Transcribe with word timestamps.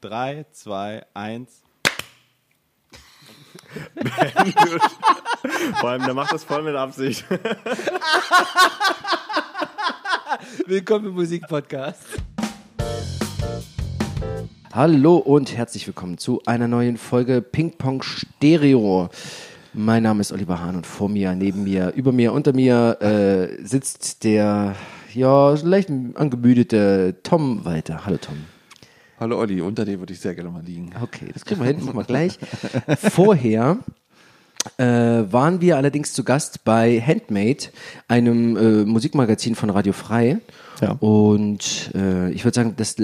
3, 0.00 0.46
2, 0.50 1.04
1. 1.12 1.62
Vor 5.78 5.90
allem, 5.90 6.04
der 6.04 6.14
macht 6.14 6.32
das 6.32 6.44
voll 6.44 6.62
mit 6.62 6.74
Absicht. 6.74 7.24
Willkommen 10.66 11.06
im 11.06 11.14
Musikpodcast. 11.14 12.02
Hallo 14.72 15.16
und 15.16 15.54
herzlich 15.56 15.86
willkommen 15.86 16.16
zu 16.16 16.40
einer 16.46 16.66
neuen 16.68 16.96
Folge 16.96 17.42
Ping 17.42 17.76
Pong 17.76 18.02
Stereo. 18.02 19.10
Mein 19.74 20.04
Name 20.04 20.22
ist 20.22 20.32
Oliver 20.32 20.60
Hahn 20.60 20.76
und 20.76 20.86
vor 20.86 21.10
mir, 21.10 21.34
neben 21.34 21.64
mir, 21.64 21.92
über 21.94 22.12
mir, 22.12 22.32
unter 22.32 22.54
mir 22.54 22.96
äh, 23.02 23.62
sitzt 23.64 24.24
der 24.24 24.76
ja 25.12 25.50
leicht 25.62 25.90
angemüdete 25.90 27.16
Tom 27.22 27.64
Walter. 27.64 28.06
Hallo 28.06 28.16
Tom. 28.16 28.38
Hallo 29.20 29.38
Olli, 29.38 29.60
unter 29.60 29.84
dir 29.84 29.98
würde 29.98 30.14
ich 30.14 30.20
sehr 30.20 30.34
gerne 30.34 30.48
mal 30.50 30.62
liegen. 30.62 30.92
Okay, 30.98 31.26
das 31.30 31.44
kriegen 31.44 31.60
wir 31.60 31.66
hin, 31.66 31.84
machen 31.84 31.98
wir 31.98 32.04
gleich. 32.04 32.38
Vorher 32.98 33.76
äh, 34.78 34.84
waren 34.84 35.60
wir 35.60 35.76
allerdings 35.76 36.14
zu 36.14 36.24
Gast 36.24 36.64
bei 36.64 36.98
Handmade, 37.02 37.64
einem 38.08 38.56
äh, 38.56 38.84
Musikmagazin 38.86 39.54
von 39.56 39.68
Radio 39.68 39.92
Frei. 39.92 40.38
Ja. 40.80 40.92
Und 41.00 41.90
äh, 41.94 42.30
ich 42.30 42.46
würde 42.46 42.54
sagen, 42.54 42.74
das 42.78 42.96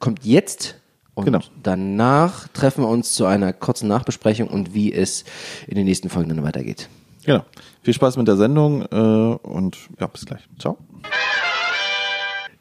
kommt 0.00 0.24
jetzt. 0.24 0.74
Und 1.14 1.26
Genau. 1.26 1.38
danach 1.62 2.48
treffen 2.48 2.82
wir 2.82 2.88
uns 2.88 3.14
zu 3.14 3.26
einer 3.26 3.52
kurzen 3.52 3.86
Nachbesprechung 3.86 4.48
und 4.48 4.74
wie 4.74 4.92
es 4.92 5.24
in 5.68 5.76
den 5.76 5.84
nächsten 5.84 6.08
Folgen 6.08 6.30
dann 6.30 6.42
weitergeht. 6.42 6.88
Genau. 7.24 7.44
Viel 7.82 7.94
Spaß 7.94 8.16
mit 8.16 8.26
der 8.26 8.36
Sendung 8.36 8.82
äh, 8.90 8.96
und 8.96 9.76
ja, 10.00 10.08
bis 10.08 10.26
gleich. 10.26 10.48
Ciao. 10.58 10.78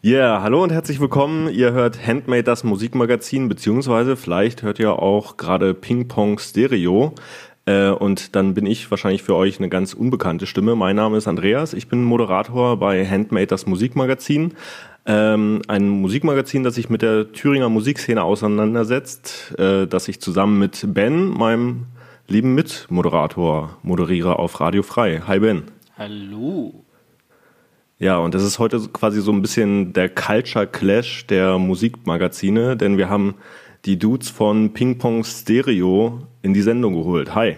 Ja, 0.01 0.17
yeah, 0.17 0.41
hallo 0.41 0.63
und 0.63 0.71
herzlich 0.71 1.01
willkommen. 1.01 1.49
Ihr 1.49 1.73
hört 1.73 2.07
Handmade, 2.07 2.43
das 2.43 2.63
Musikmagazin, 2.63 3.49
beziehungsweise 3.49 4.15
vielleicht 4.15 4.63
hört 4.63 4.79
ihr 4.79 4.93
auch 4.93 5.35
gerade 5.35 5.73
Ping 5.73 6.07
Pong 6.07 6.39
Stereo. 6.39 7.15
Äh, 7.65 7.89
und 7.89 8.33
dann 8.33 8.53
bin 8.53 8.65
ich 8.65 8.89
wahrscheinlich 8.91 9.23
für 9.23 9.35
euch 9.35 9.59
eine 9.59 9.67
ganz 9.67 9.93
unbekannte 9.93 10.45
Stimme. 10.45 10.77
Mein 10.77 10.95
Name 10.95 11.17
ist 11.17 11.27
Andreas, 11.27 11.73
ich 11.73 11.89
bin 11.89 12.05
Moderator 12.05 12.77
bei 12.79 13.05
Handmade, 13.05 13.47
das 13.47 13.65
Musikmagazin. 13.65 14.53
Ähm, 15.05 15.63
ein 15.67 15.89
Musikmagazin, 15.89 16.63
das 16.63 16.75
sich 16.75 16.89
mit 16.89 17.01
der 17.01 17.33
Thüringer 17.33 17.67
Musikszene 17.67 18.23
auseinandersetzt, 18.23 19.53
äh, 19.59 19.85
das 19.85 20.07
ich 20.07 20.21
zusammen 20.21 20.59
mit 20.59 20.93
Ben, 20.93 21.27
meinem 21.27 21.87
lieben 22.29 22.55
Mitmoderator, 22.55 23.77
moderiere 23.83 24.39
auf 24.39 24.61
Radio 24.61 24.81
Frei. 24.81 25.23
Hi 25.27 25.39
Ben. 25.39 25.63
Hallo. 25.97 26.85
Ja, 27.99 28.17
und 28.17 28.33
das 28.33 28.43
ist 28.43 28.59
heute 28.59 28.79
quasi 28.93 29.21
so 29.21 29.31
ein 29.31 29.41
bisschen 29.41 29.91
der 29.93 30.07
Culture 30.09 30.65
Clash 30.67 31.25
der 31.27 31.57
Musikmagazine, 31.57 32.77
denn 32.77 32.97
wir 32.97 33.09
haben 33.09 33.35
die 33.85 33.99
Dudes 33.99 34.29
von 34.29 34.71
Ping 34.73 34.97
Pong 34.97 35.23
Stereo 35.25 36.21
in 36.41 36.53
die 36.53 36.61
Sendung 36.61 36.93
geholt. 36.93 37.35
Hi. 37.35 37.57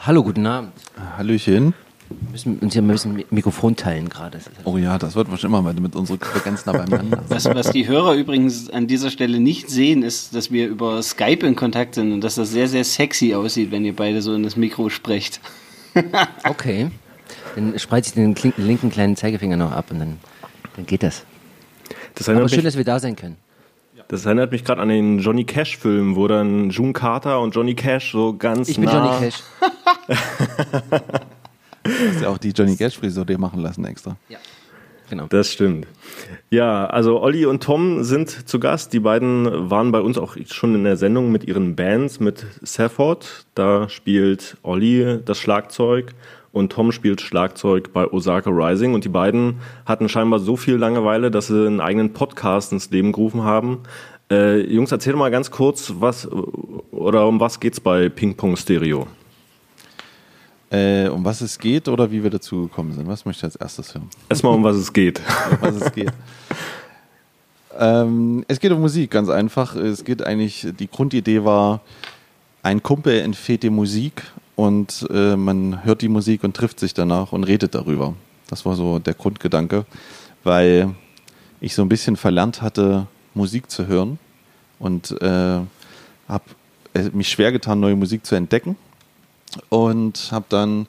Hallo, 0.00 0.22
guten 0.22 0.46
Abend. 0.46 0.72
Hallöchen. 1.16 1.72
Wir 2.10 2.30
müssen 2.32 2.58
uns 2.60 2.72
hier 2.72 2.80
ein 2.82 2.88
bisschen 2.88 3.16
Mi- 3.18 3.26
Mikrofon 3.30 3.74
teilen 3.76 4.08
gerade. 4.08 4.38
Oh 4.64 4.78
ja, 4.78 4.98
das 4.98 5.14
wird 5.14 5.30
wahrscheinlich 5.30 5.58
immer, 5.58 5.64
weil 5.66 5.74
mit 5.80 5.94
unseren 5.96 6.18
Frequenzen 6.18 6.70
nah 6.72 6.78
beieinander 6.78 7.22
Was, 7.28 7.44
was 7.46 7.70
die 7.70 7.86
Hörer 7.86 8.14
übrigens 8.14 8.70
an 8.70 8.86
dieser 8.86 9.10
Stelle 9.10 9.40
nicht 9.40 9.68
sehen, 9.68 10.02
ist, 10.02 10.34
dass 10.34 10.50
wir 10.50 10.68
über 10.68 11.02
Skype 11.02 11.46
in 11.46 11.54
Kontakt 11.56 11.94
sind 11.96 12.12
und 12.12 12.22
dass 12.22 12.36
das 12.36 12.50
sehr, 12.50 12.68
sehr 12.68 12.84
sexy 12.84 13.34
aussieht, 13.34 13.70
wenn 13.70 13.84
ihr 13.84 13.94
beide 13.96 14.22
so 14.22 14.34
in 14.34 14.42
das 14.42 14.56
Mikro 14.56 14.88
sprecht. 14.90 15.40
Okay. 16.44 16.90
Dann 17.54 17.78
spreize 17.78 18.08
ich 18.10 18.14
den 18.14 18.34
linken 18.56 18.90
kleinen 18.90 19.16
Zeigefinger 19.16 19.56
noch 19.56 19.72
ab 19.72 19.86
und 19.90 19.98
dann, 19.98 20.18
dann 20.76 20.86
geht 20.86 21.02
das. 21.02 21.24
Das 22.14 22.28
Aber 22.28 22.34
erinnert, 22.34 22.50
schön, 22.50 22.58
mich, 22.58 22.64
dass 22.64 22.76
wir 22.76 22.84
da 22.84 22.98
sein 22.98 23.16
können. 23.16 23.36
das 24.08 24.24
erinnert 24.26 24.52
mich 24.52 24.64
gerade 24.64 24.80
an 24.80 24.88
den 24.88 25.18
Johnny 25.18 25.44
Cash-Film, 25.44 26.16
wo 26.16 26.28
dann 26.28 26.70
June 26.70 26.92
Carter 26.92 27.40
und 27.40 27.54
Johnny 27.54 27.74
Cash 27.74 28.12
so 28.12 28.36
ganz 28.36 28.68
Ich 28.68 28.76
bin 28.76 28.84
nah... 28.84 29.12
Johnny 29.12 29.30
Cash. 29.30 29.42
hast 31.88 32.22
ja 32.22 32.28
auch 32.28 32.38
die 32.38 32.50
Johnny 32.50 32.76
Cash 32.76 32.98
Frisur 32.98 33.24
dir 33.24 33.38
machen 33.38 33.60
lassen 33.60 33.84
extra. 33.84 34.16
Genau. 35.10 35.26
Das 35.28 35.50
stimmt. 35.50 35.86
Ja, 36.50 36.86
also 36.86 37.22
Olli 37.22 37.46
und 37.46 37.62
Tom 37.62 38.04
sind 38.04 38.28
zu 38.28 38.60
Gast. 38.60 38.92
Die 38.92 39.00
beiden 39.00 39.70
waren 39.70 39.90
bei 39.90 40.00
uns 40.00 40.18
auch 40.18 40.36
schon 40.50 40.74
in 40.74 40.84
der 40.84 40.98
Sendung 40.98 41.32
mit 41.32 41.44
ihren 41.44 41.76
Bands, 41.76 42.20
mit 42.20 42.44
Safford. 42.60 43.46
Da 43.54 43.88
spielt 43.88 44.58
Olli 44.62 45.18
das 45.24 45.38
Schlagzeug 45.38 46.14
und 46.52 46.72
Tom 46.72 46.92
spielt 46.92 47.20
Schlagzeug 47.20 47.92
bei 47.92 48.06
Osaka 48.06 48.50
Rising. 48.50 48.94
Und 48.94 49.04
die 49.04 49.10
beiden 49.10 49.58
hatten 49.84 50.08
scheinbar 50.08 50.40
so 50.40 50.56
viel 50.56 50.76
Langeweile, 50.76 51.30
dass 51.30 51.48
sie 51.48 51.66
einen 51.66 51.80
eigenen 51.80 52.12
Podcast 52.12 52.72
ins 52.72 52.90
Leben 52.90 53.12
gerufen 53.12 53.42
haben. 53.42 53.80
Äh, 54.30 54.60
Jungs, 54.60 54.92
erzähl 54.92 55.14
mal 55.14 55.30
ganz 55.30 55.50
kurz, 55.50 55.94
was 55.98 56.28
oder 56.90 57.26
um 57.26 57.40
was 57.40 57.60
geht's 57.60 57.80
bei 57.80 58.08
Ping 58.08 58.34
Pong 58.34 58.56
Stereo? 58.56 59.06
Äh, 60.70 61.08
um 61.08 61.24
was 61.24 61.40
es 61.40 61.58
geht 61.58 61.88
oder 61.88 62.10
wie 62.10 62.22
wir 62.22 62.30
dazu 62.30 62.62
gekommen 62.62 62.92
sind. 62.92 63.06
Was 63.08 63.24
möchte 63.24 63.40
ich 63.40 63.44
als 63.44 63.56
erstes 63.56 63.94
hören? 63.94 64.10
Erstmal 64.28 64.54
um 64.54 64.62
was 64.64 64.76
es 64.76 64.92
geht. 64.92 65.20
um 65.50 65.58
was 65.60 65.76
es 65.76 65.92
geht. 65.92 66.12
ähm, 67.78 68.44
es 68.48 68.60
geht 68.60 68.72
um 68.72 68.80
Musik, 68.80 69.10
ganz 69.10 69.30
einfach. 69.30 69.76
Es 69.76 70.04
geht 70.04 70.22
eigentlich, 70.22 70.66
die 70.78 70.90
Grundidee 70.90 71.44
war, 71.44 71.80
ein 72.62 72.82
Kumpel 72.82 73.20
empfiehlt 73.20 73.62
die 73.62 73.70
Musik 73.70 74.24
und 74.58 75.06
äh, 75.12 75.36
man 75.36 75.84
hört 75.84 76.02
die 76.02 76.08
Musik 76.08 76.42
und 76.42 76.56
trifft 76.56 76.80
sich 76.80 76.92
danach 76.92 77.30
und 77.30 77.44
redet 77.44 77.76
darüber. 77.76 78.14
Das 78.48 78.64
war 78.66 78.74
so 78.74 78.98
der 78.98 79.14
Grundgedanke, 79.14 79.86
weil 80.42 80.96
ich 81.60 81.76
so 81.76 81.82
ein 81.82 81.88
bisschen 81.88 82.16
verlernt 82.16 82.60
hatte, 82.60 83.06
Musik 83.34 83.70
zu 83.70 83.86
hören 83.86 84.18
und 84.80 85.12
äh, 85.22 85.60
habe 86.28 86.44
mich 87.12 87.28
schwer 87.28 87.52
getan, 87.52 87.78
neue 87.78 87.94
Musik 87.94 88.26
zu 88.26 88.34
entdecken 88.34 88.74
und 89.68 90.30
habe 90.32 90.46
dann 90.48 90.88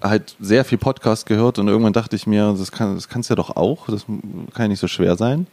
halt 0.00 0.36
sehr 0.38 0.64
viel 0.64 0.78
Podcast 0.78 1.26
gehört 1.26 1.58
und 1.58 1.66
irgendwann 1.66 1.92
dachte 1.92 2.14
ich 2.14 2.28
mir, 2.28 2.54
das, 2.56 2.70
kann, 2.70 2.94
das 2.94 3.08
kannst 3.08 3.30
ja 3.30 3.34
doch 3.34 3.56
auch, 3.56 3.86
das 3.88 4.04
kann 4.04 4.66
ja 4.66 4.68
nicht 4.68 4.80
so 4.80 4.86
schwer 4.86 5.16
sein. 5.16 5.48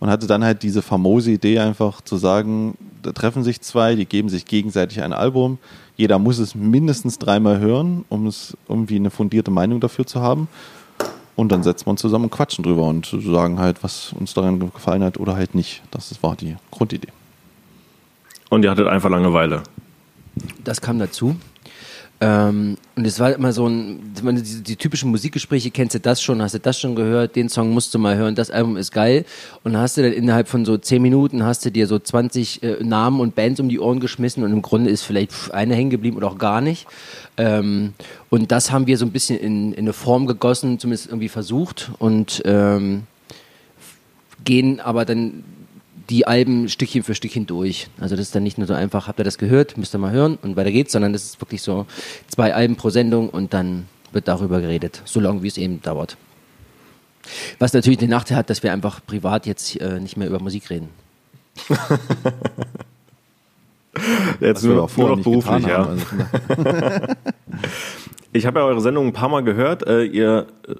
Und 0.00 0.10
hatte 0.10 0.28
dann 0.28 0.44
halt 0.44 0.62
diese 0.62 0.80
famose 0.80 1.32
Idee 1.32 1.58
einfach 1.58 2.02
zu 2.02 2.18
sagen, 2.18 2.78
da 3.02 3.10
treffen 3.10 3.42
sich 3.42 3.62
zwei, 3.62 3.96
die 3.96 4.06
geben 4.06 4.28
sich 4.28 4.46
gegenseitig 4.46 5.02
ein 5.02 5.12
Album. 5.12 5.58
Jeder 5.98 6.20
muss 6.20 6.38
es 6.38 6.54
mindestens 6.54 7.18
dreimal 7.18 7.58
hören, 7.58 8.04
um 8.08 8.28
es 8.28 8.56
irgendwie 8.68 8.96
eine 8.96 9.10
fundierte 9.10 9.50
Meinung 9.50 9.80
dafür 9.80 10.06
zu 10.06 10.20
haben. 10.22 10.46
Und 11.34 11.50
dann 11.50 11.64
setzen 11.64 11.86
wir 11.86 11.90
uns 11.90 12.00
zusammen 12.00 12.24
und 12.26 12.30
quatschen 12.30 12.62
drüber 12.62 12.84
und 12.84 13.06
sagen 13.06 13.58
halt, 13.58 13.82
was 13.82 14.12
uns 14.12 14.32
daran 14.32 14.60
gefallen 14.60 15.02
hat 15.02 15.18
oder 15.18 15.34
halt 15.34 15.56
nicht. 15.56 15.82
Das 15.90 16.22
war 16.22 16.36
die 16.36 16.56
Grundidee. 16.70 17.08
Und 18.48 18.64
ihr 18.64 18.70
hattet 18.70 18.86
einfach 18.86 19.10
Langeweile. 19.10 19.64
Das 20.62 20.80
kam 20.80 21.00
dazu. 21.00 21.36
Ähm, 22.20 22.76
und 22.96 23.06
es 23.06 23.20
war 23.20 23.32
immer 23.32 23.52
so 23.52 23.68
ein, 23.68 24.12
meine, 24.22 24.42
die, 24.42 24.62
die 24.62 24.76
typischen 24.76 25.10
Musikgespräche, 25.10 25.70
kennst 25.70 25.94
du 25.94 26.00
das 26.00 26.20
schon, 26.20 26.42
hast 26.42 26.54
du 26.54 26.58
das 26.58 26.80
schon 26.80 26.96
gehört, 26.96 27.36
den 27.36 27.48
Song 27.48 27.70
musst 27.70 27.94
du 27.94 27.98
mal 27.98 28.16
hören, 28.16 28.34
das 28.34 28.50
Album 28.50 28.76
ist 28.76 28.90
geil. 28.90 29.24
Und 29.62 29.76
hast 29.76 29.96
du 29.96 30.02
dann 30.02 30.12
innerhalb 30.12 30.48
von 30.48 30.64
so 30.64 30.76
zehn 30.78 31.00
Minuten 31.00 31.44
hast 31.44 31.64
du 31.64 31.70
dir 31.70 31.86
so 31.86 31.98
20 31.98 32.62
äh, 32.62 32.76
Namen 32.82 33.20
und 33.20 33.36
Bands 33.36 33.60
um 33.60 33.68
die 33.68 33.78
Ohren 33.78 34.00
geschmissen 34.00 34.42
und 34.42 34.52
im 34.52 34.62
Grunde 34.62 34.90
ist 34.90 35.02
vielleicht 35.02 35.32
eine 35.52 35.74
hängen 35.74 35.90
geblieben 35.90 36.16
oder 36.16 36.28
auch 36.28 36.38
gar 36.38 36.60
nicht. 36.60 36.86
Ähm, 37.36 37.92
und 38.30 38.50
das 38.50 38.72
haben 38.72 38.88
wir 38.88 38.98
so 38.98 39.04
ein 39.04 39.12
bisschen 39.12 39.38
in, 39.38 39.72
in 39.72 39.84
eine 39.84 39.92
Form 39.92 40.26
gegossen, 40.26 40.80
zumindest 40.80 41.06
irgendwie 41.06 41.28
versucht 41.28 41.92
und 41.98 42.42
ähm, 42.44 43.04
gehen 44.44 44.80
aber 44.80 45.04
dann 45.04 45.44
die 46.10 46.26
Alben 46.26 46.68
Stückchen 46.68 47.02
für 47.02 47.14
Stückchen 47.14 47.46
durch. 47.46 47.88
Also 48.00 48.16
das 48.16 48.26
ist 48.26 48.34
dann 48.34 48.42
nicht 48.42 48.58
nur 48.58 48.66
so 48.66 48.74
einfach, 48.74 49.08
habt 49.08 49.20
ihr 49.20 49.24
das 49.24 49.38
gehört, 49.38 49.76
müsst 49.76 49.94
ihr 49.94 49.98
mal 49.98 50.12
hören 50.12 50.38
und 50.42 50.56
weiter 50.56 50.72
geht's, 50.72 50.92
sondern 50.92 51.12
das 51.12 51.24
ist 51.24 51.40
wirklich 51.40 51.62
so 51.62 51.86
zwei 52.28 52.54
Alben 52.54 52.76
pro 52.76 52.90
Sendung 52.90 53.28
und 53.28 53.54
dann 53.54 53.86
wird 54.12 54.28
darüber 54.28 54.60
geredet, 54.60 55.02
so 55.04 55.20
lange 55.20 55.42
wie 55.42 55.48
es 55.48 55.58
eben 55.58 55.82
dauert. 55.82 56.16
Was 57.58 57.74
natürlich 57.74 57.98
den 57.98 58.10
Nachteil 58.10 58.38
hat, 58.38 58.48
dass 58.48 58.62
wir 58.62 58.72
einfach 58.72 59.04
privat 59.06 59.44
jetzt 59.46 59.78
äh, 59.80 60.00
nicht 60.00 60.16
mehr 60.16 60.28
über 60.28 60.40
Musik 60.40 60.70
reden. 60.70 60.88
Jetzt 64.38 64.62
nur, 64.62 64.84
auch 64.84 64.90
vorher 64.90 65.16
nur 65.16 65.24
noch 65.24 65.24
beruflich, 65.24 65.66
ja. 65.66 65.78
haben. 65.78 65.88
Also 65.88 66.06
Ich 68.32 68.46
habe 68.46 68.60
ja 68.60 68.66
eure 68.66 68.80
Sendung 68.80 69.06
ein 69.06 69.12
paar 69.12 69.28
Mal 69.28 69.42
gehört. 69.42 69.86
Äh, 69.86 70.04
ihr 70.04 70.46
äh, 70.66 70.74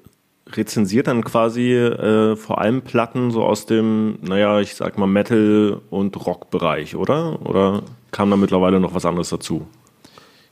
rezensiert 0.53 1.07
dann 1.07 1.23
quasi 1.23 1.73
äh, 1.73 2.35
vor 2.35 2.59
allem 2.59 2.81
Platten 2.81 3.31
so 3.31 3.43
aus 3.43 3.65
dem, 3.65 4.17
naja, 4.21 4.59
ich 4.59 4.75
sag 4.75 4.97
mal 4.97 5.07
Metal- 5.07 5.81
und 5.89 6.25
Rock-Bereich, 6.25 6.95
oder? 6.95 7.39
Oder 7.45 7.83
kam 8.11 8.29
da 8.29 8.37
mittlerweile 8.37 8.79
noch 8.79 8.93
was 8.93 9.05
anderes 9.05 9.29
dazu? 9.29 9.67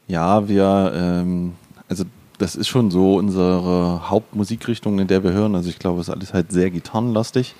Ja, 0.07 0.47
wir, 0.47 0.91
ähm, 0.95 1.53
also 1.89 2.03
das 2.37 2.55
ist 2.55 2.67
schon 2.67 2.91
so 2.91 3.15
unsere 3.15 4.09
Hauptmusikrichtung, 4.09 4.99
in 4.99 5.07
der 5.07 5.23
wir 5.23 5.33
hören. 5.33 5.55
Also 5.55 5.69
ich 5.69 5.79
glaube, 5.79 5.99
es 6.01 6.07
ist 6.07 6.13
alles 6.13 6.33
halt 6.33 6.51
sehr 6.51 6.69
gitarrenlastig. 6.69 7.55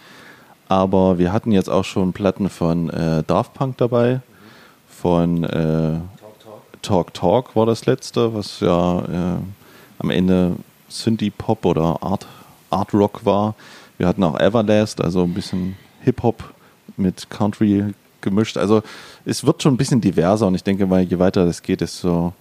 Aber 0.70 1.18
wir 1.18 1.32
hatten 1.32 1.52
jetzt 1.52 1.70
auch 1.70 1.86
schon 1.86 2.14
Platten 2.14 2.50
von 2.50 2.90
äh, 2.90 3.24
Daft 3.26 3.54
Punk 3.54 3.78
dabei, 3.78 4.22
von 4.88 5.44
äh, 5.44 6.00
Talk 6.82 7.14
Talk 7.14 7.56
war 7.56 7.66
das 7.66 7.86
letzte, 7.86 8.34
was 8.34 8.60
ja 8.60 9.00
äh, 9.00 9.40
am 10.00 10.10
Ende 10.10 10.56
Synthie 10.90 11.30
Pop 11.30 11.66
oder 11.66 12.02
Art, 12.02 12.28
Art 12.70 12.94
Rock 12.94 13.26
war. 13.26 13.56
Wir 13.98 14.08
hatten 14.08 14.24
auch 14.24 14.40
Everlast, 14.40 15.02
also 15.02 15.24
ein 15.24 15.34
bisschen 15.34 15.76
Hip 16.02 16.24
Hop 16.24 16.44
mit 16.96 17.30
Country 17.30 17.94
gemischt. 18.22 18.58
Also 18.58 18.82
es 19.26 19.46
wird 19.46 19.64
schon 19.64 19.74
ein 19.74 19.78
bisschen 19.78 20.02
diverser 20.02 20.48
und 20.48 20.56
ich 20.56 20.64
denke 20.64 20.86
mal, 20.86 21.02
je 21.02 21.20
weiter 21.20 21.46
das 21.46 21.62
geht, 21.62 21.82
desto 21.82 22.34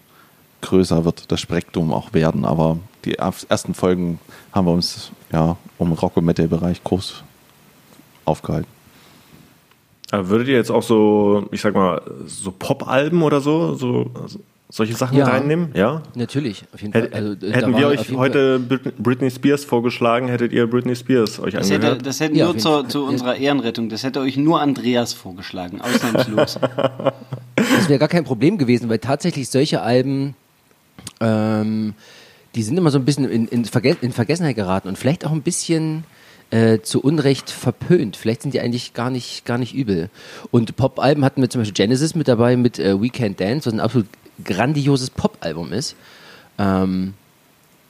größer 0.63 1.05
wird 1.05 1.31
das 1.31 1.41
Spektrum 1.41 1.93
auch 1.93 2.13
werden. 2.13 2.45
Aber 2.45 2.79
die 3.05 3.15
ersten 3.15 3.75
Folgen 3.75 4.19
haben 4.53 4.67
wir 4.67 4.73
uns 4.73 5.11
ja 5.33 5.57
um 5.79 5.93
Rock- 5.93 6.17
und 6.17 6.25
Metal-Bereich 6.25 6.83
groß 6.83 7.23
aufgehalten. 8.25 8.71
Würdet 10.13 10.49
ihr 10.49 10.55
jetzt 10.55 10.71
auch 10.71 10.83
so, 10.83 11.47
ich 11.51 11.61
sag 11.61 11.75
mal, 11.75 12.01
so 12.27 12.53
Pop-Alben 12.53 13.23
oder 13.23 13.41
so, 13.41 13.75
so 13.75 14.11
also 14.23 14.41
solche 14.69 14.95
Sachen 14.95 15.17
Ja. 15.19 15.27
reinnehmen? 15.27 15.69
Ja. 15.75 16.03
Natürlich, 16.15 16.65
auf 16.75 16.81
jeden 16.83 16.93
Hätt, 16.93 17.13
Fall. 17.13 17.37
Also, 17.41 17.53
hätten 17.53 17.77
wir 17.77 17.87
euch 17.87 18.11
heute 18.13 18.59
Britney 18.59 19.31
Spears 19.31 19.65
vorgeschlagen, 19.65 20.29
hättet 20.29 20.53
ihr 20.53 20.67
Britney 20.69 20.97
Spears 20.97 21.39
euch 21.39 21.55
Das 21.55 21.67
hätte, 21.71 21.75
angehört? 21.87 22.07
das 22.07 22.21
hätte 22.21 22.35
Ja, 22.37 22.47
nur 22.47 22.59
zur, 22.59 22.81
Fall. 22.83 22.89
zu 22.91 23.05
unserer 23.05 23.37
Ehrenrettung, 23.37 23.89
das 23.89 24.03
hätte 24.03 24.21
euch 24.21 24.37
nur 24.37 24.61
Andreas 24.61 25.13
vorgeschlagen, 25.13 25.81
ausnahmslos. 25.81 26.59
Das 27.57 27.89
wäre 27.89 27.99
gar 27.99 28.09
kein 28.09 28.25
Problem 28.25 28.59
gewesen, 28.59 28.89
weil 28.91 28.99
tatsächlich 28.99 29.49
solche 29.49 29.81
Alben, 29.81 30.35
ähm, 31.21 31.95
die 32.55 32.63
sind 32.63 32.77
immer 32.77 32.91
so 32.91 32.99
ein 32.99 33.05
bisschen 33.05 33.29
in, 33.31 33.49
in, 33.49 33.65
Verge 33.65 33.97
in 34.01 34.13
Vergessenheit 34.13 34.57
geraten 34.57 34.89
und 34.89 34.99
vielleicht 34.99 35.25
auch 35.27 35.33
ein 35.33 35.43
bisschen 35.43 36.05
äh, 36.51 36.81
zu 36.81 37.01
Unrecht 37.01 37.51
verpönt. 37.51 38.17
Vielleicht 38.17 38.43
sind 38.43 38.55
die 38.55 38.61
eigentlich 38.61 38.95
gar 38.95 39.11
nicht, 39.11 39.45
gar 39.47 39.59
nicht 39.59 39.75
übel. 39.75 40.11
Und 40.51 40.77
Pop-Alben 40.77 41.25
hatten 41.25 41.41
wir 41.41 41.49
zum 41.51 41.63
Beispiel 41.63 41.75
Genesis 41.75 42.15
mit 42.15 42.29
dabei 42.29 42.57
mit 42.57 42.79
äh, 42.79 43.01
We 43.01 43.07
Can't 43.07 43.37
Dance, 43.37 43.67
was 43.67 43.73
ein 43.75 43.81
absolut 43.81 44.07
grandioses 44.45 45.11
Pop-Album 45.11 45.73
ist. 45.73 45.97
Ähm, 46.59 47.15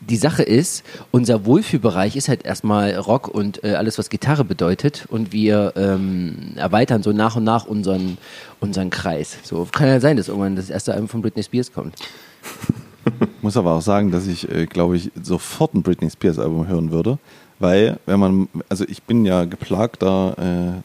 die 0.01 0.17
Sache 0.17 0.43
ist, 0.43 0.85
unser 1.11 1.47
Wohlfühlbereich 1.47 2.17
ist 2.17 2.29
halt 2.29 2.45
erstmal 2.45 2.95
Rock 2.97 3.29
und 3.29 3.65
äh, 3.65 3.75
alles, 3.75 3.99
was 3.99 4.11
Gitarre 4.11 4.45
bedeutet. 4.45 5.07
Und 5.09 5.33
wir 5.33 5.73
ähm, 5.77 6.53
erweitern 6.57 7.03
so 7.03 7.13
nach 7.13 7.37
und 7.37 7.45
nach 7.45 7.67
unseren, 7.67 8.19
unseren 8.61 8.91
Kreis. 8.91 9.39
So 9.43 9.67
kann 9.73 9.89
ja 9.89 10.01
sein, 10.01 10.17
dass 10.17 10.29
irgendwann 10.29 10.57
das 10.57 10.71
erste 10.71 10.93
Album 10.93 11.09
von 11.09 11.23
Britney 11.23 11.43
Spears 11.43 11.73
kommt. 11.73 11.97
Muss 13.43 13.57
aber 13.57 13.73
auch 13.73 13.83
sagen, 13.83 14.11
dass 14.11 14.27
ich, 14.27 14.51
äh, 14.51 14.67
glaube 14.67 14.97
ich, 14.97 15.11
sofort 15.23 15.75
ein 15.75 15.83
Britney 15.83 16.11
Spears 16.11 16.39
Album 16.39 16.67
hören 16.69 16.91
würde, 16.91 17.19
weil 17.59 17.99
wenn 18.05 18.21
man, 18.21 18.49
also 18.69 18.85
ich 18.87 19.03
bin 19.03 19.25
ja 19.25 19.45
geplagter 19.45 20.83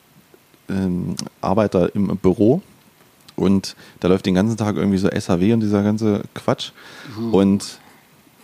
äh, 0.69 0.73
ähm, 0.73 1.15
Arbeiter 1.41 1.93
im 1.95 2.15
Büro 2.17 2.61
und 3.41 3.75
da 3.99 4.07
läuft 4.07 4.25
den 4.25 4.35
ganzen 4.35 4.57
Tag 4.57 4.75
irgendwie 4.75 4.97
so 4.97 5.09
SAW 5.09 5.53
und 5.53 5.59
dieser 5.59 5.83
ganze 5.83 6.23
Quatsch 6.33 6.71
und 7.31 7.79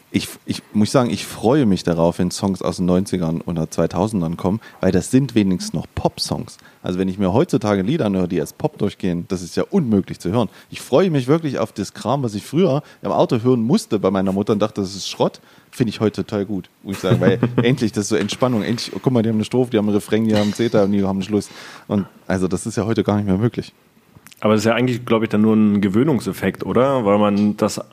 ich, 0.09 0.29
ich 0.45 0.63
muss 0.73 0.91
sagen, 0.91 1.09
ich 1.09 1.25
freue 1.25 1.65
mich 1.65 1.83
darauf, 1.83 2.19
wenn 2.19 2.31
Songs 2.31 2.61
aus 2.61 2.77
den 2.77 2.89
90ern 2.89 3.41
oder 3.45 3.63
2000ern 3.63 4.38
kommen, 4.38 4.61
weil 4.79 4.91
das 4.91 5.11
sind 5.11 5.35
wenigstens 5.35 5.73
noch 5.73 5.85
Pop-Songs. 5.95 6.57
Also 6.81 6.97
wenn 6.97 7.09
ich 7.09 7.17
mir 7.17 7.33
heutzutage 7.33 7.81
Lieder 7.81 8.05
anhöre, 8.05 8.29
die 8.29 8.39
als 8.39 8.53
Pop 8.53 8.77
durchgehen, 8.77 9.25
das 9.27 9.41
ist 9.41 9.57
ja 9.57 9.63
unmöglich 9.69 10.19
zu 10.19 10.31
hören. 10.31 10.47
Ich 10.69 10.79
freue 10.79 11.09
mich 11.09 11.27
wirklich 11.27 11.59
auf 11.59 11.73
das 11.73 11.93
Kram, 11.93 12.23
was 12.23 12.35
ich 12.35 12.45
früher 12.45 12.83
im 13.01 13.11
Auto 13.11 13.39
hören 13.43 13.61
musste 13.61 14.00
bei 14.00 14.09
meiner 14.09 14.31
Mutter 14.31 14.53
und 14.53 14.59
dachte, 14.59 14.79
das 14.79 14.95
ist 14.95 15.09
Schrott. 15.09 15.41
Finde 15.71 15.89
ich 15.89 16.00
heute 16.00 16.23
total 16.23 16.45
gut, 16.45 16.69
muss 16.83 16.95
ich 16.95 17.01
sagen, 17.01 17.19
weil 17.19 17.39
endlich, 17.61 17.91
das 17.91 18.05
ist 18.05 18.09
so 18.09 18.15
Entspannung. 18.15 18.63
Endlich, 18.63 18.95
oh, 18.95 19.00
guck 19.01 19.11
mal, 19.11 19.21
die 19.21 19.29
haben 19.29 19.35
eine 19.35 19.45
Strophe, 19.45 19.71
die 19.71 19.77
haben 19.77 19.88
einen 19.88 19.95
Refrain, 19.95 20.25
die 20.25 20.33
haben 20.33 20.43
einen 20.43 20.53
Zeta 20.53 20.83
und 20.83 20.93
die 20.93 21.03
haben 21.03 21.17
einen 21.17 21.23
Schluss. 21.23 21.50
Und 21.88 22.05
also 22.25 22.47
das 22.47 22.65
ist 22.65 22.77
ja 22.77 22.85
heute 22.85 23.03
gar 23.03 23.17
nicht 23.17 23.25
mehr 23.25 23.38
möglich. 23.38 23.73
Aber 24.39 24.54
das 24.54 24.62
ist 24.62 24.66
ja 24.66 24.75
eigentlich, 24.75 25.06
glaube 25.06 25.25
ich, 25.25 25.30
dann 25.30 25.42
nur 25.42 25.56
ein 25.56 25.81
Gewöhnungseffekt, 25.81 26.66
oder? 26.66 27.06
Weil 27.06 27.18
man 27.18 27.57
das, 27.57 27.80
äh, 27.80 27.84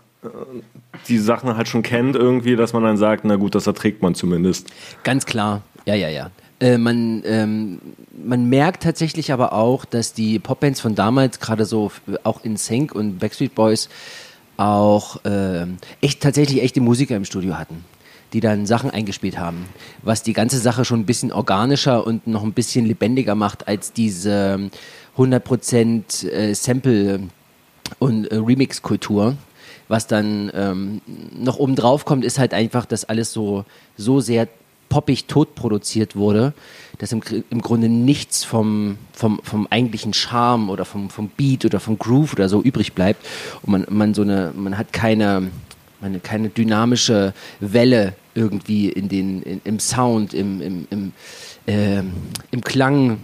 die 1.09 1.19
Sachen 1.19 1.57
halt 1.57 1.69
schon 1.69 1.83
kennt 1.83 2.17
irgendwie, 2.17 2.57
dass 2.57 2.73
man 2.73 2.83
dann 2.83 2.97
sagt, 2.97 3.25
na 3.25 3.37
gut, 3.37 3.55
das 3.55 3.67
erträgt 3.67 4.03
man 4.03 4.15
zumindest. 4.15 4.69
Ganz 5.03 5.27
klar, 5.27 5.63
ja, 5.87 5.95
ja, 5.95 6.09
ja. 6.09 6.31
Äh, 6.61 6.79
man, 6.79 7.23
ähm, 7.27 7.81
man 8.25 8.49
merkt 8.49 8.83
tatsächlich 8.83 9.33
aber 9.33 9.53
auch, 9.53 9.85
dass 9.85 10.13
die 10.13 10.39
Popbands 10.39 10.81
von 10.81 10.95
damals, 10.95 11.41
gerade 11.41 11.65
so 11.65 11.91
auch 12.23 12.45
in 12.45 12.57
Sync 12.57 12.95
und 12.95 13.19
Backstreet 13.19 13.55
Boys, 13.55 13.89
auch 14.57 15.21
ähm, 15.25 15.79
echt 16.01 16.23
tatsächlich 16.23 16.63
echte 16.63 16.81
Musiker 16.81 17.17
im 17.17 17.25
Studio 17.25 17.59
hatten, 17.59 17.85
die 18.35 18.41
dann 18.41 18.67
Sachen 18.67 18.91
eingespielt 18.91 19.39
haben, 19.39 19.65
was 20.03 20.25
die 20.25 20.33
ganze 20.33 20.59
Sache 20.59 20.85
schon 20.85 21.01
ein 21.01 21.07
bisschen 21.07 21.33
organischer 21.33 22.05
und 22.05 22.27
noch 22.27 22.43
ein 22.43 22.53
bisschen 22.53 22.85
lebendiger 22.85 23.37
macht 23.37 23.69
als 23.69 23.93
diese 23.93 24.59
100% 25.17 26.29
äh, 26.29 26.53
Sample 26.53 27.21
und 28.01 28.27
äh, 28.27 28.37
Remix-Kultur. 28.37 29.37
Was 29.87 30.07
dann 30.07 30.51
ähm, 30.55 31.01
noch 31.39 31.59
oben 31.59 31.77
drauf 31.77 32.05
kommt, 32.05 32.25
ist 32.25 32.39
halt 32.39 32.55
einfach, 32.55 32.87
dass 32.87 33.05
alles 33.05 33.33
so, 33.33 33.65
so 33.97 34.21
sehr 34.21 34.49
poppig 34.89 35.27
tot 35.27 35.55
produziert 35.55 36.17
wurde, 36.17 36.55
dass 36.99 37.13
im, 37.13 37.23
im 37.51 37.61
Grunde 37.61 37.89
nichts 37.89 38.45
vom, 38.45 38.97
vom, 39.13 39.41
vom 39.45 39.69
eigentlichen 39.71 40.13
Charme 40.13 40.71
oder 40.71 40.85
vom, 40.85 41.11
vom 41.11 41.29
Beat 41.29 41.65
oder 41.65 41.81
vom 41.81 41.99
Groove 41.99 42.33
oder 42.33 42.49
so 42.49 42.63
übrig 42.63 42.95
bleibt. 42.95 43.25
Und 43.63 43.73
man, 43.73 43.87
man 43.91 44.15
so 44.15 44.23
eine, 44.23 44.53
man 44.57 44.77
hat 44.77 44.93
keine, 44.93 45.51
man 46.01 46.15
hat 46.15 46.25
keine 46.25 46.49
dynamische 46.49 47.33
Welle 47.61 48.15
irgendwie 48.35 48.89
in 48.89 49.09
den, 49.09 49.43
in, 49.43 49.61
im 49.65 49.79
Sound, 49.79 50.35
im, 50.35 50.61
im, 50.61 50.87
im, 50.91 51.13
ähm, 51.67 52.13
im 52.51 52.61
Klang. 52.63 53.19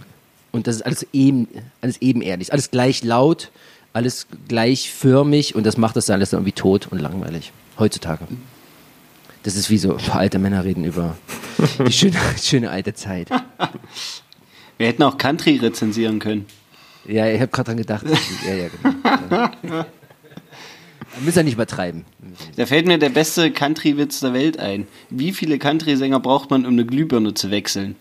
Und 0.51 0.67
das 0.67 0.77
ist 0.77 0.81
alles 0.81 1.07
eben, 1.13 1.47
alles 1.81 2.01
ebenerdig, 2.01 2.51
alles 2.51 2.71
gleich 2.71 3.03
laut, 3.03 3.51
alles 3.93 4.27
gleichförmig 4.47 5.55
und 5.55 5.65
das 5.65 5.77
macht 5.77 5.95
das 5.95 6.09
alles 6.09 6.33
irgendwie 6.33 6.51
tot 6.51 6.87
und 6.91 6.99
langweilig. 6.99 7.51
Heutzutage. 7.79 8.27
Das 9.43 9.55
ist 9.55 9.69
wie 9.69 9.77
so 9.77 9.97
alte 10.11 10.39
Männer 10.39 10.63
reden 10.63 10.85
über 10.85 11.17
die 11.87 11.91
schöne, 11.91 12.17
schöne 12.41 12.69
alte 12.69 12.93
Zeit. 12.93 13.29
Wir 14.77 14.87
hätten 14.87 15.03
auch 15.03 15.17
Country 15.17 15.57
rezensieren 15.57 16.19
können. 16.19 16.45
Ja, 17.05 17.27
ich 17.27 17.39
habe 17.41 17.51
gerade 17.51 17.67
dran 17.67 17.77
gedacht. 17.77 18.05
Ja, 18.45 18.53
ja, 18.53 19.49
genau. 19.61 19.85
Wir 21.15 21.25
müssen 21.25 21.39
ja 21.39 21.43
nicht 21.43 21.53
übertreiben. 21.55 22.05
Da 22.55 22.65
fällt 22.65 22.87
mir 22.87 22.97
der 22.97 23.09
beste 23.09 23.51
Country-Witz 23.51 24.21
der 24.21 24.33
Welt 24.33 24.59
ein. 24.59 24.87
Wie 25.09 25.33
viele 25.33 25.59
Country-Sänger 25.59 26.19
braucht 26.19 26.49
man, 26.49 26.65
um 26.65 26.73
eine 26.73 26.85
Glühbirne 26.85 27.33
zu 27.33 27.51
wechseln? 27.51 27.95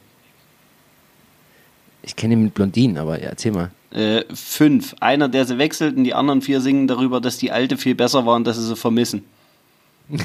Ich 2.03 2.17
kenne 2.17 2.35
ihn 2.35 2.45
mit 2.45 2.55
Blondinen, 2.55 2.99
aber 2.99 3.21
ja, 3.21 3.29
erzähl 3.31 3.53
mal. 3.53 3.71
Äh, 3.91 4.25
fünf. 4.33 4.95
Einer, 5.01 5.29
der 5.29 5.45
sie 5.45 5.59
wechselt 5.59 5.97
und 5.97 6.05
die 6.05 6.15
anderen 6.15 6.41
vier 6.43 6.61
singen 6.61 6.87
darüber, 6.87 7.21
dass 7.21 7.39
die 7.39 7.51
alte 7.51 7.77
viel 7.77 7.95
besser 7.95 8.25
war 8.25 8.37
und 8.37 8.47
dass 8.47 8.57
sie 8.57 8.67
sie 8.67 8.77
vermissen. 8.77 9.25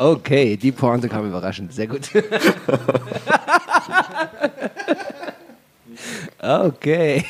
Okay, 0.00 0.56
die 0.56 0.70
Pointe 0.70 1.08
kam 1.08 1.26
überraschend. 1.26 1.72
Sehr 1.72 1.88
gut. 1.88 2.08
okay. 6.40 7.24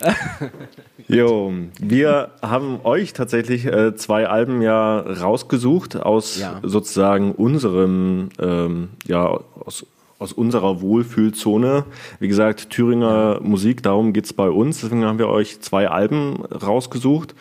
Jo, 1.08 1.52
wir 1.80 2.30
haben 2.42 2.80
euch 2.84 3.14
tatsächlich 3.14 3.64
äh, 3.64 3.96
zwei 3.96 4.28
Alben 4.28 4.60
ja 4.60 4.98
rausgesucht 5.00 5.96
aus 5.96 6.38
Ja. 6.38 6.60
sozusagen 6.62 7.32
unserem, 7.32 8.28
ähm, 8.38 8.90
ja, 9.06 9.40
aus, 9.64 9.86
aus 10.18 10.32
unserer 10.34 10.82
Wohlfühlzone. 10.82 11.84
Wie 12.20 12.28
gesagt, 12.28 12.70
Thüringer 12.70 13.40
Musik, 13.40 13.82
darum 13.82 14.12
geht's 14.12 14.32
bei 14.34 14.50
uns. 14.50 14.80
Deswegen 14.82 15.04
haben 15.04 15.18
wir 15.18 15.28
euch 15.28 15.60
zwei 15.60 15.88
Alben 15.88 16.44
rausgesucht. 16.44 17.34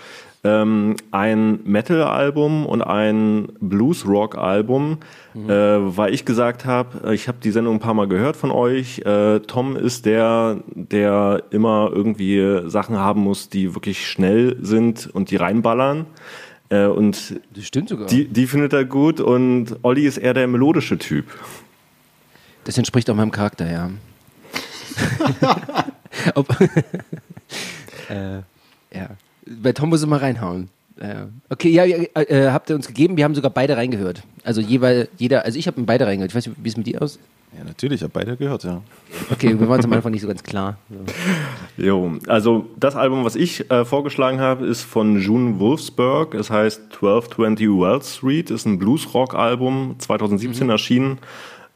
Ähm, 0.47 0.95
ein 1.11 1.59
Metal-Album 1.65 2.65
und 2.65 2.81
ein 2.81 3.49
Blues-Rock-Album, 3.59 4.99
äh, 5.35 5.49
weil 5.49 6.13
ich 6.13 6.23
gesagt 6.25 6.65
habe, 6.65 7.13
ich 7.13 7.27
habe 7.27 7.39
die 7.43 7.51
Sendung 7.51 7.75
ein 7.75 7.79
paar 7.79 7.93
Mal 7.93 8.07
gehört 8.07 8.37
von 8.37 8.51
euch. 8.51 8.99
Äh, 8.99 9.39
Tom 9.41 9.75
ist 9.75 10.05
der, 10.05 10.61
der 10.73 11.43
immer 11.49 11.89
irgendwie 11.93 12.61
Sachen 12.69 12.97
haben 12.97 13.21
muss, 13.21 13.49
die 13.49 13.75
wirklich 13.75 14.07
schnell 14.07 14.57
sind 14.61 15.07
und 15.13 15.31
die 15.31 15.35
reinballern. 15.35 16.05
Äh, 16.69 16.85
und 16.85 17.39
Das 17.53 17.65
stimmt 17.65 17.89
sogar. 17.89 18.07
die, 18.07 18.25
die 18.27 18.47
findet 18.47 18.73
er 18.73 18.85
gut 18.85 19.19
und 19.19 19.75
Olli 19.83 20.05
ist 20.05 20.17
eher 20.17 20.33
der 20.33 20.47
melodische 20.47 20.97
Typ. 20.97 21.25
Das 22.63 22.77
entspricht 22.77 23.09
auch 23.09 23.15
meinem 23.15 23.31
Charakter, 23.31 23.69
ja. 23.69 23.89
Ob, 26.35 26.49
äh, 28.09 28.37
ja. 28.93 29.09
Bei 29.61 29.71
Tom 29.71 29.89
muss 29.89 30.01
ich 30.01 30.07
mal 30.07 30.19
reinhauen. 30.19 30.69
Äh, 30.99 31.25
okay, 31.49 31.69
ja, 31.69 31.85
ja, 31.85 31.97
äh, 32.15 32.49
habt 32.51 32.69
ihr 32.69 32.75
uns 32.75 32.87
gegeben, 32.87 33.17
wir 33.17 33.23
haben 33.23 33.35
sogar 33.35 33.51
beide 33.51 33.77
reingehört. 33.77 34.23
Also 34.43 34.61
jeweil, 34.61 35.09
jeder, 35.17 35.45
also 35.45 35.59
ich 35.59 35.67
habe 35.67 35.79
in 35.79 35.85
beide 35.85 36.07
reingehört. 36.07 36.31
Ich 36.31 36.35
weiß 36.35 36.47
nicht, 36.47 36.57
wie 36.61 36.69
es 36.69 36.77
mit 36.77 36.87
dir 36.87 37.01
aus? 37.01 37.19
Ja, 37.57 37.63
natürlich, 37.63 38.01
ich 38.01 38.03
habe 38.03 38.13
beide 38.13 38.35
gehört, 38.35 38.63
ja. 38.63 38.81
Okay, 39.31 39.57
wir 39.57 39.69
waren 39.69 39.77
uns 39.77 39.85
am 39.85 39.93
Anfang 39.93 40.11
nicht 40.11 40.21
so 40.21 40.27
ganz 40.27 40.43
klar. 40.43 40.77
So. 40.89 41.83
Jo, 41.83 42.11
also 42.27 42.67
das 42.77 42.95
Album, 42.95 43.23
was 43.23 43.35
ich 43.35 43.69
äh, 43.71 43.85
vorgeschlagen 43.85 44.39
habe, 44.39 44.65
ist 44.65 44.81
von 44.81 45.21
June 45.21 45.59
Wolfsburg. 45.59 46.33
Es 46.33 46.49
heißt 46.49 46.81
1220 46.93 47.67
Wells 47.67 48.15
Street, 48.15 48.51
ist 48.51 48.65
ein 48.65 48.79
Blues-Rock-Album, 48.79 49.95
2017 49.99 50.69
erschienen. 50.69 51.19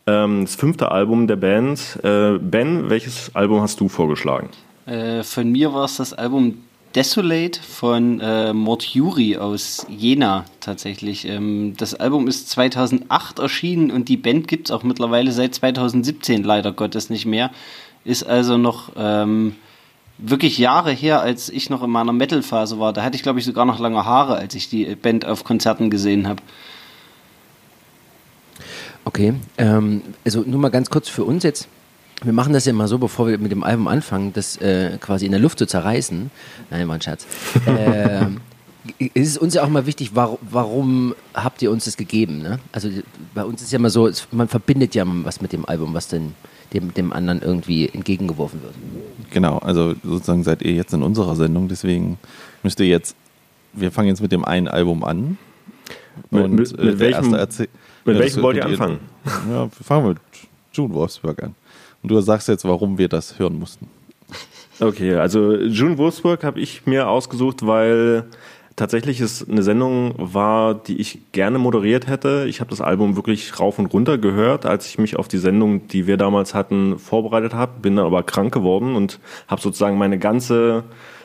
Ähm, 0.08 0.42
das 0.46 0.56
fünfte 0.56 0.92
Album 0.92 1.28
der 1.28 1.38
Band. 1.38 2.00
Äh, 2.04 2.38
ben, 2.40 2.90
welches 2.90 3.34
Album 3.34 3.62
hast 3.62 3.80
du 3.80 3.88
vorgeschlagen? 3.88 4.50
Äh, 4.86 5.24
von 5.24 5.50
mir 5.52 5.74
war 5.74 5.86
es 5.86 5.98
das 5.98 6.14
Album 6.14 6.58
Desolate 6.96 7.62
von 7.62 8.20
äh, 8.20 8.54
Mord 8.54 8.84
Yuri 8.84 9.38
aus 9.38 9.86
Jena 9.90 10.46
tatsächlich. 10.60 11.28
Ähm, 11.28 11.74
das 11.78 11.94
Album 11.94 12.28
ist 12.28 12.50
2008 12.50 13.40
erschienen 13.40 13.92
und 13.92 14.10
die 14.10 14.18
Band 14.18 14.48
gibt 14.48 14.70
es 14.70 14.72
auch 14.72 14.84
mittlerweile 14.84 15.32
seit 15.32 15.56
2017 15.56 16.44
leider 16.44 16.72
Gottes 16.72 17.10
nicht 17.10 17.26
mehr. 17.26 17.52
ist 18.04 18.24
also 18.24 18.58
noch 18.58 18.92
ähm, 18.98 19.56
wirklich 20.18 20.58
Jahre 20.58 20.92
her, 20.92 21.22
als 21.22 21.50
ich 21.50 21.70
noch 21.70 21.84
in 21.84 21.90
meiner 21.90 22.14
Metal-Phase 22.14 22.80
war. 22.80 22.94
Da 22.94 23.04
hatte 23.04 23.16
ich, 23.16 23.24
glaube 23.24 23.40
ich, 23.40 23.46
sogar 23.46 23.66
noch 23.66 23.80
lange 23.80 24.06
Haare, 24.06 24.36
als 24.36 24.56
ich 24.56 24.70
die 24.70 24.96
Band 24.96 25.26
auf 25.26 25.44
Konzerten 25.44 25.90
gesehen 25.90 26.28
habe. 26.28 26.42
Okay, 29.06 29.34
ähm, 29.58 30.02
also 30.24 30.42
nur 30.42 30.60
mal 30.60 30.70
ganz 30.70 30.90
kurz 30.90 31.10
für 31.10 31.24
uns 31.24 31.44
jetzt. 31.44 31.68
Wir 32.24 32.34
machen 32.34 32.54
das 32.54 32.66
ja 32.66 32.72
immer 32.72 32.88
so, 32.88 32.98
bevor 32.98 33.28
wir 33.28 33.38
mit 33.40 33.52
dem 33.52 33.64
Album 33.64 33.88
anfangen, 33.88 34.32
das 34.34 34.58
äh, 34.58 34.98
quasi 35.00 35.26
in 35.26 35.32
der 35.32 35.42
Luft 35.42 35.58
zu 35.58 35.66
zerreißen. 35.66 36.30
Nein, 36.70 36.88
war 36.88 36.96
ein 36.96 37.02
Scherz. 37.02 37.26
äh, 37.66 38.28
ist 39.14 39.30
es 39.30 39.38
uns 39.38 39.54
ja 39.54 39.64
auch 39.64 39.70
mal 39.70 39.86
wichtig, 39.86 40.12
warum, 40.16 40.38
warum 40.42 41.16
habt 41.34 41.62
ihr 41.62 41.72
uns 41.72 41.86
das 41.86 41.98
gegeben? 41.98 42.42
Ne? 42.42 42.60
Also 42.72 42.90
bei 43.34 43.44
uns 43.44 43.62
ist 43.62 43.72
ja 43.72 43.78
immer 43.80 43.90
so, 43.90 44.10
man 44.32 44.48
verbindet 44.48 44.96
ja 44.96 45.04
was 45.06 45.42
mit 45.42 45.54
dem 45.54 45.66
Album, 45.66 45.94
was 45.94 46.08
denn 46.08 46.34
dem, 46.74 46.94
dem 46.94 47.14
anderen 47.14 47.42
irgendwie 47.42 47.90
entgegengeworfen 47.90 48.62
wird. 48.64 48.74
Genau, 49.32 49.58
also 49.60 49.94
sozusagen 50.04 50.44
seid 50.44 50.62
ihr 50.62 50.74
jetzt 50.74 50.94
in 50.94 51.04
unserer 51.04 51.36
Sendung, 51.36 51.68
deswegen 51.68 52.18
müsst 52.64 52.80
ihr 52.80 52.88
jetzt, 52.88 53.16
wir 53.74 53.92
fangen 53.92 54.08
jetzt 54.08 54.22
mit 54.22 54.32
dem 54.32 54.46
einen 54.46 54.68
Album 54.68 55.04
an. 55.04 55.38
Und 56.30 56.54
mit, 56.54 56.72
mit, 56.72 56.84
mit 56.84 57.00
welchem, 57.00 57.32
mit 57.32 57.40
ja, 57.40 57.68
welchem 58.06 58.42
wollt 58.42 58.58
ihr 58.58 58.66
anfangen? 58.66 59.00
Ja, 59.50 59.64
wir 59.64 59.86
fangen 59.86 60.10
mit 60.10 60.18
June 60.74 60.94
Wolfsburg 60.94 61.44
an. 61.44 61.56
Und 62.04 62.12
du 62.12 62.20
sagst 62.22 62.48
jetzt, 62.48 62.66
warum 62.66 62.98
wir 62.98 63.08
das 63.08 63.40
hören 63.40 63.60
mussten. 63.60 63.88
Okay, 64.80 65.16
also 65.16 65.56
June 65.56 65.98
Wolfsburg 65.98 66.44
habe 66.44 66.60
ich 66.60 66.88
mir 66.88 67.08
ausgesucht, 67.08 67.66
weil 67.68 68.26
tatsächlich 68.76 69.20
es 69.20 69.48
eine 69.48 69.62
Sendung 69.62 70.16
war, 70.18 70.74
die 70.74 71.00
ich 71.00 71.20
gerne 71.34 71.60
moderiert 71.60 72.08
hätte. 72.08 72.46
Ich 72.48 72.62
habe 72.62 72.72
das 72.72 72.82
Album 72.82 73.16
wirklich 73.16 73.60
rauf 73.60 73.78
und 73.78 73.88
runter 73.88 74.18
gehört, 74.18 74.66
als 74.66 74.88
ich 74.88 74.98
mich 74.98 75.18
auf 75.18 75.28
die 75.28 75.38
Sendung, 75.38 75.88
die 75.88 76.08
wir 76.08 76.18
damals 76.18 76.56
hatten, 76.56 76.98
vorbereitet 76.98 77.54
habe. 77.54 77.74
Bin 77.82 77.96
dann 77.96 78.08
aber 78.08 78.24
krank 78.24 78.52
geworden 78.52 78.96
und 78.96 79.20
habe 79.48 79.62
sozusagen 79.62 80.00
meine 80.00 80.18
ganze 80.18 80.84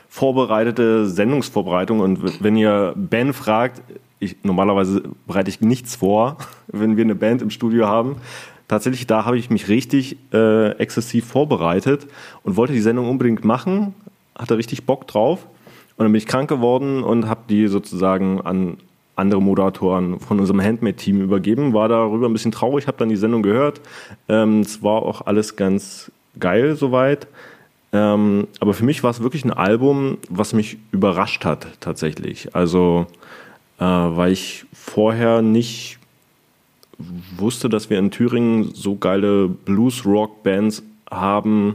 vorbereitete 0.09 1.07
Sendungsvorbereitung. 1.07 2.01
Und 2.01 2.43
wenn 2.43 2.57
ihr 2.57 2.93
Ben 2.97 3.33
fragt, 3.33 3.81
ich, 4.19 4.37
normalerweise 4.43 5.03
bereite 5.27 5.51
ich 5.51 5.61
nichts 5.61 5.97
vor, 5.97 6.37
wenn 6.67 6.97
wir 6.97 7.05
eine 7.05 7.15
Band 7.15 7.43
im 7.43 7.51
Studio 7.51 7.87
haben. 7.87 8.17
Tatsächlich, 8.69 9.07
da 9.07 9.25
habe 9.25 9.39
ich 9.39 9.51
mich 9.51 9.69
richtig 9.69 10.17
äh, 10.33 10.71
exzessiv 10.79 11.27
vorbereitet 11.27 12.07
und 12.43 12.57
wollte 12.57 12.73
die 12.73 12.81
Sendung 12.81 13.09
unbedingt 13.09 13.45
machen, 13.45 13.95
hatte 14.37 14.59
richtig 14.59 14.85
Bock 14.85 15.07
drauf 15.07 15.47
und 15.97 16.05
dann 16.05 16.13
bin 16.13 16.19
ich 16.19 16.27
krank 16.27 16.49
geworden 16.49 17.05
und 17.05 17.29
habe 17.29 17.43
die 17.49 17.69
sozusagen 17.69 18.41
an 18.41 18.79
andere 19.15 19.41
Moderatoren 19.41 20.21
von 20.21 20.39
unserem 20.39 20.61
Handmade-Team 20.63 21.23
übergeben. 21.23 21.73
War 21.73 21.89
darüber 21.89 22.29
ein 22.29 22.33
bisschen 22.33 22.53
traurig, 22.53 22.87
habe 22.87 22.99
dann 22.99 23.09
die 23.09 23.17
Sendung 23.17 23.43
gehört. 23.43 23.81
Ähm, 24.29 24.61
es 24.61 24.83
war 24.83 25.03
auch 25.03 25.23
alles 25.27 25.57
ganz 25.57 26.13
geil 26.39 26.77
soweit. 26.77 27.27
Ähm, 27.93 28.47
aber 28.61 28.75
für 28.75 28.85
mich 28.85 29.03
war 29.03 29.11
es 29.11 29.23
wirklich 29.23 29.45
ein 29.45 29.53
Album, 29.53 30.19
was 30.29 30.53
mich 30.53 30.77
überrascht 30.93 31.45
hat 31.47 31.67
tatsächlich. 31.81 32.55
Also 32.55 33.07
äh, 33.79 33.85
weil 33.85 34.33
ich 34.33 34.67
vorher 34.75 35.41
nicht 35.41 35.99
wusste, 36.99 37.69
dass 37.69 37.91
wir 37.91 37.99
in 37.99 38.11
Thüringen 38.11 38.75
so 38.75 38.97
geile 38.97 39.49
Blues-Rock-Bands 39.49 40.83
haben, 41.11 41.75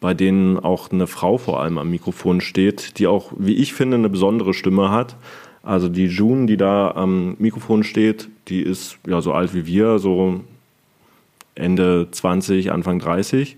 bei 0.00 0.14
denen 0.14 0.58
auch 0.58 0.90
eine 0.90 1.06
Frau 1.06 1.38
vor 1.38 1.60
allem 1.60 1.78
am 1.78 1.90
Mikrofon 1.90 2.40
steht, 2.40 2.98
die 2.98 3.06
auch, 3.06 3.32
wie 3.38 3.54
ich 3.54 3.72
finde, 3.72 3.96
eine 3.96 4.08
besondere 4.08 4.54
Stimme 4.54 4.90
hat. 4.90 5.16
Also 5.62 5.88
die 5.88 6.06
June, 6.06 6.46
die 6.46 6.56
da 6.56 6.90
am 6.90 7.36
Mikrofon 7.38 7.84
steht, 7.84 8.28
die 8.48 8.62
ist 8.62 8.98
ja 9.06 9.20
so 9.20 9.32
alt 9.32 9.54
wie 9.54 9.66
wir, 9.66 9.98
so 10.00 10.40
Ende 11.54 12.08
20, 12.10 12.72
Anfang 12.72 12.98
30. 12.98 13.56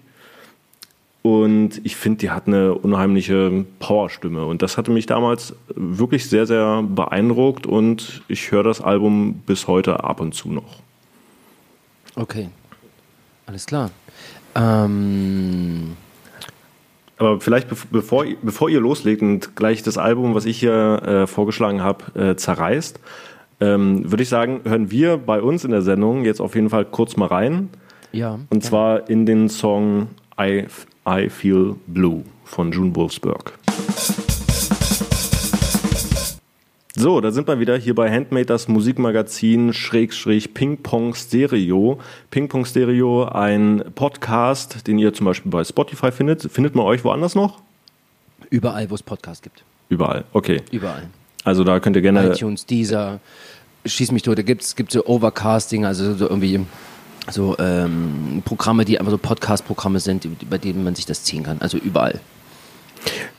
Und 1.22 1.80
ich 1.84 1.96
finde, 1.96 2.18
die 2.18 2.30
hat 2.30 2.46
eine 2.46 2.74
unheimliche 2.74 3.64
Powerstimme. 3.78 4.44
Und 4.44 4.60
das 4.60 4.76
hatte 4.76 4.90
mich 4.90 5.06
damals 5.06 5.56
wirklich 5.74 6.28
sehr, 6.28 6.46
sehr 6.46 6.82
beeindruckt. 6.82 7.66
Und 7.66 8.20
ich 8.28 8.52
höre 8.52 8.64
das 8.64 8.82
Album 8.82 9.40
bis 9.46 9.66
heute 9.66 10.04
ab 10.04 10.20
und 10.20 10.34
zu 10.34 10.50
noch. 10.50 10.83
Okay, 12.16 12.48
alles 13.46 13.66
klar. 13.66 13.90
Ähm, 14.54 15.96
aber 17.18 17.40
vielleicht 17.40 17.68
bevor, 17.90 18.24
bevor 18.42 18.70
ihr 18.70 18.80
loslegt 18.80 19.22
und 19.22 19.56
gleich 19.56 19.82
das 19.82 19.98
Album, 19.98 20.34
was 20.34 20.44
ich 20.44 20.58
hier 20.58 21.02
äh, 21.02 21.26
vorgeschlagen 21.26 21.82
habe, 21.82 22.30
äh, 22.30 22.36
zerreißt, 22.36 23.00
ähm, 23.60 24.10
würde 24.10 24.22
ich 24.22 24.28
sagen, 24.28 24.60
hören 24.64 24.90
wir 24.90 25.16
bei 25.16 25.40
uns 25.40 25.64
in 25.64 25.70
der 25.70 25.82
Sendung 25.82 26.24
jetzt 26.24 26.40
auf 26.40 26.54
jeden 26.54 26.70
Fall 26.70 26.84
kurz 26.84 27.16
mal 27.16 27.26
rein. 27.26 27.70
Ja. 28.12 28.38
Und 28.50 28.62
ja. 28.64 28.68
zwar 28.68 29.10
in 29.10 29.26
den 29.26 29.48
Song 29.48 30.08
I, 30.40 30.66
I 31.08 31.28
Feel 31.28 31.76
Blue 31.86 32.24
von 32.44 32.72
June 32.72 32.94
Wolfsburg. 32.94 33.54
So, 36.96 37.20
da 37.20 37.32
sind 37.32 37.48
wir 37.48 37.58
wieder 37.58 37.76
hier 37.76 37.92
bei 37.96 38.08
Handmade, 38.08 38.46
das 38.46 38.68
Musikmagazin 38.68 39.72
Schrägstrich 39.72 40.54
Ping 40.54 40.76
Pong 40.76 41.12
Stereo. 41.16 41.98
Ping 42.30 42.48
Pong 42.48 42.64
Stereo, 42.64 43.24
ein 43.24 43.82
Podcast, 43.96 44.86
den 44.86 45.00
ihr 45.00 45.12
zum 45.12 45.26
Beispiel 45.26 45.50
bei 45.50 45.64
Spotify 45.64 46.12
findet. 46.12 46.42
Findet 46.52 46.76
man 46.76 46.86
euch 46.86 47.02
woanders 47.02 47.34
noch? 47.34 47.60
Überall, 48.48 48.88
wo 48.90 48.94
es 48.94 49.02
Podcasts 49.02 49.42
gibt. 49.42 49.64
Überall, 49.88 50.22
okay. 50.32 50.62
Überall. 50.70 51.08
Also 51.42 51.64
da 51.64 51.80
könnt 51.80 51.96
ihr 51.96 52.02
gerne. 52.02 52.32
iTunes, 52.32 52.64
Deezer, 52.64 53.18
Schieß 53.84 54.12
mich 54.12 54.22
tot, 54.22 54.38
da 54.38 54.42
gibt 54.42 54.62
es 54.62 54.76
so 54.88 55.04
Overcasting, 55.04 55.84
also 55.84 56.14
so 56.14 56.28
irgendwie 56.28 56.64
so 57.28 57.56
ähm, 57.58 58.40
Programme, 58.44 58.84
die 58.84 59.00
einfach 59.00 59.10
so 59.10 59.18
Podcast-Programme 59.18 59.98
sind, 59.98 60.28
bei 60.48 60.58
denen 60.58 60.84
man 60.84 60.94
sich 60.94 61.06
das 61.06 61.24
ziehen 61.24 61.42
kann. 61.42 61.60
Also 61.60 61.76
überall. 61.76 62.20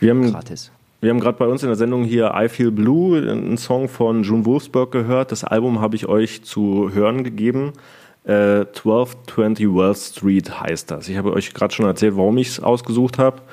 Wir 0.01 0.11
haben 0.11 0.29
Gratis. 0.29 0.71
Wir 1.05 1.11
haben 1.11 1.19
gerade 1.19 1.37
bei 1.37 1.45
uns 1.45 1.61
in 1.61 1.69
der 1.69 1.75
Sendung 1.75 2.03
hier 2.03 2.33
I 2.35 2.49
Feel 2.49 2.71
Blue, 2.71 3.15
einen 3.15 3.59
Song 3.59 3.89
von 3.89 4.23
June 4.23 4.43
Wolfsburg 4.43 4.91
gehört. 4.91 5.31
Das 5.31 5.43
Album 5.43 5.79
habe 5.79 5.95
ich 5.95 6.07
euch 6.07 6.43
zu 6.43 6.89
hören 6.95 7.23
gegeben. 7.23 7.73
Äh, 8.23 8.61
1220 8.61 9.67
Wall 9.67 9.93
Street 9.93 10.59
heißt 10.59 10.89
das. 10.89 11.07
Ich 11.07 11.15
habe 11.15 11.31
euch 11.33 11.53
gerade 11.53 11.71
schon 11.75 11.85
erzählt, 11.85 12.17
warum 12.17 12.39
ich 12.39 12.47
es 12.47 12.59
ausgesucht 12.59 13.19
habe. 13.19 13.43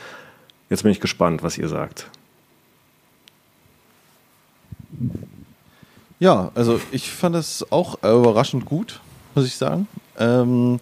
Jetzt 0.71 0.83
bin 0.83 0.93
ich 0.93 1.01
gespannt, 1.01 1.43
was 1.43 1.59
ihr 1.59 1.69
sagt. 1.69 2.07
Ja, 6.21 6.53
also 6.55 6.81
ich 6.91 7.11
fand 7.11 7.37
es 7.37 7.71
auch 7.71 7.99
überraschend 8.03 8.65
gut, 8.65 9.01
muss 9.35 9.45
ich 9.45 9.57
sagen. 9.57 9.89
Ähm, 10.19 10.81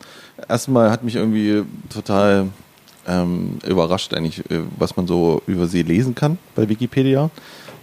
erstmal 0.49 0.93
hat 0.93 1.03
mich 1.03 1.17
irgendwie 1.17 1.65
total 1.93 2.47
ähm, 3.11 3.59
überrascht 3.67 4.15
eigentlich, 4.15 4.39
äh, 4.51 4.61
was 4.79 4.97
man 4.97 5.07
so 5.07 5.43
über 5.47 5.67
sie 5.67 5.83
lesen 5.83 6.15
kann 6.15 6.39
bei 6.55 6.69
Wikipedia. 6.69 7.31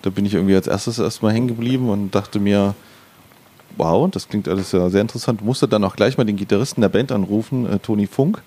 Da 0.01 0.09
bin 0.09 0.25
ich 0.25 0.33
irgendwie 0.33 0.55
als 0.55 0.67
erstes 0.67 0.99
erstmal 0.99 1.33
hängen 1.33 1.47
geblieben 1.47 1.89
und 1.89 2.15
dachte 2.15 2.39
mir, 2.39 2.75
wow, 3.75 4.09
das 4.09 4.29
klingt 4.29 4.47
alles 4.47 4.71
ja 4.71 4.89
sehr 4.89 5.01
interessant. 5.01 5.43
Musste 5.43 5.67
dann 5.67 5.83
auch 5.83 5.95
gleich 5.95 6.17
mal 6.17 6.23
den 6.23 6.37
Gitarristen 6.37 6.81
der 6.81 6.89
Band 6.89 7.11
anrufen, 7.11 7.65
äh, 7.65 7.79
Toni 7.79 8.07
Funk. 8.07 8.41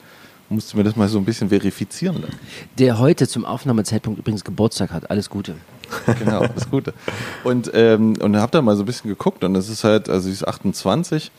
Musste 0.49 0.77
mir 0.77 0.83
das 0.83 0.97
mal 0.97 1.07
so 1.07 1.19
ein 1.19 1.25
bisschen 1.25 1.51
verifizieren. 1.51 2.23
Dann. 2.23 2.33
Der 2.79 2.99
heute 2.99 3.29
zum 3.29 3.45
Aufnahmezeitpunkt 3.45 4.19
übrigens 4.19 4.43
Geburtstag 4.43 4.91
hat. 4.91 5.09
Alles 5.09 5.31
Gute. 5.31 5.55
genau, 6.19 6.41
alles 6.41 6.69
Gute. 6.71 6.93
Und, 7.45 7.71
ähm, 7.75 8.17
und 8.21 8.37
habe 8.37 8.51
da 8.51 8.63
mal 8.63 8.77
so 8.77 8.83
ein 8.83 8.87
bisschen 8.87 9.11
geguckt 9.11 9.45
und 9.45 9.55
es 9.55 9.69
ist 9.69 9.85
halt, 9.85 10.09
also 10.09 10.27
sie 10.27 10.33
ist 10.33 10.47
28 10.47 11.31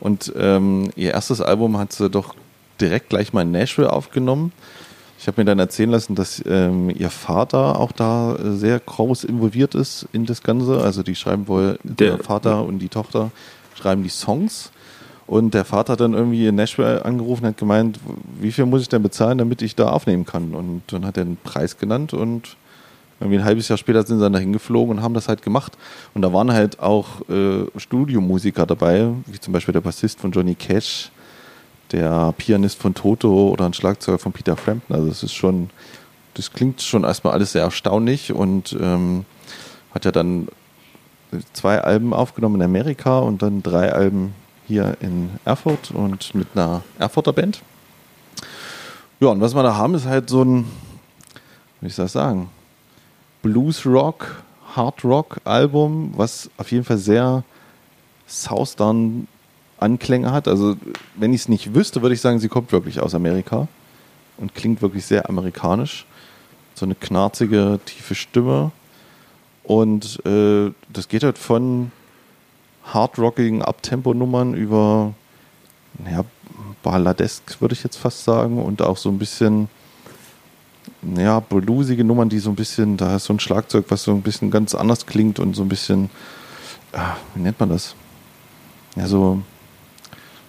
und 0.00 0.32
ähm, 0.36 0.90
ihr 0.96 1.12
erstes 1.12 1.40
Album 1.40 1.78
hat 1.78 1.92
sie 1.92 2.08
doch 2.08 2.34
direkt 2.80 3.10
gleich 3.10 3.32
mal 3.32 3.42
in 3.42 3.50
Nashville 3.50 3.92
aufgenommen. 3.92 4.52
Ich 5.18 5.26
habe 5.26 5.40
mir 5.40 5.44
dann 5.44 5.58
erzählen 5.58 5.90
lassen, 5.90 6.14
dass 6.14 6.42
ähm, 6.46 6.90
ihr 6.90 7.10
Vater 7.10 7.80
auch 7.80 7.92
da 7.92 8.36
sehr 8.40 8.78
groß 8.78 9.24
involviert 9.24 9.74
ist 9.74 10.06
in 10.12 10.26
das 10.26 10.42
Ganze. 10.42 10.82
Also 10.82 11.02
die 11.02 11.14
schreiben 11.14 11.48
wohl, 11.48 11.78
der, 11.82 12.16
der 12.16 12.24
Vater 12.24 12.64
und 12.64 12.80
die 12.80 12.88
Tochter 12.88 13.30
schreiben 13.74 14.02
die 14.02 14.10
Songs. 14.10 14.70
Und 15.26 15.54
der 15.54 15.64
Vater 15.64 15.94
hat 15.94 16.00
dann 16.00 16.12
irgendwie 16.12 16.46
in 16.46 16.54
Nashville 16.54 17.04
angerufen 17.04 17.44
und 17.44 17.50
hat 17.50 17.56
gemeint, 17.56 17.98
wie 18.38 18.52
viel 18.52 18.66
muss 18.66 18.82
ich 18.82 18.88
denn 18.88 19.02
bezahlen, 19.02 19.38
damit 19.38 19.62
ich 19.62 19.74
da 19.74 19.88
aufnehmen 19.88 20.26
kann? 20.26 20.54
Und 20.54 20.82
dann 20.88 21.06
hat 21.06 21.16
er 21.16 21.22
einen 21.22 21.38
Preis 21.42 21.78
genannt 21.78 22.12
und 22.12 22.56
irgendwie 23.20 23.38
ein 23.38 23.44
halbes 23.44 23.68
Jahr 23.68 23.78
später 23.78 24.02
sind 24.02 24.18
sie 24.18 24.22
dann 24.22 24.34
dahin 24.34 24.52
geflogen 24.52 24.98
und 24.98 25.02
haben 25.02 25.14
das 25.14 25.28
halt 25.28 25.40
gemacht. 25.40 25.78
Und 26.12 26.22
da 26.22 26.32
waren 26.32 26.52
halt 26.52 26.80
auch 26.80 27.26
äh, 27.30 27.64
Studiomusiker 27.76 28.66
dabei, 28.66 29.08
wie 29.26 29.40
zum 29.40 29.52
Beispiel 29.52 29.72
der 29.72 29.80
Bassist 29.80 30.20
von 30.20 30.30
Johnny 30.30 30.54
Cash, 30.54 31.10
der 31.94 32.34
Pianist 32.36 32.80
von 32.80 32.92
Toto 32.92 33.48
oder 33.50 33.66
ein 33.66 33.72
Schlagzeuger 33.72 34.18
von 34.18 34.32
Peter 34.32 34.56
Frampton. 34.56 34.96
Also 34.96 35.08
es 35.08 35.22
ist 35.22 35.32
schon, 35.32 35.70
das 36.34 36.50
klingt 36.52 36.82
schon 36.82 37.04
erstmal 37.04 37.32
alles 37.32 37.52
sehr 37.52 37.62
erstaunlich 37.62 38.32
und 38.32 38.76
ähm, 38.80 39.24
hat 39.94 40.04
ja 40.04 40.10
dann 40.10 40.48
zwei 41.52 41.80
Alben 41.80 42.12
aufgenommen 42.12 42.56
in 42.56 42.62
Amerika 42.62 43.20
und 43.20 43.42
dann 43.42 43.62
drei 43.62 43.92
Alben 43.92 44.34
hier 44.66 44.96
in 45.00 45.30
Erfurt 45.44 45.92
und 45.92 46.34
mit 46.34 46.48
einer 46.54 46.82
Erfurter 46.98 47.32
Band. 47.32 47.62
Ja, 49.20 49.28
und 49.28 49.40
was 49.40 49.54
wir 49.54 49.62
da 49.62 49.76
haben, 49.76 49.94
ist 49.94 50.06
halt 50.06 50.28
so 50.28 50.42
ein, 50.42 50.64
wie 51.80 51.86
ich 51.86 51.94
das 51.94 52.12
sagen, 52.12 52.48
Blues 53.42 53.86
Rock, 53.86 54.42
Hard 54.74 55.04
Rock 55.04 55.40
Album, 55.44 56.12
was 56.16 56.50
auf 56.56 56.72
jeden 56.72 56.84
Fall 56.84 56.98
sehr 56.98 57.44
Southern 58.26 59.28
Anklänge 59.84 60.32
hat. 60.32 60.48
Also, 60.48 60.76
wenn 61.14 61.32
ich 61.32 61.42
es 61.42 61.48
nicht 61.48 61.74
wüsste, 61.74 62.02
würde 62.02 62.14
ich 62.14 62.20
sagen, 62.20 62.38
sie 62.38 62.48
kommt 62.48 62.72
wirklich 62.72 63.00
aus 63.00 63.14
Amerika. 63.14 63.68
und 64.36 64.54
klingt 64.54 64.82
wirklich 64.82 65.04
sehr 65.06 65.28
amerikanisch. 65.28 66.06
So 66.74 66.86
eine 66.86 66.96
knarzige, 66.96 67.78
tiefe 67.84 68.16
Stimme. 68.16 68.72
Und 69.62 70.20
äh, 70.26 70.72
das 70.92 71.08
geht 71.08 71.22
halt 71.22 71.38
von 71.38 71.92
hardrockigen 72.84 73.62
Abtempo-Nummern 73.62 74.54
über 74.54 75.14
ja, 76.10 76.24
balladesk, 76.82 77.60
würde 77.60 77.74
ich 77.74 77.84
jetzt 77.84 77.96
fast 77.96 78.24
sagen, 78.24 78.62
und 78.62 78.82
auch 78.82 78.96
so 78.96 79.08
ein 79.08 79.18
bisschen 79.18 79.68
ja, 81.16 81.40
bluesige 81.40 82.04
Nummern, 82.04 82.28
die 82.28 82.38
so 82.38 82.50
ein 82.50 82.56
bisschen, 82.56 82.96
da 82.96 83.16
ist 83.16 83.24
so 83.24 83.32
ein 83.32 83.40
Schlagzeug, 83.40 83.86
was 83.88 84.04
so 84.04 84.12
ein 84.12 84.22
bisschen 84.22 84.50
ganz 84.50 84.74
anders 84.74 85.06
klingt 85.06 85.38
und 85.38 85.54
so 85.54 85.62
ein 85.62 85.68
bisschen, 85.68 86.10
ah, 86.92 87.16
wie 87.34 87.42
nennt 87.42 87.58
man 87.60 87.68
das? 87.70 87.94
Ja, 88.96 89.06
so, 89.06 89.42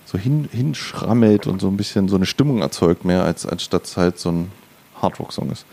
so 0.05 0.17
hin, 0.17 0.47
hinschrammelt 0.51 1.47
und 1.47 1.59
so 1.59 1.67
ein 1.67 1.77
bisschen 1.77 2.07
so 2.07 2.15
eine 2.15 2.25
Stimmung 2.25 2.61
erzeugt 2.61 3.05
mehr, 3.05 3.23
als 3.23 3.45
anstatt 3.45 3.85
es 3.85 3.97
halt 3.97 4.19
so 4.19 4.31
ein 4.31 4.51
Hardrock-Song 5.01 5.51
ist. 5.51 5.65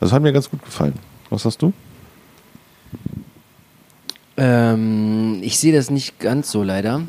Also 0.00 0.14
hat 0.14 0.22
mir 0.22 0.32
ganz 0.32 0.50
gut 0.50 0.64
gefallen. 0.64 0.94
Was 1.30 1.44
hast 1.44 1.62
du? 1.62 1.72
Ähm, 4.36 5.40
ich 5.42 5.58
sehe 5.58 5.72
das 5.72 5.90
nicht 5.90 6.18
ganz 6.18 6.50
so 6.50 6.62
leider. 6.62 7.02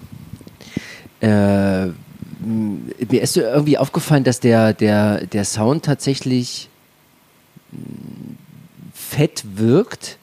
Äh, 1.21 1.87
mir 2.43 3.21
ist 3.21 3.37
irgendwie 3.37 3.77
aufgefallen, 3.77 4.23
dass 4.23 4.39
der, 4.39 4.73
der, 4.73 5.27
der 5.27 5.45
Sound 5.45 5.85
tatsächlich 5.85 6.69
fett 8.93 9.43
wirkt, 9.55 10.17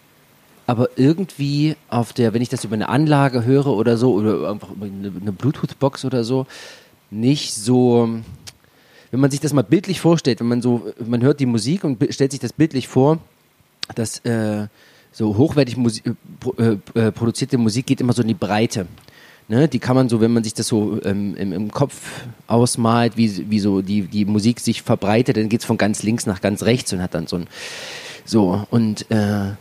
aber 0.68 0.90
irgendwie 0.96 1.76
auf 1.88 2.12
der, 2.12 2.34
wenn 2.34 2.42
ich 2.42 2.50
das 2.50 2.62
über 2.62 2.74
eine 2.74 2.90
Anlage 2.90 3.46
höre 3.46 3.68
oder 3.68 3.96
so, 3.96 4.12
oder 4.12 4.50
einfach 4.50 4.70
über 4.70 4.84
eine, 4.84 5.10
eine 5.18 5.32
Bluetooth-Box 5.32 6.04
oder 6.04 6.24
so, 6.24 6.46
nicht 7.10 7.54
so, 7.54 8.20
wenn 9.10 9.18
man 9.18 9.30
sich 9.30 9.40
das 9.40 9.54
mal 9.54 9.62
bildlich 9.62 9.98
vorstellt, 9.98 10.40
wenn 10.40 10.48
man 10.48 10.60
so, 10.60 10.92
man 11.02 11.22
hört 11.22 11.40
die 11.40 11.46
Musik 11.46 11.84
und 11.84 11.96
stellt 12.10 12.32
sich 12.32 12.40
das 12.40 12.52
bildlich 12.52 12.86
vor, 12.86 13.18
dass 13.94 14.18
äh, 14.26 14.66
so 15.10 15.38
hochwertig 15.38 15.78
Musi 15.78 16.02
äh, 16.58 16.76
äh, 16.94 17.12
produzierte 17.12 17.56
Musik 17.56 17.86
geht 17.86 18.02
immer 18.02 18.12
so 18.12 18.20
in 18.20 18.28
die 18.28 18.34
Breite. 18.34 18.86
Ne, 19.48 19.68
die 19.68 19.78
kann 19.78 19.96
man 19.96 20.10
so, 20.10 20.20
wenn 20.20 20.34
man 20.34 20.44
sich 20.44 20.52
das 20.52 20.66
so 20.66 21.00
ähm, 21.02 21.34
im, 21.36 21.54
im, 21.54 21.70
Kopf 21.70 22.26
ausmalt, 22.46 23.16
wie, 23.16 23.48
wie 23.48 23.60
so 23.60 23.80
die, 23.80 24.02
die 24.02 24.26
Musik 24.26 24.60
sich 24.60 24.82
verbreitet, 24.82 25.38
dann 25.38 25.48
geht 25.48 25.60
es 25.60 25.66
von 25.66 25.78
ganz 25.78 26.02
links 26.02 26.26
nach 26.26 26.42
ganz 26.42 26.64
rechts 26.64 26.92
und 26.92 27.00
hat 27.00 27.14
dann 27.14 27.26
so 27.26 27.36
ein 27.36 27.46
so 28.26 28.66
und 28.68 29.10
äh, 29.10 29.52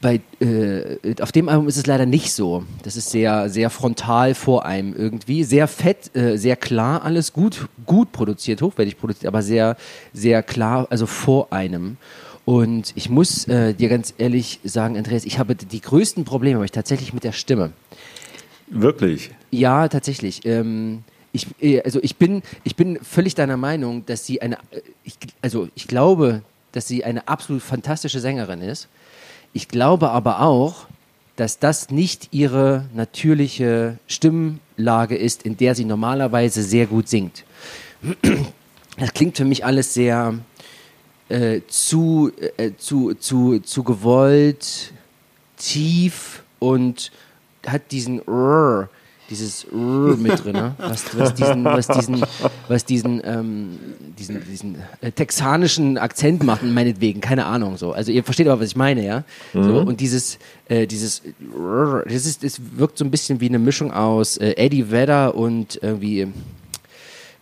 bei 0.00 0.20
äh, 0.40 1.14
auf 1.20 1.32
dem 1.32 1.48
Album 1.48 1.66
ist 1.66 1.76
es 1.76 1.86
leider 1.86 2.06
nicht 2.06 2.32
so. 2.32 2.64
Das 2.82 2.96
ist 2.96 3.10
sehr, 3.10 3.48
sehr 3.48 3.70
frontal 3.70 4.34
vor 4.34 4.64
einem 4.64 4.94
irgendwie. 4.94 5.44
Sehr 5.44 5.66
fett, 5.66 6.14
äh, 6.14 6.36
sehr 6.36 6.56
klar, 6.56 7.02
alles 7.02 7.32
gut, 7.32 7.68
gut 7.86 8.12
produziert, 8.12 8.62
hochwertig 8.62 8.98
produziert, 8.98 9.26
aber 9.26 9.42
sehr, 9.42 9.76
sehr 10.12 10.42
klar, 10.42 10.86
also 10.90 11.06
vor 11.06 11.52
einem. 11.52 11.96
Und 12.44 12.92
ich 12.94 13.10
muss 13.10 13.46
äh, 13.48 13.74
dir 13.74 13.88
ganz 13.88 14.14
ehrlich 14.16 14.60
sagen, 14.64 14.96
Andreas, 14.96 15.24
ich 15.24 15.38
habe 15.38 15.54
die 15.54 15.80
größten 15.80 16.24
Probleme 16.24 16.64
ich 16.64 16.72
tatsächlich 16.72 17.12
mit 17.12 17.24
der 17.24 17.32
Stimme. 17.32 17.72
Wirklich? 18.68 19.30
Ja, 19.50 19.88
tatsächlich. 19.88 20.46
Ähm, 20.46 21.02
ich, 21.32 21.46
äh, 21.60 21.82
also 21.82 22.00
ich 22.02 22.16
bin, 22.16 22.42
ich 22.64 22.76
bin 22.76 22.98
völlig 23.02 23.34
deiner 23.34 23.56
Meinung, 23.56 24.06
dass 24.06 24.24
sie 24.24 24.40
eine, 24.40 24.56
äh, 24.70 24.80
ich, 25.04 25.14
also 25.42 25.68
ich 25.74 25.88
glaube, 25.88 26.42
dass 26.72 26.88
sie 26.88 27.04
eine 27.04 27.28
absolut 27.28 27.62
fantastische 27.62 28.20
Sängerin 28.20 28.62
ist. 28.62 28.88
Ich 29.58 29.66
glaube 29.66 30.10
aber 30.10 30.40
auch, 30.42 30.86
dass 31.34 31.58
das 31.58 31.90
nicht 31.90 32.28
ihre 32.30 32.84
natürliche 32.94 33.98
Stimmlage 34.06 35.16
ist, 35.16 35.42
in 35.42 35.56
der 35.56 35.74
sie 35.74 35.84
normalerweise 35.84 36.62
sehr 36.62 36.86
gut 36.86 37.08
singt. 37.08 37.42
Das 38.96 39.12
klingt 39.14 39.36
für 39.36 39.44
mich 39.44 39.64
alles 39.64 39.94
sehr 39.94 40.38
äh, 41.28 41.62
zu, 41.66 42.30
äh, 42.56 42.70
zu, 42.78 43.14
zu, 43.14 43.58
zu 43.58 43.82
gewollt, 43.82 44.92
tief 45.56 46.44
und 46.60 47.10
hat 47.66 47.90
diesen 47.90 48.20
Rrr, 48.28 48.88
dieses 49.30 49.66
Rrr 49.72 50.16
mit 50.16 50.44
drin, 50.44 50.54
ne? 50.54 50.74
was, 50.78 51.16
was 51.18 51.34
diesen, 51.34 51.64
was 51.64 51.86
diesen, 51.86 52.24
was 52.68 52.84
diesen, 52.84 53.20
ähm, 53.24 53.78
diesen, 54.18 54.44
diesen 54.44 54.76
äh, 55.00 55.12
texanischen 55.12 55.98
Akzent 55.98 56.42
macht, 56.42 56.62
meinetwegen, 56.62 57.20
keine 57.20 57.46
Ahnung 57.46 57.76
so. 57.76 57.92
Also 57.92 58.10
ihr 58.10 58.24
versteht 58.24 58.48
aber, 58.48 58.60
was 58.60 58.68
ich 58.68 58.76
meine, 58.76 59.04
ja. 59.04 59.24
Mhm. 59.52 59.64
So, 59.64 59.78
und 59.80 60.00
dieses, 60.00 60.38
äh, 60.68 60.86
dieses, 60.86 61.22
Rrr, 61.54 62.04
das 62.04 62.26
ist, 62.26 62.42
es 62.42 62.60
wirkt 62.76 62.98
so 62.98 63.04
ein 63.04 63.10
bisschen 63.10 63.40
wie 63.40 63.48
eine 63.48 63.58
Mischung 63.58 63.92
aus 63.92 64.36
äh, 64.38 64.54
Eddie 64.56 64.90
Vedder 64.90 65.34
und 65.34 65.78
irgendwie 65.82 66.28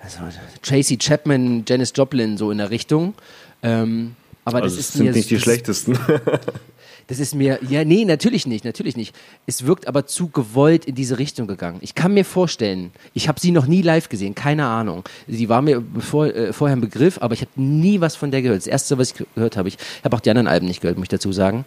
also, 0.01 0.19
Tracy 0.63 0.97
Chapman, 0.99 1.65
Janis 1.67 1.93
Joplin 1.95 2.37
so 2.37 2.51
in 2.51 2.59
der 2.59 2.71
Richtung. 2.71 3.15
Ähm, 3.63 4.15
aber 4.45 4.63
also 4.63 4.77
das 4.77 4.87
ist 4.87 4.93
sind 4.93 5.07
mir, 5.07 5.13
nicht 5.13 5.31
die 5.31 5.41
schlechtesten. 5.41 5.99
Das 7.09 7.21
ist 7.21 7.37
mir, 7.37 7.61
ja, 7.69 7.85
nee, 7.85 8.05
natürlich 8.05 8.49
nicht, 8.49 8.65
natürlich 8.65 8.97
nicht. 8.97 9.15
Es 9.47 9.65
wirkt 9.65 9.87
aber 9.87 10.07
zu 10.07 10.29
gewollt 10.29 10.87
in 10.87 10.97
diese 10.97 11.19
Richtung 11.19 11.47
gegangen. 11.47 11.79
Ich 11.81 11.95
kann 11.95 12.13
mir 12.13 12.25
vorstellen, 12.25 12.91
ich 13.15 13.29
habe 13.29 13.39
sie 13.39 13.53
noch 13.53 13.67
nie 13.67 13.81
live 13.81 14.09
gesehen, 14.09 14.35
keine 14.35 14.67
Ahnung. 14.67 15.05
Sie 15.29 15.49
war 15.49 15.63
mir 15.63 15.81
bevor, 15.81 16.27
äh, 16.27 16.53
vorher 16.53 16.77
ein 16.77 16.81
Begriff, 16.81 17.19
aber 17.21 17.35
ich 17.35 17.43
habe 17.43 17.53
nie 17.55 18.01
was 18.01 18.17
von 18.17 18.33
der 18.33 18.43
gehört. 18.43 18.59
Das 18.59 18.67
erste, 18.67 18.99
was 18.99 19.13
ich 19.13 19.25
gehört 19.35 19.57
habe, 19.57 19.69
ich 19.69 19.79
habe 20.03 20.17
auch 20.17 20.21
die 20.21 20.31
anderen 20.31 20.49
Alben 20.49 20.67
nicht 20.67 20.81
gehört, 20.81 20.99
muss 20.99 21.05
ich 21.05 21.11
dazu 21.11 21.31
sagen. 21.31 21.65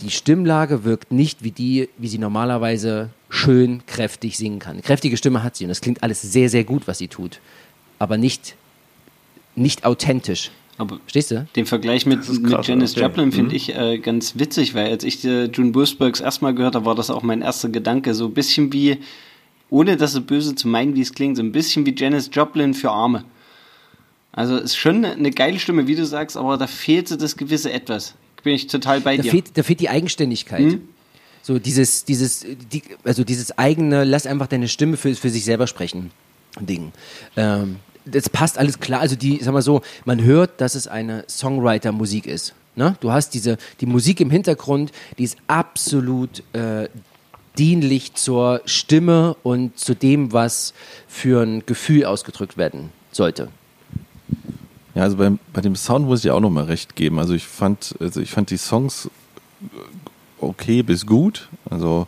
Die 0.00 0.10
Stimmlage 0.10 0.82
wirkt 0.82 1.12
nicht 1.12 1.44
wie 1.44 1.52
die, 1.52 1.88
wie 1.96 2.08
sie 2.08 2.18
normalerweise 2.18 3.10
schön 3.28 3.86
kräftig 3.86 4.36
singen 4.36 4.58
kann. 4.58 4.82
Kräftige 4.82 5.16
Stimme 5.16 5.44
hat 5.44 5.54
sie 5.54 5.64
und 5.64 5.68
das 5.68 5.80
klingt 5.80 6.02
alles 6.02 6.20
sehr, 6.22 6.48
sehr 6.48 6.64
gut, 6.64 6.88
was 6.88 6.98
sie 6.98 7.06
tut. 7.06 7.38
Aber 8.00 8.18
nicht, 8.18 8.56
nicht 9.54 9.84
authentisch. 9.84 10.50
Aber 10.78 11.00
Stehst 11.06 11.30
du? 11.30 11.46
Den 11.54 11.66
Vergleich 11.66 12.06
mit, 12.06 12.22
krass, 12.22 12.38
mit 12.38 12.66
Janis 12.66 12.92
okay. 12.92 13.02
Joplin 13.02 13.32
finde 13.32 13.50
mhm. 13.50 13.56
ich 13.56 13.74
äh, 13.76 13.98
ganz 13.98 14.38
witzig, 14.38 14.74
weil 14.74 14.90
als 14.90 15.04
ich 15.04 15.24
äh, 15.24 15.44
June 15.44 15.70
Busbergs 15.70 16.20
erstmal 16.20 16.54
gehört 16.54 16.74
habe, 16.74 16.86
war 16.86 16.94
das 16.94 17.10
auch 17.10 17.22
mein 17.22 17.42
erster 17.42 17.68
Gedanke. 17.68 18.14
So 18.14 18.26
ein 18.26 18.34
bisschen 18.34 18.72
wie, 18.72 18.98
ohne 19.70 19.96
das 19.96 20.12
so 20.12 20.22
böse 20.22 20.54
zu 20.54 20.68
meinen, 20.68 20.94
wie 20.94 21.02
es 21.02 21.12
klingt, 21.12 21.36
so 21.36 21.42
ein 21.42 21.52
bisschen 21.52 21.84
wie 21.84 21.94
Janis 21.96 22.30
Joplin 22.32 22.74
für 22.74 22.90
Arme. 22.90 23.24
Also 24.32 24.56
ist 24.56 24.76
schon 24.76 25.04
eine 25.04 25.30
geile 25.30 25.58
Stimme, 25.58 25.86
wie 25.86 25.94
du 25.94 26.06
sagst, 26.06 26.36
aber 26.36 26.56
da 26.56 26.66
fehlt 26.66 27.08
so 27.08 27.16
das 27.16 27.36
gewisse 27.36 27.70
Etwas. 27.70 28.14
Bin 28.42 28.54
ich 28.54 28.66
total 28.66 29.00
bei 29.00 29.16
da 29.16 29.22
dir. 29.22 29.30
Fehlt, 29.30 29.56
da 29.56 29.62
fehlt 29.62 29.80
die 29.80 29.90
Eigenständigkeit. 29.90 30.62
Mhm. 30.62 30.88
So 31.42 31.58
dieses, 31.58 32.04
dieses, 32.04 32.46
die, 32.72 32.82
also 33.04 33.24
dieses 33.24 33.56
eigene, 33.58 34.04
lass 34.04 34.26
einfach 34.26 34.46
deine 34.46 34.68
Stimme 34.68 34.96
für, 34.96 35.14
für 35.14 35.28
sich 35.28 35.44
selber 35.44 35.66
sprechen. 35.66 36.10
Ding. 36.60 36.92
Ähm, 37.36 37.76
das 38.04 38.28
passt 38.28 38.58
alles 38.58 38.80
klar. 38.80 39.00
Also 39.00 39.16
die, 39.16 39.38
sag 39.42 39.52
mal 39.52 39.62
so, 39.62 39.82
man 40.04 40.22
hört, 40.22 40.60
dass 40.60 40.74
es 40.74 40.88
eine 40.88 41.24
Songwriter-Musik 41.28 42.26
ist. 42.26 42.54
Ne? 42.74 42.96
Du 43.00 43.12
hast 43.12 43.34
diese, 43.34 43.58
die 43.80 43.86
Musik 43.86 44.20
im 44.20 44.30
Hintergrund, 44.30 44.92
die 45.18 45.24
ist 45.24 45.36
absolut 45.46 46.42
äh, 46.54 46.88
dienlich 47.58 48.14
zur 48.14 48.62
Stimme 48.64 49.36
und 49.42 49.78
zu 49.78 49.94
dem, 49.94 50.32
was 50.32 50.72
für 51.06 51.42
ein 51.42 51.64
Gefühl 51.66 52.06
ausgedrückt 52.06 52.56
werden 52.56 52.90
sollte. 53.10 53.48
Ja, 54.94 55.02
also 55.02 55.16
beim, 55.16 55.38
bei 55.52 55.60
dem 55.60 55.76
Sound 55.76 56.06
muss 56.06 56.24
ich 56.24 56.30
auch 56.30 56.40
nochmal 56.40 56.64
recht 56.64 56.96
geben. 56.96 57.18
Also 57.18 57.34
ich 57.34 57.46
fand, 57.46 57.94
also 58.00 58.20
ich 58.20 58.30
fand 58.30 58.50
die 58.50 58.56
Songs 58.56 59.10
okay 60.38 60.82
bis 60.82 61.06
gut. 61.06 61.48
Also 61.68 62.06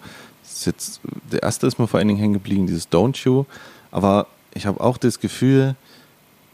jetzt, 0.65 1.01
der 1.33 1.43
erste 1.43 1.67
ist 1.67 1.79
mir 1.79 1.87
vor 1.87 1.99
allen 1.99 2.09
Dingen 2.09 2.21
hängen 2.21 2.35
geblieben, 2.35 2.67
dieses 2.67 2.91
Don't 2.91 3.25
You. 3.25 3.45
Aber 3.91 4.27
ich 4.55 4.67
habe 4.67 4.81
auch 4.81 4.97
das 4.97 5.21
Gefühl, 5.21 5.77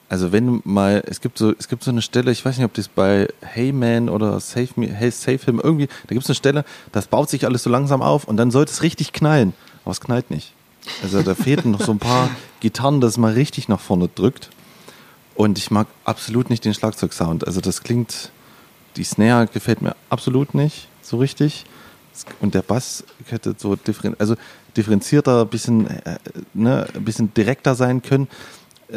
also 0.09 0.33
wenn 0.33 0.61
mal, 0.65 1.03
es 1.07 1.21
gibt 1.21 1.39
so, 1.39 1.55
es 1.57 1.69
gibt 1.69 1.85
so 1.85 1.91
eine 1.91 2.03
Stelle, 2.03 2.33
ich 2.33 2.45
weiß 2.45 2.57
nicht, 2.57 2.65
ob 2.65 2.75
das 2.75 2.89
bei 2.89 3.29
Hey 3.43 3.73
Man 3.73 4.09
oder 4.09 4.41
Save 4.41 4.71
Me, 4.77 4.89
Hey 4.89 5.11
Save 5.11 5.39
Him 5.45 5.61
irgendwie, 5.63 5.87
da 5.87 6.15
gibt 6.15 6.23
es 6.23 6.29
eine 6.29 6.35
Stelle, 6.35 6.65
das 6.91 7.07
baut 7.07 7.31
sich 7.31 7.47
alles 7.47 7.63
so 7.63 7.71
langsam 7.71 8.03
auf 8.03 8.25
und 8.25 8.37
dann 8.37 8.51
sollte 8.51 8.73
es 8.73 8.83
richtig 8.83 9.13
knallen, 9.13 9.53
aber 9.85 9.93
es 9.93 10.01
knallt 10.01 10.31
nicht. 10.31 10.53
Also 11.03 11.23
da 11.23 11.35
fehlten 11.35 11.71
noch 11.71 11.83
so 11.83 11.93
ein 11.93 11.99
paar 11.99 12.31
Gitarren, 12.61 13.01
das 13.01 13.19
mal 13.19 13.33
richtig 13.33 13.69
nach 13.69 13.81
vorne 13.81 14.09
drückt. 14.09 14.51
Und 15.35 15.59
ich 15.59 15.71
mag 15.71 15.87
absolut 16.05 16.51
nicht 16.51 16.65
den 16.65 16.75
Schlagzeugsound. 16.75 17.47
Also 17.47 17.61
das 17.61 17.83
klingt, 17.83 18.31
die 18.97 19.05
Snare 19.05 19.47
gefällt 19.47 19.81
mir 19.81 19.95
absolut 20.09 20.55
nicht 20.55 20.89
so 21.03 21.19
richtig. 21.19 21.65
Und 22.41 22.55
der 22.55 22.63
Bass 22.63 23.05
hätte 23.27 23.55
so 23.57 23.77
differen, 23.77 24.17
also 24.19 24.35
differenzierter, 24.77 25.45
bisschen, 25.47 25.87
äh, 25.87 26.19
ne, 26.55 26.87
ein 26.95 27.05
bisschen 27.05 27.33
direkter 27.35 27.75
sein 27.75 28.03
können 28.03 28.29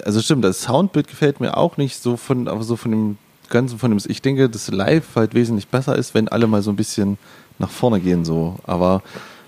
also 0.06 0.22
stimmt, 0.22 0.44
das 0.44 0.62
Soundbild 0.62 1.08
gefällt 1.08 1.40
mir 1.40 1.58
auch 1.58 1.78
nicht 1.78 2.02
so 2.02 2.18
von, 2.18 2.48
aber 2.48 2.64
so 2.64 2.76
von 2.76 2.92
dem 2.92 3.18
Ganzen, 3.50 3.78
von 3.78 3.92
dem, 3.92 4.00
ich 4.08 4.22
denke, 4.22 4.50
dass 4.50 4.70
live 4.70 5.16
halt 5.16 5.34
wesentlich 5.34 5.68
besser 5.68 5.96
ist, 5.96 6.14
wenn 6.14 6.28
alle 6.28 6.48
mal 6.48 6.62
so 6.62 6.72
ein 6.72 6.76
bisschen 6.76 7.18
nach 7.60 7.70
vorne 7.70 8.00
gehen, 8.00 8.26
so. 8.26 8.58
Aber, 8.64 9.04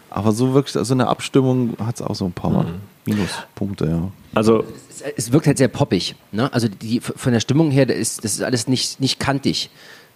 aber 0.10 0.32
so 0.32 0.54
wirklich, 0.54 0.76
also 0.78 0.94
eine 0.94 1.08
Abstimmung 1.08 1.76
hat 1.80 1.96
es 1.96 2.02
auch 2.02 2.16
so 2.16 2.26
ein 2.26 2.34
paar 2.34 2.64
mhm. 2.64 2.82
Minuspunkte, 3.06 3.86
ja. 3.86 4.12
Also, 4.36 4.64
es, 4.90 5.02
es, 5.16 5.32
wirkt 5.32 5.48
halt 5.48 5.58
sehr 5.58 5.70
poppig, 5.70 6.16
ne? 6.32 6.52
Also 6.54 6.68
die, 6.68 7.00
von 7.00 7.32
der 7.32 7.40
Stimmung 7.40 7.72
her, 7.72 7.86
das 7.86 7.98
ist, 7.98 8.24
das 8.24 8.34
ist 8.34 8.42
alles 8.42 8.68
nicht, 8.68 9.00
nicht 9.00 9.20
kantig. 9.20 9.70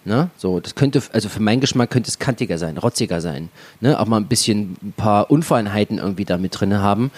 Ne? 0.04 0.30
So, 0.36 0.60
das 0.60 0.74
könnte, 0.74 1.02
also 1.12 1.28
für 1.28 1.42
meinen 1.42 1.60
Geschmack 1.60 1.90
könnte 1.90 2.08
es 2.08 2.18
kantiger 2.18 2.56
sein, 2.56 2.78
rotziger 2.78 3.20
sein. 3.20 3.50
Ne? 3.80 3.98
Auch 4.00 4.06
mal 4.06 4.16
ein 4.16 4.28
bisschen 4.28 4.76
ein 4.82 4.94
paar 4.96 5.30
Unfeinheiten 5.30 5.98
irgendwie 5.98 6.24
da 6.24 6.38
mit 6.38 6.58
drin 6.58 6.78
haben, 6.78 7.10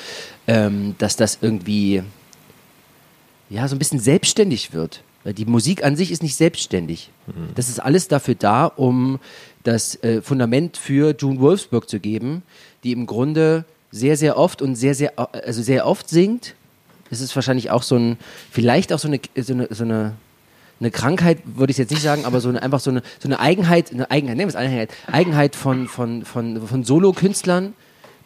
ähm, 0.48 0.96
dass 0.98 1.16
das 1.16 1.38
irgendwie 1.40 2.02
ja, 3.50 3.68
so 3.68 3.76
ein 3.76 3.78
bisschen 3.78 4.00
selbstständig 4.00 4.72
wird. 4.72 5.02
Weil 5.24 5.34
die 5.34 5.44
Musik 5.44 5.84
an 5.84 5.94
sich 5.94 6.10
ist 6.10 6.22
nicht 6.22 6.34
selbstständig. 6.34 7.10
Mhm. 7.26 7.54
Das 7.54 7.68
ist 7.68 7.78
alles 7.78 8.08
dafür 8.08 8.34
da, 8.34 8.66
um 8.66 9.20
das 9.62 10.02
äh, 10.02 10.20
Fundament 10.20 10.76
für 10.76 11.14
June 11.16 11.38
Wolfsburg 11.38 11.88
zu 11.88 12.00
geben, 12.00 12.42
die 12.82 12.92
im 12.92 13.06
Grunde 13.06 13.64
sehr, 13.92 14.16
sehr 14.16 14.36
oft 14.36 14.62
und 14.62 14.74
sehr, 14.74 14.94
sehr, 14.94 15.12
also 15.16 15.62
sehr 15.62 15.86
oft 15.86 16.08
singt. 16.08 16.54
Es 17.10 17.20
ist 17.20 17.36
wahrscheinlich 17.36 17.70
auch 17.70 17.82
so 17.82 17.94
ein, 17.96 18.16
vielleicht 18.50 18.92
auch 18.92 18.98
so 18.98 19.06
eine, 19.06 19.20
so 19.36 19.52
eine, 19.52 19.68
so 19.70 19.84
eine, 19.84 20.14
eine 20.82 20.90
Krankheit, 20.90 21.38
würde 21.44 21.70
ich 21.70 21.78
jetzt 21.78 21.90
nicht 21.90 22.02
sagen, 22.02 22.24
aber 22.24 22.40
so 22.40 22.48
eine, 22.48 22.62
einfach 22.62 22.80
so 22.80 22.90
eine, 22.90 23.02
so 23.20 23.28
eine 23.28 23.38
Eigenheit, 23.38 23.92
eine 23.92 24.10
Eigenheit, 24.10 24.36
nehmen 24.36 24.52
wir 24.52 24.54
es 24.54 24.56
Eigenheit, 24.56 24.90
Eigenheit 25.06 25.56
von, 25.56 25.86
von, 25.86 26.24
von, 26.24 26.66
von 26.66 26.84
Solo-Künstlern, 26.84 27.74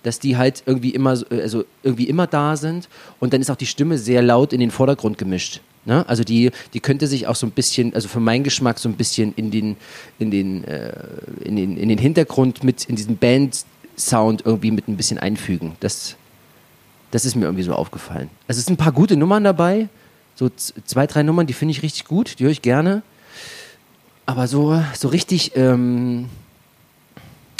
dass 0.02 0.20
die 0.20 0.36
halt 0.36 0.62
irgendwie 0.66 0.90
immer, 0.90 1.18
also 1.30 1.64
irgendwie 1.82 2.08
immer 2.08 2.26
da 2.26 2.56
sind 2.56 2.88
und 3.20 3.32
dann 3.32 3.40
ist 3.40 3.50
auch 3.50 3.56
die 3.56 3.66
Stimme 3.66 3.98
sehr 3.98 4.22
laut 4.22 4.52
in 4.52 4.60
den 4.60 4.70
Vordergrund 4.70 5.18
gemischt. 5.18 5.60
Ne? 5.84 6.08
Also 6.08 6.24
die, 6.24 6.50
die 6.72 6.80
könnte 6.80 7.06
sich 7.06 7.26
auch 7.26 7.36
so 7.36 7.46
ein 7.46 7.52
bisschen, 7.52 7.94
also 7.94 8.08
für 8.08 8.20
meinen 8.20 8.42
Geschmack 8.42 8.78
so 8.78 8.88
ein 8.88 8.94
bisschen 8.94 9.34
in 9.36 9.50
den, 9.50 9.76
in 10.18 10.30
den, 10.30 10.64
äh, 10.64 10.92
in 11.44 11.56
den, 11.56 11.76
in 11.76 11.88
den 11.88 11.98
Hintergrund 11.98 12.64
mit, 12.64 12.86
in 12.86 12.96
diesen 12.96 13.18
Band-Sound 13.18 14.44
irgendwie 14.46 14.70
mit 14.70 14.88
ein 14.88 14.96
bisschen 14.96 15.18
einfügen. 15.18 15.76
Das, 15.80 16.16
das 17.10 17.24
ist 17.24 17.36
mir 17.36 17.44
irgendwie 17.44 17.62
so 17.62 17.74
aufgefallen. 17.74 18.30
Also 18.48 18.60
es 18.60 18.64
sind 18.66 18.74
ein 18.74 18.82
paar 18.82 18.92
gute 18.92 19.16
Nummern 19.16 19.44
dabei, 19.44 19.88
so 20.36 20.48
zwei, 20.50 21.06
drei 21.08 21.24
Nummern, 21.24 21.48
die 21.48 21.54
finde 21.54 21.72
ich 21.72 21.82
richtig 21.82 22.04
gut, 22.04 22.38
die 22.38 22.44
höre 22.44 22.52
ich 22.52 22.62
gerne. 22.62 23.02
Aber 24.26 24.46
so, 24.46 24.80
so 24.94 25.08
richtig, 25.08 25.56
ähm, 25.56 26.28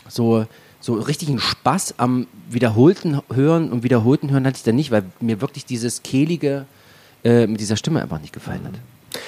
so 0.08 0.46
so 0.86 0.94
richtigen 0.94 1.40
Spaß 1.40 1.94
am 1.98 2.28
wiederholten 2.48 3.20
Hören 3.32 3.72
und 3.72 3.82
wiederholten 3.82 4.30
Hören 4.30 4.46
hatte 4.46 4.58
ich 4.58 4.62
dann 4.62 4.76
nicht, 4.76 4.92
weil 4.92 5.02
mir 5.20 5.40
wirklich 5.40 5.64
dieses 5.64 6.04
kehlige 6.04 6.64
äh, 7.24 7.48
mit 7.48 7.60
dieser 7.60 7.76
Stimme 7.76 8.00
einfach 8.00 8.20
nicht 8.20 8.32
gefallen 8.32 8.60
hat. 8.64 8.74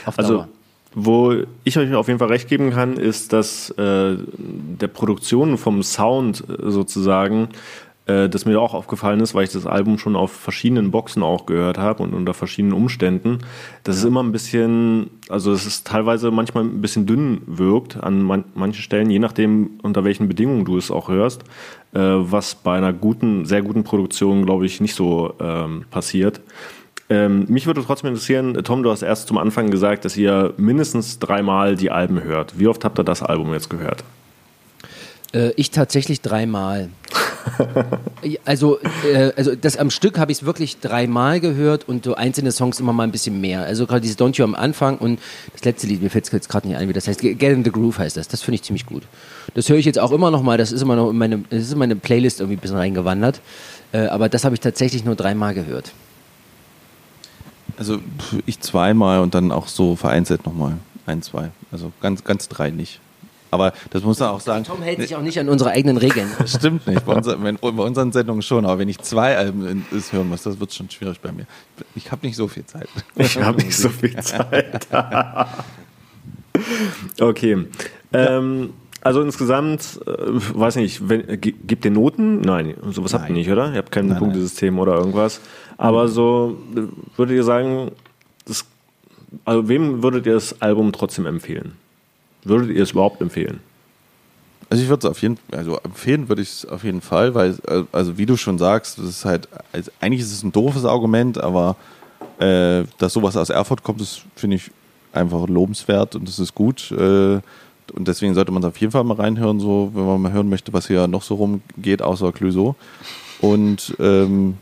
Auf 0.06 0.18
also 0.18 0.34
Dauer. 0.34 0.48
Wo 0.94 1.34
ich 1.64 1.76
euch 1.76 1.92
auf 1.94 2.06
jeden 2.06 2.20
Fall 2.20 2.28
recht 2.28 2.48
geben 2.48 2.70
kann, 2.70 2.96
ist, 2.96 3.32
dass 3.32 3.70
äh, 3.70 4.16
der 4.38 4.86
Produktion 4.86 5.58
vom 5.58 5.82
Sound 5.82 6.44
äh, 6.48 6.70
sozusagen 6.70 7.48
äh, 8.08 8.28
das 8.28 8.44
mir 8.44 8.60
auch 8.60 8.74
aufgefallen 8.74 9.20
ist, 9.20 9.34
weil 9.34 9.44
ich 9.44 9.52
das 9.52 9.66
Album 9.66 9.98
schon 9.98 10.16
auf 10.16 10.32
verschiedenen 10.32 10.90
Boxen 10.90 11.22
auch 11.22 11.46
gehört 11.46 11.78
habe 11.78 12.02
und 12.02 12.14
unter 12.14 12.34
verschiedenen 12.34 12.74
Umständen, 12.74 13.38
dass 13.84 13.96
ja. 13.96 14.00
es 14.00 14.04
immer 14.06 14.22
ein 14.22 14.32
bisschen, 14.32 15.10
also 15.28 15.52
es 15.52 15.66
ist 15.66 15.86
teilweise 15.86 16.30
manchmal 16.30 16.64
ein 16.64 16.80
bisschen 16.80 17.06
dünn 17.06 17.42
wirkt 17.46 18.02
an 18.02 18.22
man, 18.22 18.44
manchen 18.54 18.82
Stellen, 18.82 19.10
je 19.10 19.18
nachdem, 19.18 19.78
unter 19.82 20.04
welchen 20.04 20.26
Bedingungen 20.26 20.64
du 20.64 20.76
es 20.76 20.90
auch 20.90 21.08
hörst, 21.08 21.42
äh, 21.92 22.00
was 22.00 22.54
bei 22.54 22.76
einer 22.76 22.92
guten, 22.92 23.44
sehr 23.44 23.62
guten 23.62 23.84
Produktion, 23.84 24.44
glaube 24.44 24.66
ich, 24.66 24.80
nicht 24.80 24.94
so 24.94 25.34
ähm, 25.40 25.84
passiert. 25.90 26.40
Ähm, 27.10 27.46
mich 27.48 27.66
würde 27.66 27.82
trotzdem 27.84 28.08
interessieren, 28.08 28.54
Tom, 28.64 28.82
du 28.82 28.90
hast 28.90 29.02
erst 29.02 29.28
zum 29.28 29.38
Anfang 29.38 29.70
gesagt, 29.70 30.04
dass 30.04 30.16
ihr 30.16 30.52
mindestens 30.56 31.18
dreimal 31.18 31.74
die 31.74 31.90
Alben 31.90 32.22
hört. 32.22 32.58
Wie 32.58 32.66
oft 32.66 32.84
habt 32.84 32.98
ihr 32.98 33.04
das 33.04 33.22
Album 33.22 33.52
jetzt 33.52 33.70
gehört? 33.70 34.04
Äh, 35.32 35.52
ich 35.56 35.70
tatsächlich 35.70 36.20
dreimal. 36.20 36.88
also, 38.44 38.78
äh, 39.12 39.32
also 39.36 39.54
das 39.54 39.76
am 39.76 39.90
Stück 39.90 40.18
habe 40.18 40.32
ich 40.32 40.38
es 40.38 40.44
wirklich 40.44 40.80
dreimal 40.80 41.40
gehört 41.40 41.88
und 41.88 42.04
so 42.04 42.14
einzelne 42.14 42.52
Songs 42.52 42.80
immer 42.80 42.92
mal 42.92 43.04
ein 43.04 43.12
bisschen 43.12 43.40
mehr. 43.40 43.62
Also 43.62 43.86
gerade 43.86 44.00
dieses 44.00 44.18
Don't 44.18 44.36
You 44.36 44.44
am 44.44 44.54
Anfang 44.54 44.98
und 44.98 45.20
das 45.52 45.64
letzte 45.64 45.86
Lied, 45.86 46.02
mir 46.02 46.10
fällt 46.10 46.26
es 46.26 46.32
jetzt 46.32 46.48
gerade 46.48 46.68
nicht 46.68 46.76
ein, 46.76 46.88
wie 46.88 46.92
das 46.92 47.08
heißt. 47.08 47.20
Get 47.20 47.42
in 47.42 47.64
the 47.64 47.70
Groove 47.70 47.98
heißt 47.98 48.16
das. 48.16 48.28
Das 48.28 48.42
finde 48.42 48.56
ich 48.56 48.62
ziemlich 48.62 48.86
gut. 48.86 49.04
Das 49.54 49.68
höre 49.68 49.76
ich 49.76 49.86
jetzt 49.86 49.98
auch 49.98 50.12
immer 50.12 50.30
noch 50.30 50.42
mal. 50.42 50.58
Das 50.58 50.72
ist 50.72 50.82
immer 50.82 50.96
noch 50.96 51.10
in 51.10 51.18
meine, 51.18 51.44
das 51.50 51.62
ist 51.62 51.72
in 51.72 51.78
meine 51.78 51.96
Playlist 51.96 52.40
irgendwie 52.40 52.56
ein 52.56 52.60
bisschen 52.60 52.76
reingewandert. 52.76 53.40
Äh, 53.92 54.06
aber 54.06 54.28
das 54.28 54.44
habe 54.44 54.54
ich 54.54 54.60
tatsächlich 54.60 55.04
nur 55.04 55.14
dreimal 55.14 55.54
gehört. 55.54 55.92
Also 57.76 57.98
ich 58.44 58.60
zweimal 58.60 59.20
und 59.20 59.34
dann 59.34 59.52
auch 59.52 59.68
so 59.68 59.94
vereinzelt 59.94 60.44
nochmal. 60.44 60.78
Ein, 61.06 61.22
zwei. 61.22 61.50
Also 61.70 61.92
ganz, 62.00 62.24
ganz 62.24 62.48
drei 62.48 62.70
nicht. 62.70 63.00
Aber 63.50 63.72
das 63.90 64.02
muss 64.02 64.18
man 64.18 64.30
auch 64.30 64.40
sagen. 64.40 64.64
Tom 64.64 64.82
hält 64.82 65.00
sich 65.00 65.16
auch 65.16 65.22
nicht 65.22 65.38
an 65.38 65.48
unsere 65.48 65.70
eigenen 65.70 65.96
Regeln. 65.96 66.28
Stimmt 66.46 66.86
nicht. 66.86 67.04
Bei, 67.04 67.14
unser, 67.14 67.36
bei, 67.36 67.82
unseren 67.82 68.12
Sendungen 68.12 68.42
schon. 68.42 68.64
Aber 68.64 68.78
wenn 68.78 68.88
ich 68.88 68.98
zwei 68.98 69.36
Alben 69.36 69.86
ist, 69.90 70.12
hören 70.12 70.28
muss, 70.28 70.42
das 70.42 70.60
wird 70.60 70.72
schon 70.72 70.90
schwierig 70.90 71.20
bei 71.20 71.32
mir. 71.32 71.46
Ich 71.94 72.10
habe 72.12 72.26
nicht 72.26 72.36
so 72.36 72.48
viel 72.48 72.66
Zeit. 72.66 72.88
Ich 73.16 73.40
habe 73.40 73.62
nicht 73.62 73.76
so 73.76 73.88
viel 73.88 74.16
Zeit. 74.20 74.86
okay. 77.20 77.66
Ähm, 78.12 78.72
also 79.02 79.22
insgesamt, 79.22 80.00
äh, 80.06 80.10
weiß 80.18 80.76
nicht, 80.76 81.08
wenn, 81.08 81.40
gibt 81.40 81.84
ihr 81.84 81.90
Noten? 81.90 82.40
Nein, 82.40 82.74
sowas 82.90 83.12
nein. 83.12 83.20
habt 83.20 83.30
ihr 83.30 83.36
nicht, 83.36 83.50
oder? 83.50 83.70
Ihr 83.70 83.78
habt 83.78 83.92
kein 83.92 84.08
nein, 84.08 84.18
Punktesystem 84.18 84.74
nein. 84.74 84.82
oder 84.82 84.96
irgendwas. 84.96 85.40
Aber 85.76 86.08
so 86.08 86.58
würdet 87.16 87.36
ihr 87.36 87.44
sagen, 87.44 87.92
das, 88.44 88.64
also 89.44 89.68
wem 89.68 90.02
würdet 90.02 90.26
ihr 90.26 90.34
das 90.34 90.60
Album 90.60 90.92
trotzdem 90.92 91.26
empfehlen? 91.26 91.72
Würdet 92.48 92.76
ihr 92.76 92.82
es 92.82 92.92
überhaupt 92.92 93.20
empfehlen? 93.20 93.60
Also 94.70 94.82
ich 94.82 94.88
würde 94.88 95.06
es 95.06 95.10
auf 95.10 95.22
jeden 95.22 95.38
also 95.50 95.78
empfehlen 95.78 96.28
würde 96.28 96.42
ich 96.42 96.48
es 96.48 96.66
auf 96.66 96.84
jeden 96.84 97.00
Fall, 97.00 97.34
weil 97.34 97.56
also 97.92 98.18
wie 98.18 98.26
du 98.26 98.36
schon 98.36 98.58
sagst, 98.58 98.98
das 98.98 99.06
ist 99.06 99.24
halt 99.24 99.48
also 99.72 99.90
eigentlich 100.00 100.20
ist 100.20 100.32
es 100.32 100.42
ein 100.42 100.52
doofes 100.52 100.84
Argument, 100.84 101.38
aber 101.38 101.76
äh, 102.38 102.84
dass 102.98 103.14
sowas 103.14 103.36
aus 103.36 103.50
Erfurt 103.50 103.82
kommt, 103.82 104.00
das 104.00 104.20
finde 104.36 104.56
ich 104.56 104.70
einfach 105.12 105.48
lobenswert 105.48 106.14
und 106.16 106.28
das 106.28 106.38
ist 106.38 106.54
gut. 106.54 106.90
Äh, 106.92 107.40
und 107.94 108.06
deswegen 108.06 108.34
sollte 108.34 108.52
man 108.52 108.62
es 108.62 108.68
auf 108.68 108.76
jeden 108.76 108.92
Fall 108.92 109.04
mal 109.04 109.14
reinhören, 109.14 109.60
so 109.60 109.90
wenn 109.94 110.04
man 110.04 110.20
mal 110.20 110.32
hören 110.32 110.50
möchte, 110.50 110.74
was 110.74 110.86
hier 110.86 111.06
noch 111.06 111.22
so 111.22 111.36
rumgeht, 111.36 112.02
außer 112.02 112.32
Clouseau. 112.32 112.76
Und 113.40 113.96
ähm, 113.98 114.58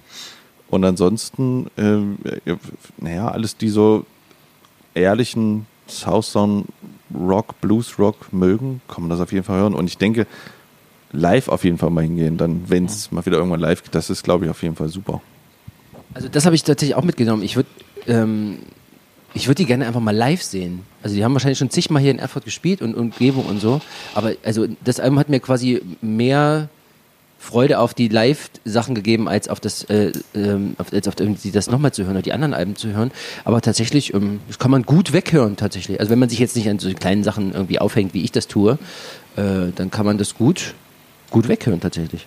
und 0.69 0.85
ansonsten, 0.85 1.69
äh, 1.77 2.55
naja, 2.99 3.29
alles 3.29 3.57
die 3.57 3.69
so 3.69 4.05
ehrlichen 4.95 5.67
Southern 5.87 6.65
Rock, 7.15 7.61
Blues 7.61 7.99
Rock 7.99 8.33
mögen, 8.33 8.81
kann 8.89 9.03
man 9.03 9.11
das 9.11 9.21
auf 9.21 9.33
jeden 9.33 9.45
Fall 9.45 9.61
hören. 9.61 9.75
Und 9.75 9.87
ich 9.87 9.99
denke, 9.99 10.27
live 11.13 11.49
auf 11.49 11.65
jeden 11.65 11.79
Fall 11.79 11.91
mal 11.91 12.03
hingehen, 12.03 12.37
dann, 12.37 12.69
wenn 12.69 12.87
es 12.87 13.13
mal 13.13 13.25
wieder 13.25 13.37
irgendwann 13.37 13.61
live 13.61 13.83
geht, 13.83 13.95
das 13.95 14.11
ist, 14.11 14.23
glaube 14.23 14.45
ich, 14.45 14.51
auf 14.51 14.63
jeden 14.63 14.77
Fall 14.77 14.89
super. 14.89 15.21
Also 16.15 16.29
das 16.29 16.47
habe 16.47 16.55
ich 16.55 16.65
tatsächlich 16.65 16.97
auch 16.97 17.05
mitgenommen. 17.05 17.43
Ich 17.43 17.57
würde 17.57 17.69
ähm, 18.07 18.59
ich 19.35 19.47
die 19.49 19.67
gerne 19.67 19.87
einfach 19.87 20.01
mal 20.01 20.17
live 20.17 20.43
sehen. 20.43 20.83
Also 21.03 21.15
die 21.15 21.25
haben 21.25 21.35
wahrscheinlich 21.35 21.59
schon 21.59 21.71
zigmal 21.71 22.01
hier 22.01 22.11
in 22.11 22.19
Erfurt 22.19 22.45
gespielt 22.45 22.81
und 22.81 22.95
Umgebung 22.95 23.45
und 23.45 23.61
so. 23.61 23.81
Aber 24.15 24.33
also 24.43 24.67
das 24.83 24.99
Album 24.99 25.19
hat 25.19 25.29
mir 25.29 25.41
quasi 25.41 25.83
mehr 26.01 26.71
Freude 27.39 27.79
auf 27.79 27.95
die 27.95 28.09
Live-Sachen 28.09 28.95
gegeben, 28.95 29.29
als 29.29 29.49
auf 29.49 29.61
das, 29.61 29.85
äh, 29.85 30.13
ähm, 30.35 30.75
als 30.79 31.07
auf 31.07 31.15
die, 31.15 31.51
das 31.53 31.71
nochmal 31.71 31.93
zu 31.93 32.03
hören 32.05 32.13
oder 32.13 32.23
die 32.23 32.33
anderen 32.33 32.55
Alben 32.55 32.77
zu 32.77 32.89
hören. 32.89 33.13
Aber 33.45 33.61
tatsächlich, 33.61 34.15
ähm, 34.15 34.41
das 34.49 34.59
kann 34.59 34.71
man 34.71 34.83
gut 34.83 35.13
weghören 35.13 35.57
tatsächlich. 35.57 36.01
Also 36.01 36.11
wenn 36.11 36.19
man 36.19 36.29
sich 36.29 36.39
jetzt 36.39 36.57
nicht 36.57 36.69
an 36.69 36.79
so 36.79 36.93
kleinen 36.95 37.25
Sachen 37.25 37.53
irgendwie 37.53 37.79
aufhängt, 37.79 38.15
wie 38.15 38.23
ich 38.23 38.33
das 38.33 38.49
tue, 38.49 38.79
äh, 39.37 39.73
dann 39.75 39.91
kann 39.91 40.07
man 40.07 40.19
das 40.19 40.35
gut, 40.35 40.75
gut 41.31 41.49
weghören 41.49 41.81
tatsächlich. 41.81 42.27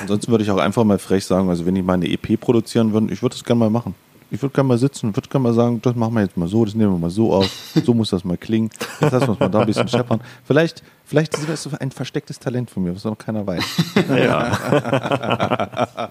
Ansonsten 0.00 0.30
würde 0.30 0.44
ich 0.44 0.50
auch 0.50 0.58
einfach 0.58 0.84
mal 0.84 0.98
frech 0.98 1.24
sagen, 1.24 1.48
also 1.48 1.64
wenn 1.64 1.76
ich 1.76 1.84
mal 1.84 1.94
eine 1.94 2.10
EP 2.10 2.38
produzieren 2.38 2.92
würde, 2.92 3.12
ich 3.12 3.22
würde 3.22 3.34
das 3.34 3.44
gerne 3.44 3.60
mal 3.60 3.70
machen 3.70 3.94
ich 4.34 4.42
würde 4.42 4.52
gerne 4.52 4.68
mal 4.68 4.78
sitzen, 4.78 5.14
würde 5.14 5.28
gerne 5.28 5.44
mal 5.44 5.54
sagen, 5.54 5.80
das 5.80 5.94
machen 5.94 6.14
wir 6.14 6.22
jetzt 6.22 6.36
mal 6.36 6.48
so, 6.48 6.64
das 6.64 6.74
nehmen 6.74 6.92
wir 6.92 6.98
mal 6.98 7.10
so 7.10 7.32
auf, 7.32 7.48
so 7.84 7.94
muss 7.94 8.10
das 8.10 8.24
mal 8.24 8.36
klingen. 8.36 8.70
Jetzt 9.00 9.12
lassen 9.12 9.26
wir 9.26 9.30
uns 9.30 9.40
mal 9.40 9.48
da 9.48 9.60
ein 9.60 9.66
bisschen 9.66 9.86
scheppern. 9.86 10.20
Vielleicht, 10.44 10.82
vielleicht 11.04 11.34
ist 11.34 11.48
das 11.48 11.74
ein 11.74 11.92
verstecktes 11.92 12.40
Talent 12.40 12.68
von 12.68 12.82
mir, 12.82 12.94
was 12.94 13.04
noch 13.04 13.16
keiner 13.16 13.46
weiß. 13.46 13.64
Ja. 14.14 16.10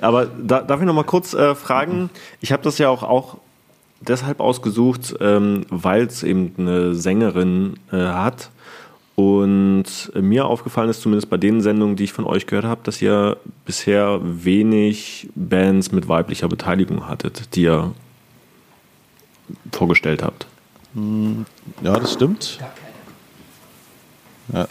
Aber 0.00 0.26
da, 0.26 0.60
darf 0.60 0.80
ich 0.80 0.86
noch 0.86 0.94
mal 0.94 1.04
kurz 1.04 1.32
äh, 1.34 1.54
fragen? 1.54 2.10
Ich 2.40 2.52
habe 2.52 2.62
das 2.62 2.78
ja 2.78 2.88
auch, 2.88 3.02
auch 3.02 3.38
deshalb 4.00 4.40
ausgesucht, 4.40 5.16
ähm, 5.20 5.64
weil 5.70 6.06
es 6.06 6.22
eben 6.22 6.52
eine 6.58 6.94
Sängerin 6.94 7.78
äh, 7.90 7.96
hat 7.96 8.50
und 9.20 9.84
mir 10.14 10.46
aufgefallen 10.46 10.88
ist, 10.88 11.02
zumindest 11.02 11.28
bei 11.28 11.36
den 11.36 11.60
Sendungen, 11.60 11.96
die 11.96 12.04
ich 12.04 12.12
von 12.12 12.24
euch 12.24 12.46
gehört 12.46 12.64
habe, 12.64 12.80
dass 12.84 13.02
ihr 13.02 13.36
bisher 13.66 14.20
wenig 14.22 15.28
Bands 15.34 15.92
mit 15.92 16.08
weiblicher 16.08 16.48
Beteiligung 16.48 17.06
hattet, 17.06 17.54
die 17.54 17.62
ihr 17.62 17.92
vorgestellt 19.72 20.22
habt. 20.22 20.46
Hm, 20.94 21.44
ja, 21.82 21.98
das 21.98 22.14
stimmt. 22.14 22.58
Ja, 24.52 24.66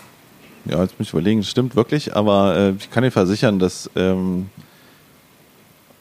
ja 0.66 0.82
jetzt 0.82 0.98
muss 0.98 1.08
ich 1.08 1.14
überlegen, 1.14 1.42
das 1.42 1.50
stimmt 1.50 1.76
wirklich, 1.76 2.16
aber 2.16 2.58
äh, 2.58 2.74
ich 2.80 2.90
kann 2.90 3.04
dir 3.04 3.12
versichern, 3.12 3.60
dass 3.60 3.90
ähm, 3.96 4.50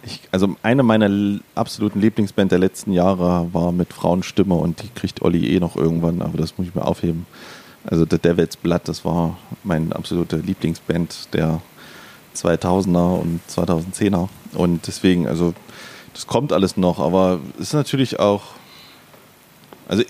ich, 0.05 0.21
also 0.31 0.57
eine 0.63 0.83
meiner 0.83 1.41
absoluten 1.55 2.01
Lieblingsband 2.01 2.51
der 2.51 2.59
letzten 2.59 2.93
Jahre 2.93 3.49
war 3.53 3.73
mit 3.73 3.93
Frauenstimme 3.93 4.55
und 4.55 4.83
die 4.83 4.89
kriegt 4.89 5.23
Olli 5.23 5.55
eh 5.55 5.61
noch 5.61 5.77
irgendwann, 5.77 6.23
aber 6.23 6.39
das 6.39 6.57
muss 6.57 6.67
ich 6.67 6.75
mir 6.75 6.87
aufheben. 6.87 7.27
Also 7.85 8.07
The 8.09 8.19
Devil's 8.19 8.57
Blood, 8.57 8.83
das 8.85 9.05
war 9.05 9.39
meine 9.65 9.95
absolute 9.95 10.37
Lieblingsband 10.37 11.33
der 11.33 11.61
2000er 12.35 13.21
und 13.21 13.41
2010er. 13.49 14.29
Und 14.55 14.87
deswegen, 14.87 15.27
also 15.27 15.55
das 16.13 16.27
kommt 16.27 16.53
alles 16.53 16.77
noch, 16.77 16.99
aber 16.99 17.41
es 17.55 17.69
ist 17.69 17.73
natürlich 17.75 18.19
auch, 18.19 18.43
also 19.89 20.03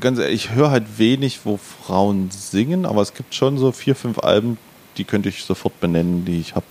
ganz 0.00 0.18
ehrlich, 0.18 0.46
ich 0.46 0.54
höre 0.54 0.70
halt 0.70 0.98
wenig, 0.98 1.40
wo 1.44 1.56
Frauen 1.56 2.30
singen, 2.30 2.86
aber 2.86 3.02
es 3.02 3.14
gibt 3.14 3.34
schon 3.34 3.58
so 3.58 3.72
vier, 3.72 3.94
fünf 3.94 4.18
Alben, 4.18 4.58
die 4.96 5.04
könnte 5.04 5.28
ich 5.28 5.44
sofort 5.44 5.78
benennen, 5.80 6.24
die 6.24 6.40
ich 6.40 6.54
habe, 6.54 6.66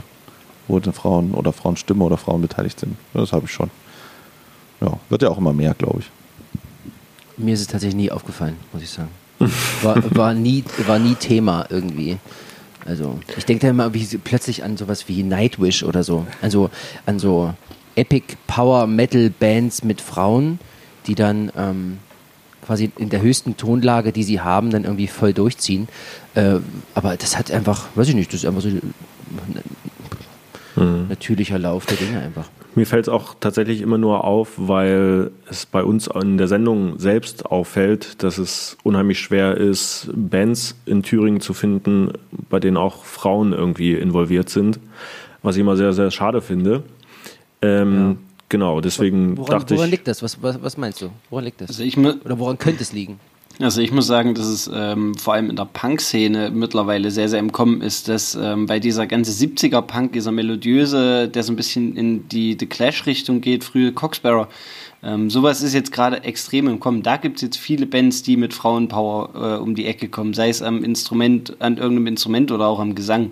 wo 0.68 0.80
Frauen 0.92 1.34
oder 1.34 1.54
Frauenstimme 1.54 2.04
oder 2.04 2.18
Frauen 2.18 2.42
beteiligt 2.42 2.80
sind. 2.80 2.98
Das 3.14 3.34
habe 3.34 3.46
ich 3.46 3.52
schon. 3.52 3.70
ja, 4.82 5.00
wird 5.10 5.22
ja 5.22 5.30
auch 5.30 5.38
immer 5.38 5.54
mehr, 5.54 5.74
glaube 5.74 6.00
ich. 6.00 6.12
Mir 7.38 7.54
ist 7.54 7.62
es 7.62 7.68
tatsächlich 7.68 7.96
nie 7.96 8.12
aufgefallen, 8.12 8.58
muss 8.72 8.82
ich 8.82 8.90
sagen. 8.90 9.10
War, 9.82 10.15
war, 10.15 10.34
nie, 10.34 10.63
war 10.88 11.00
nie 11.00 11.15
Thema 11.15 11.65
irgendwie. 11.69 12.17
Also, 12.86 13.19
ich 13.36 13.45
denke 13.45 13.65
da 13.65 13.69
immer 13.71 13.93
wie, 13.93 14.06
plötzlich 14.24 14.63
an 14.63 14.78
sowas 14.78 15.08
wie 15.08 15.24
Nightwish 15.24 15.84
oder 15.84 16.04
so. 16.04 16.26
Also 16.41 16.69
an 17.06 17.19
so 17.19 17.54
Epic 17.95 18.36
Power 18.48 18.88
Metal 18.88 19.30
Bands 19.30 19.84
mit 19.84 20.02
Frauen, 20.02 20.60
die 21.08 21.15
dann 21.15 21.52
ähm, 21.58 21.98
quasi 22.65 22.91
in 22.98 23.10
der 23.10 23.21
höchsten 23.21 23.58
Tonlage, 23.58 24.12
die 24.12 24.24
sie 24.24 24.41
haben, 24.41 24.69
dann 24.69 24.84
irgendwie 24.84 25.08
voll 25.08 25.34
durchziehen. 25.34 25.88
Äh, 26.36 26.58
aber 26.93 27.17
das 27.17 27.38
hat 27.38 27.52
einfach, 27.52 27.88
weiß 27.95 28.10
ich 28.10 28.15
nicht, 28.15 28.34
das 28.34 28.41
ist 28.41 28.45
einfach 28.45 28.62
so 28.62 28.69
mhm. 30.76 31.08
natürlicher 31.10 31.60
Lauf 31.60 31.86
der 31.86 31.98
Dinge 31.98 32.19
einfach. 32.19 32.50
Mir 32.76 32.86
fällt 32.86 33.08
es 33.08 33.10
auch 33.10 33.36
tatsächlich 33.40 33.82
immer 33.82 33.98
nur 33.98 34.26
auf, 34.26 34.54
weil 34.58 35.32
es 35.50 35.66
bei 35.66 35.84
uns 35.84 36.08
in 36.08 36.38
der 36.38 36.50
Sendung 36.50 37.00
selbst 37.00 37.46
auffällt, 37.46 38.22
dass 38.22 38.38
es 38.38 38.78
unheimlich 38.84 39.20
schwer 39.20 39.56
ist, 39.56 40.10
Bands 40.14 40.76
in 40.86 41.02
Thüringen 41.02 41.40
zu 41.40 41.54
finden, 41.54 42.12
bei 42.50 42.60
denen 42.60 42.76
auch 42.76 43.06
Frauen 43.06 43.54
irgendwie 43.54 43.94
involviert 43.94 44.50
sind, 44.50 44.80
was 45.42 45.56
ich 45.56 45.62
immer 45.62 45.78
sehr, 45.78 45.94
sehr 45.94 46.12
schade 46.12 46.42
finde. 46.42 46.84
Ähm, 47.62 47.96
ja. 47.96 48.16
Genau, 48.50 48.82
deswegen 48.82 49.38
woran, 49.38 49.60
dachte 49.60 49.74
ich. 49.74 49.80
Woran 49.80 49.90
liegt 49.90 50.08
das? 50.08 50.22
Was, 50.22 50.42
was, 50.44 50.62
was, 50.62 50.78
meinst 50.78 51.02
du? 51.02 51.10
Woran 51.30 51.46
liegt 51.46 51.62
das? 51.62 51.70
Also 51.70 51.84
ich, 51.84 51.98
Oder 51.98 52.38
woran 52.38 52.58
könnte 52.58 52.84
es 52.84 52.94
liegen? 52.94 53.20
Also 53.60 53.80
ich 53.80 53.91
muss 53.91 54.06
sagen, 54.06 54.36
dass 54.36 54.48
es 54.48 54.70
ähm, 54.74 55.15
vor 55.15 55.34
allem 55.34 55.50
in 55.50 55.56
der 55.56 55.65
Punk-Szene 55.65 56.52
mittlerweile 56.52 57.10
sehr, 57.10 57.30
sehr 57.30 57.39
im 57.39 57.54
Kommen 57.54 57.82
ist, 57.82 58.10
dass 58.10 58.36
ähm, 58.36 58.65
bei 58.65 58.80
dieser 58.80 59.08
ganze 59.08 59.32
70er-Punk, 59.32 60.12
dieser 60.12 60.34
melodiöse, 60.34 61.30
der 61.30 61.44
so 61.44 61.54
ein 61.54 61.56
bisschen 61.56 61.96
in 61.96 62.28
die 62.28 62.58
The 62.60 62.65
Clash-Richtung 62.65 63.39
geht, 63.39 63.63
frühe 63.63 63.94
Coxbearer, 63.94 64.50
ähm, 65.04 65.30
sowas 65.30 65.62
ist 65.62 65.74
jetzt 65.74 65.94
gerade 65.94 66.24
extrem 66.24 66.68
im 66.68 66.82
Kommen. 66.82 67.02
Da 67.02 67.15
gibt 67.15 67.38
es 67.38 67.44
jetzt 67.44 67.58
viele 67.58 67.86
Bands, 67.86 68.24
die 68.24 68.36
mit 68.36 68.54
Frauenpower 68.54 69.30
äh, 69.36 69.62
um 69.62 69.76
die 69.76 69.86
Ecke 69.86 70.10
kommen, 70.10 70.34
sei 70.34 70.50
es 70.50 70.62
am 70.62 70.84
Instrument, 70.84 71.56
an 71.60 71.78
irgendeinem 71.78 72.08
Instrument 72.08 72.52
oder 72.52 72.68
auch 72.68 72.80
am 72.80 72.94
Gesang. 72.94 73.32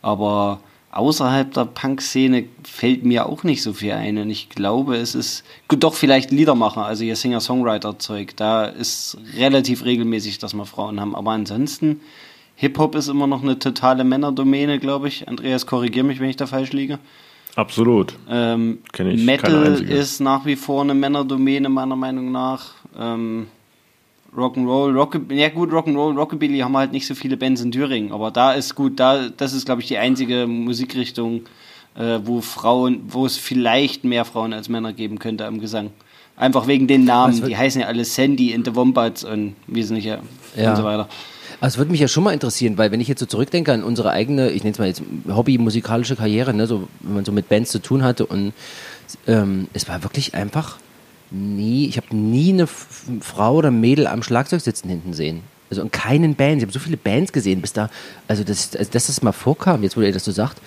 Aber 0.00 0.58
außerhalb 0.92 1.52
der 1.52 1.64
Punk-Szene 1.64 2.44
fällt 2.62 3.04
mir 3.04 3.26
auch 3.26 3.42
nicht 3.42 3.62
so 3.62 3.72
viel 3.72 3.92
ein. 3.92 4.18
Und 4.18 4.30
ich 4.30 4.50
glaube, 4.50 4.96
es 4.96 5.14
ist 5.14 5.42
gut, 5.66 5.82
doch 5.82 5.94
vielleicht 5.94 6.30
Liedermacher, 6.30 6.84
also 6.84 7.02
ihr 7.02 7.16
Singer-Songwriter-Zeug. 7.16 8.36
Da 8.36 8.66
ist 8.66 9.18
relativ 9.36 9.84
regelmäßig, 9.84 10.38
dass 10.38 10.54
wir 10.54 10.66
Frauen 10.66 11.00
haben. 11.00 11.16
Aber 11.16 11.32
ansonsten, 11.32 12.00
Hip-Hop 12.56 12.94
ist 12.94 13.08
immer 13.08 13.26
noch 13.26 13.42
eine 13.42 13.58
totale 13.58 14.04
Männerdomäne, 14.04 14.78
glaube 14.78 15.08
ich. 15.08 15.26
Andreas, 15.26 15.66
korrigier 15.66 16.04
mich, 16.04 16.20
wenn 16.20 16.30
ich 16.30 16.36
da 16.36 16.46
falsch 16.46 16.72
liege. 16.72 16.98
Absolut. 17.56 18.14
Ähm, 18.28 18.78
Metal 18.98 19.82
ist 19.82 20.20
nach 20.20 20.46
wie 20.46 20.56
vor 20.56 20.82
eine 20.82 20.94
Männerdomäne, 20.94 21.68
meiner 21.68 21.96
Meinung 21.96 22.32
nach. 22.32 22.72
Ähm, 22.98 23.48
Rock'n'Roll, 24.36 24.94
Rock, 24.94 25.20
ja 25.30 25.50
gut, 25.50 25.70
Rock'n'Roll, 25.70 26.16
Rockabilly 26.16 26.60
haben 26.60 26.76
halt 26.76 26.92
nicht 26.92 27.06
so 27.06 27.14
viele 27.14 27.36
Bands 27.36 27.60
in 27.60 27.70
Thüringen, 27.70 28.12
aber 28.12 28.30
da 28.30 28.52
ist 28.52 28.74
gut, 28.74 28.98
da, 28.98 29.28
das 29.28 29.52
ist 29.52 29.66
glaube 29.66 29.82
ich 29.82 29.88
die 29.88 29.98
einzige 29.98 30.46
Musikrichtung, 30.46 31.42
äh, 31.94 32.18
wo 32.24 32.40
Frauen, 32.40 33.02
wo 33.08 33.26
es 33.26 33.36
vielleicht 33.36 34.04
mehr 34.04 34.24
Frauen 34.24 34.54
als 34.54 34.68
Männer 34.68 34.92
geben 34.92 35.18
könnte 35.18 35.44
am 35.44 35.60
Gesang. 35.60 35.90
Einfach 36.34 36.66
wegen 36.66 36.86
den 36.86 37.04
Namen, 37.04 37.44
die 37.44 37.56
heißen 37.56 37.82
ja 37.82 37.88
alle 37.88 38.06
Sandy 38.06 38.52
in 38.52 38.64
the 38.64 38.74
Wombats 38.74 39.22
und 39.22 39.54
wie 39.66 39.82
sind 39.82 39.96
nicht 39.96 40.06
ja, 40.06 40.18
und 40.70 40.76
so 40.76 40.82
weiter. 40.82 41.08
Also 41.60 41.74
es 41.74 41.78
würde 41.78 41.92
mich 41.92 42.00
ja 42.00 42.08
schon 42.08 42.24
mal 42.24 42.32
interessieren, 42.32 42.78
weil 42.78 42.90
wenn 42.90 43.00
ich 43.00 43.08
jetzt 43.08 43.20
so 43.20 43.26
zurückdenke 43.26 43.72
an 43.72 43.84
unsere 43.84 44.10
eigene, 44.10 44.50
ich 44.50 44.64
nenne 44.64 44.72
es 44.72 44.78
mal 44.78 44.88
jetzt 44.88 45.02
Hobby-musikalische 45.28 46.16
Karriere, 46.16 46.54
ne, 46.54 46.66
so, 46.66 46.88
wenn 47.00 47.14
man 47.16 47.24
so 47.24 47.32
mit 47.32 47.50
Bands 47.50 47.70
zu 47.70 47.80
tun 47.80 48.02
hatte 48.02 48.24
und 48.24 48.54
ähm, 49.26 49.68
es 49.74 49.86
war 49.88 50.02
wirklich 50.02 50.34
einfach 50.34 50.78
nie, 51.32 51.86
ich 51.86 51.96
habe 51.96 52.14
nie 52.14 52.52
eine 52.52 52.66
Frau 52.66 53.56
oder 53.56 53.70
Mädel 53.70 54.06
am 54.06 54.22
Schlagzeug 54.22 54.60
sitzen 54.60 54.88
hinten 54.88 55.12
sehen. 55.12 55.40
Also 55.70 55.82
in 55.82 55.90
keinen 55.90 56.34
Bands. 56.34 56.58
Ich 56.58 56.62
habe 56.62 56.72
so 56.72 56.78
viele 56.78 56.98
Bands 56.98 57.32
gesehen, 57.32 57.62
bis 57.62 57.72
da, 57.72 57.88
also 58.28 58.44
das, 58.44 58.76
also 58.76 58.90
dass 58.90 59.06
das 59.06 59.22
mal 59.22 59.32
vorkam, 59.32 59.82
jetzt 59.82 59.96
wo 59.96 60.02
ihr 60.02 60.12
das 60.12 60.24
so 60.24 60.32
sagt. 60.32 60.58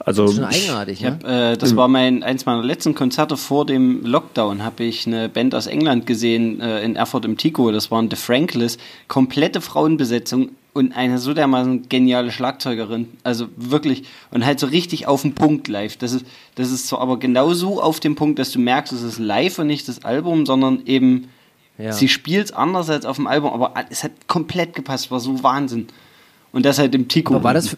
Also 0.00 0.22
das 0.22 0.32
ist 0.32 0.36
schon 0.38 0.46
eigenartig. 0.46 1.00
Ne? 1.02 1.10
Hab, 1.10 1.24
äh, 1.24 1.56
das 1.56 1.76
war 1.76 1.86
mein 1.86 2.22
eins 2.22 2.46
meiner 2.46 2.62
letzten 2.62 2.94
Konzerte 2.94 3.36
vor 3.36 3.66
dem 3.66 4.04
Lockdown. 4.04 4.64
Habe 4.64 4.84
ich 4.84 5.06
eine 5.06 5.28
Band 5.28 5.54
aus 5.54 5.66
England 5.66 6.06
gesehen 6.06 6.60
äh, 6.60 6.82
in 6.82 6.96
Erfurt 6.96 7.24
im 7.24 7.36
Tico. 7.36 7.70
Das 7.70 7.90
waren 7.90 8.08
The 8.10 8.16
Franklis, 8.16 8.78
komplette 9.06 9.60
Frauenbesetzung 9.60 10.50
und 10.78 10.92
eine 10.92 11.18
so 11.18 11.34
dermaßen 11.34 11.88
geniale 11.88 12.30
Schlagzeugerin. 12.30 13.08
Also 13.24 13.48
wirklich 13.56 14.04
und 14.30 14.46
halt 14.46 14.60
so 14.60 14.66
richtig 14.66 15.06
auf 15.06 15.22
den 15.22 15.34
Punkt 15.34 15.68
live. 15.68 15.96
Das 15.96 16.12
ist 16.12 16.24
das 16.54 16.70
ist 16.70 16.88
so 16.88 16.98
aber 16.98 17.18
genau 17.18 17.52
so 17.52 17.82
auf 17.82 18.00
dem 18.00 18.14
Punkt, 18.14 18.38
dass 18.38 18.52
du 18.52 18.58
merkst, 18.58 18.92
es 18.92 19.02
ist 19.02 19.18
live 19.18 19.58
und 19.58 19.66
nicht 19.66 19.88
das 19.88 20.04
Album, 20.04 20.46
sondern 20.46 20.86
eben 20.86 21.28
ja. 21.76 21.92
sie 21.92 22.08
spielt 22.08 22.54
anders 22.54 22.88
als 22.90 23.04
auf 23.04 23.16
dem 23.16 23.26
Album, 23.26 23.52
aber 23.52 23.74
es 23.90 24.04
hat 24.04 24.12
komplett 24.26 24.74
gepasst. 24.74 25.10
War 25.10 25.20
so 25.20 25.42
Wahnsinn. 25.42 25.88
Und 26.50 26.64
das 26.64 26.78
halt 26.78 26.94
im 26.94 27.08
Tico. 27.08 27.34
Aber 27.34 27.44
war 27.44 27.54
das, 27.54 27.76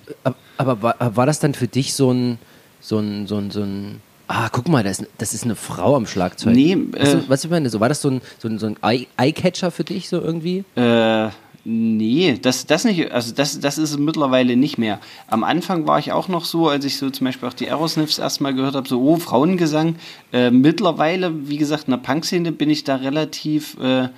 aber 0.57 0.83
war, 0.83 1.17
war 1.17 1.27
das 1.27 1.41
dann 1.41 1.55
für 1.55 1.67
dich 1.67 1.93
so 1.95 2.13
ein, 2.13 2.39
so 2.81 2.99
ein, 2.99 3.27
so 3.27 3.37
ein, 3.37 3.51
so 3.51 3.63
ein 3.63 4.01
Ah, 4.33 4.49
guck 4.49 4.69
mal, 4.69 4.85
das 4.85 5.01
ist, 5.01 5.11
das 5.19 5.35
ist 5.35 5.43
eine 5.43 5.57
Frau 5.57 5.97
am 5.97 6.07
Schlagzeug. 6.07 6.55
Nee, 6.55 6.75
äh, 6.75 6.77
du, 6.77 7.29
was 7.29 7.43
ich 7.43 7.51
meine, 7.51 7.69
so 7.69 7.81
war 7.81 7.89
das 7.89 8.01
so 8.01 8.11
ein, 8.11 8.21
so 8.39 8.47
ein, 8.47 8.61
so 8.61 8.67
ein 8.67 8.77
Eye-Catcher 8.81 9.73
für 9.73 9.83
dich 9.83 10.09
so 10.09 10.21
irgendwie? 10.21 10.63
Äh, 10.77 11.31
nee, 11.65 12.39
das, 12.41 12.67
das 12.67 12.85
nicht, 12.85 13.13
also 13.13 13.35
das, 13.35 13.61
das 13.61 13.79
ist 13.79 13.99
mittlerweile 13.99 14.57
nicht 14.57 14.79
mehr. 14.79 15.01
Am 15.27 15.45
Anfang 15.45 15.87
war 15.87 15.99
ich 15.99 16.13
auch 16.13 16.29
noch 16.29 16.45
so, 16.45 16.69
als 16.69 16.85
ich 16.85 16.97
so 16.97 17.11
zum 17.11 17.27
Beispiel 17.27 17.49
auch 17.49 17.55
die 17.55 17.69
Aerosniffs 17.69 18.19
erstmal 18.19 18.55
gehört 18.55 18.75
habe, 18.75 18.89
so, 18.89 19.01
oh, 19.03 19.17
Frauengesang. 19.17 19.97
Äh, 20.33 20.51
mittlerweile, 20.51 21.49
wie 21.49 21.59
gesagt, 21.59 21.85
in 21.87 21.93
der 21.93 21.99
Punk-Szene 21.99 22.53
bin 22.53 22.71
ich 22.71 22.85
da 22.85 22.97
relativ, 22.97 23.79
äh, 23.79 24.09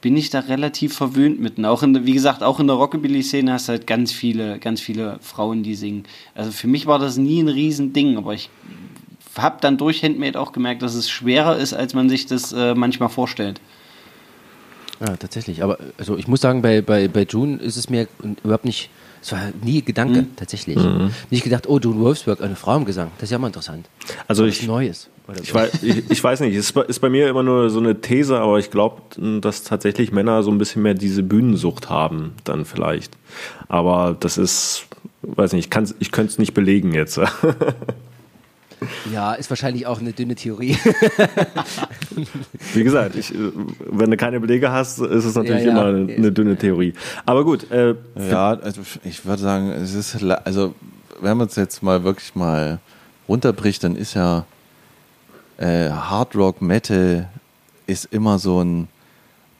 bin 0.00 0.16
ich 0.16 0.30
da 0.30 0.40
relativ 0.40 0.94
verwöhnt 0.94 1.40
mit. 1.40 1.58
Und 1.58 1.64
auch 1.64 1.82
in 1.82 2.06
wie 2.06 2.12
gesagt, 2.12 2.42
auch 2.42 2.60
in 2.60 2.66
der 2.66 2.76
Rockabilly-Szene 2.76 3.52
hast 3.52 3.68
du 3.68 3.72
halt 3.72 3.86
ganz 3.86 4.12
viele, 4.12 4.58
ganz 4.58 4.80
viele 4.80 5.18
Frauen, 5.20 5.62
die 5.62 5.74
singen. 5.74 6.04
Also 6.34 6.52
für 6.52 6.68
mich 6.68 6.86
war 6.86 6.98
das 6.98 7.16
nie 7.16 7.42
ein 7.42 7.48
Riesending, 7.48 8.16
aber 8.16 8.34
ich 8.34 8.50
habe 9.36 9.58
dann 9.60 9.78
durch 9.78 10.02
Handmade 10.02 10.38
auch 10.38 10.52
gemerkt, 10.52 10.82
dass 10.82 10.94
es 10.94 11.08
schwerer 11.08 11.56
ist, 11.56 11.72
als 11.72 11.94
man 11.94 12.08
sich 12.08 12.26
das 12.26 12.52
äh, 12.52 12.74
manchmal 12.74 13.08
vorstellt. 13.08 13.60
Ja, 15.00 15.16
tatsächlich. 15.16 15.62
Aber 15.62 15.78
also 15.98 16.16
ich 16.16 16.28
muss 16.28 16.40
sagen, 16.40 16.62
bei, 16.62 16.82
bei, 16.82 17.08
bei 17.08 17.22
June 17.22 17.56
ist 17.56 17.76
es 17.76 17.88
mir 17.88 18.06
überhaupt 18.44 18.66
nicht, 18.66 18.90
es 19.22 19.32
war 19.32 19.40
nie 19.62 19.82
Gedanke, 19.82 20.22
mhm. 20.22 20.36
tatsächlich. 20.36 20.76
Mhm. 20.76 21.10
Nicht 21.30 21.42
gedacht, 21.42 21.66
oh, 21.68 21.78
June 21.78 22.00
Wolfsburg, 22.00 22.42
eine 22.42 22.56
Frau 22.56 22.76
im 22.76 22.84
Gesang. 22.84 23.10
Das 23.18 23.24
ist 23.24 23.32
ja 23.32 23.38
mal 23.38 23.48
interessant. 23.48 23.88
Also 24.28 24.44
ich, 24.44 24.66
Neues. 24.66 25.08
Ich, 25.40 25.50
so. 25.50 25.54
weiß, 25.54 25.82
ich, 25.82 26.10
ich, 26.10 26.24
weiß 26.24 26.40
nicht, 26.40 26.56
es 26.56 26.70
ist, 26.70 26.76
ist 26.88 26.98
bei 26.98 27.08
mir 27.08 27.28
immer 27.28 27.42
nur 27.42 27.70
so 27.70 27.78
eine 27.78 28.00
These, 28.00 28.38
aber 28.38 28.58
ich 28.58 28.70
glaube, 28.70 29.00
dass 29.40 29.62
tatsächlich 29.62 30.12
Männer 30.12 30.42
so 30.42 30.50
ein 30.50 30.58
bisschen 30.58 30.82
mehr 30.82 30.94
diese 30.94 31.22
Bühnensucht 31.22 31.88
haben, 31.88 32.32
dann 32.44 32.64
vielleicht. 32.64 33.16
Aber 33.68 34.16
das 34.18 34.38
ist, 34.38 34.86
weiß 35.22 35.52
nicht, 35.52 35.74
ich, 35.74 35.94
ich 36.00 36.12
könnte 36.12 36.32
es 36.32 36.38
nicht 36.38 36.52
belegen 36.52 36.92
jetzt. 36.92 37.20
Ja, 39.12 39.34
ist 39.34 39.50
wahrscheinlich 39.50 39.86
auch 39.86 40.00
eine 40.00 40.12
dünne 40.12 40.34
Theorie. 40.34 40.76
Wie 42.74 42.84
gesagt, 42.84 43.16
ich, 43.16 43.32
wenn 43.86 44.10
du 44.10 44.16
keine 44.16 44.40
Belege 44.40 44.70
hast, 44.70 44.98
ist 44.98 45.24
es 45.24 45.34
natürlich 45.34 45.64
ja, 45.64 45.72
ja. 45.72 45.72
immer 45.72 45.86
eine, 45.86 46.12
eine, 46.12 46.32
dünne 46.32 46.56
Theorie. 46.56 46.94
Aber 47.26 47.44
gut. 47.44 47.70
Äh, 47.70 47.94
ja, 48.16 48.50
also 48.50 48.82
ich 49.04 49.24
würde 49.24 49.42
sagen, 49.42 49.70
es 49.70 49.94
ist, 49.94 50.22
also 50.44 50.74
wenn 51.20 51.36
man 51.36 51.48
es 51.48 51.56
jetzt 51.56 51.82
mal 51.82 52.04
wirklich 52.04 52.34
mal 52.34 52.78
runterbricht, 53.28 53.84
dann 53.84 53.96
ist 53.96 54.14
ja 54.14 54.44
äh, 55.58 55.90
Hard 55.90 56.34
Rock, 56.34 56.62
Metal 56.62 57.28
ist 57.86 58.06
immer 58.12 58.38
so 58.38 58.62
ein, 58.62 58.88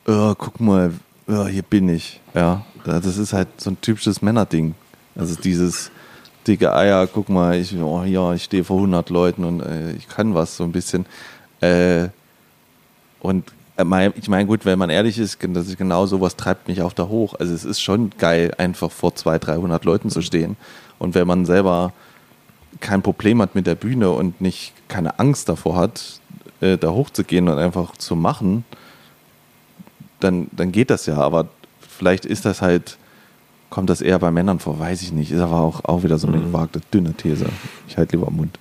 oh, 0.07 0.35
guck 0.37 0.61
mal, 0.61 0.93
oh, 1.27 1.47
hier 1.47 1.63
bin 1.63 1.89
ich. 1.89 2.21
Ja, 2.35 2.65
das 2.85 3.19
ist 3.19 3.33
halt 3.33 3.49
so 3.59 3.71
ein 3.71 3.81
typisches 3.81 4.23
Männerding. 4.23 4.75
Also 5.15 5.35
dieses 5.35 5.91
dicke 6.51 6.75
Eier, 6.75 7.07
guck 7.07 7.29
mal, 7.29 7.57
ich, 7.57 7.77
oh, 7.77 8.03
ja, 8.03 8.35
ich 8.35 8.45
stehe 8.45 8.65
vor 8.65 8.77
100 8.79 9.09
Leuten 9.11 9.45
und 9.45 9.61
äh, 9.61 9.93
ich 9.93 10.09
kann 10.09 10.35
was 10.35 10.57
so 10.57 10.65
ein 10.65 10.73
bisschen. 10.73 11.07
Äh, 11.61 12.09
und 13.21 13.53
äh, 13.77 14.11
ich 14.17 14.29
meine, 14.29 14.47
gut, 14.47 14.65
wenn 14.65 14.79
man 14.79 14.91
ehrlich 14.91 15.17
ist, 15.19 15.39
das 15.41 15.69
ist 15.69 15.79
genau 15.79 16.07
sowas 16.07 16.35
treibt 16.35 16.67
mich 16.67 16.83
auf 16.83 16.93
da 16.93 17.07
hoch. 17.07 17.35
Also 17.39 17.55
es 17.55 17.65
ist 17.65 17.81
schon 17.81 18.11
geil, 18.19 18.53
einfach 18.59 18.91
vor 18.91 19.15
200, 19.15 19.47
300 19.47 19.85
Leuten 19.85 20.11
zu 20.11 20.23
stehen. 20.23 20.57
Und 20.99 21.15
wenn 21.15 21.27
man 21.27 21.47
selber 21.47 21.93
kein 22.81 23.01
Problem 23.01 23.41
hat 23.41 23.55
mit 23.55 23.69
der 23.69 23.77
Bühne 23.77 24.11
und 24.11 24.41
nicht 24.41 24.73
keine 24.89 25.21
Angst 25.21 25.49
davor 25.49 25.77
hat, 25.77 26.21
äh, 26.61 26.77
da 26.79 26.91
hochzugehen 26.91 27.49
und 27.49 27.59
einfach 27.59 27.97
zu 27.97 28.17
machen, 28.17 28.65
dann, 30.19 30.49
dann 30.51 30.73
geht 30.73 30.91
das 30.91 31.07
ja. 31.07 31.17
Aber 31.17 31.47
vielleicht 31.81 32.25
ist 32.25 32.45
das 32.45 32.61
halt 32.61 32.99
kommt 33.71 33.89
das 33.89 34.01
eher 34.01 34.19
bei 34.19 34.31
Männern 34.31 34.59
vor, 34.59 34.79
weiß 34.79 35.03
ich 35.03 35.13
nicht. 35.13 35.31
Ist 35.31 35.41
aber 35.41 35.61
auch, 35.61 35.85
auch 35.85 36.03
wieder 36.03 36.19
so 36.19 36.27
eine 36.27 36.39
mhm. 36.39 36.47
gewagte, 36.47 36.81
dünne 36.93 37.15
These. 37.15 37.47
Ich 37.89 37.97
halte 37.97 38.17
lieber 38.17 38.29
am 38.29 38.37
Mund. 38.37 38.59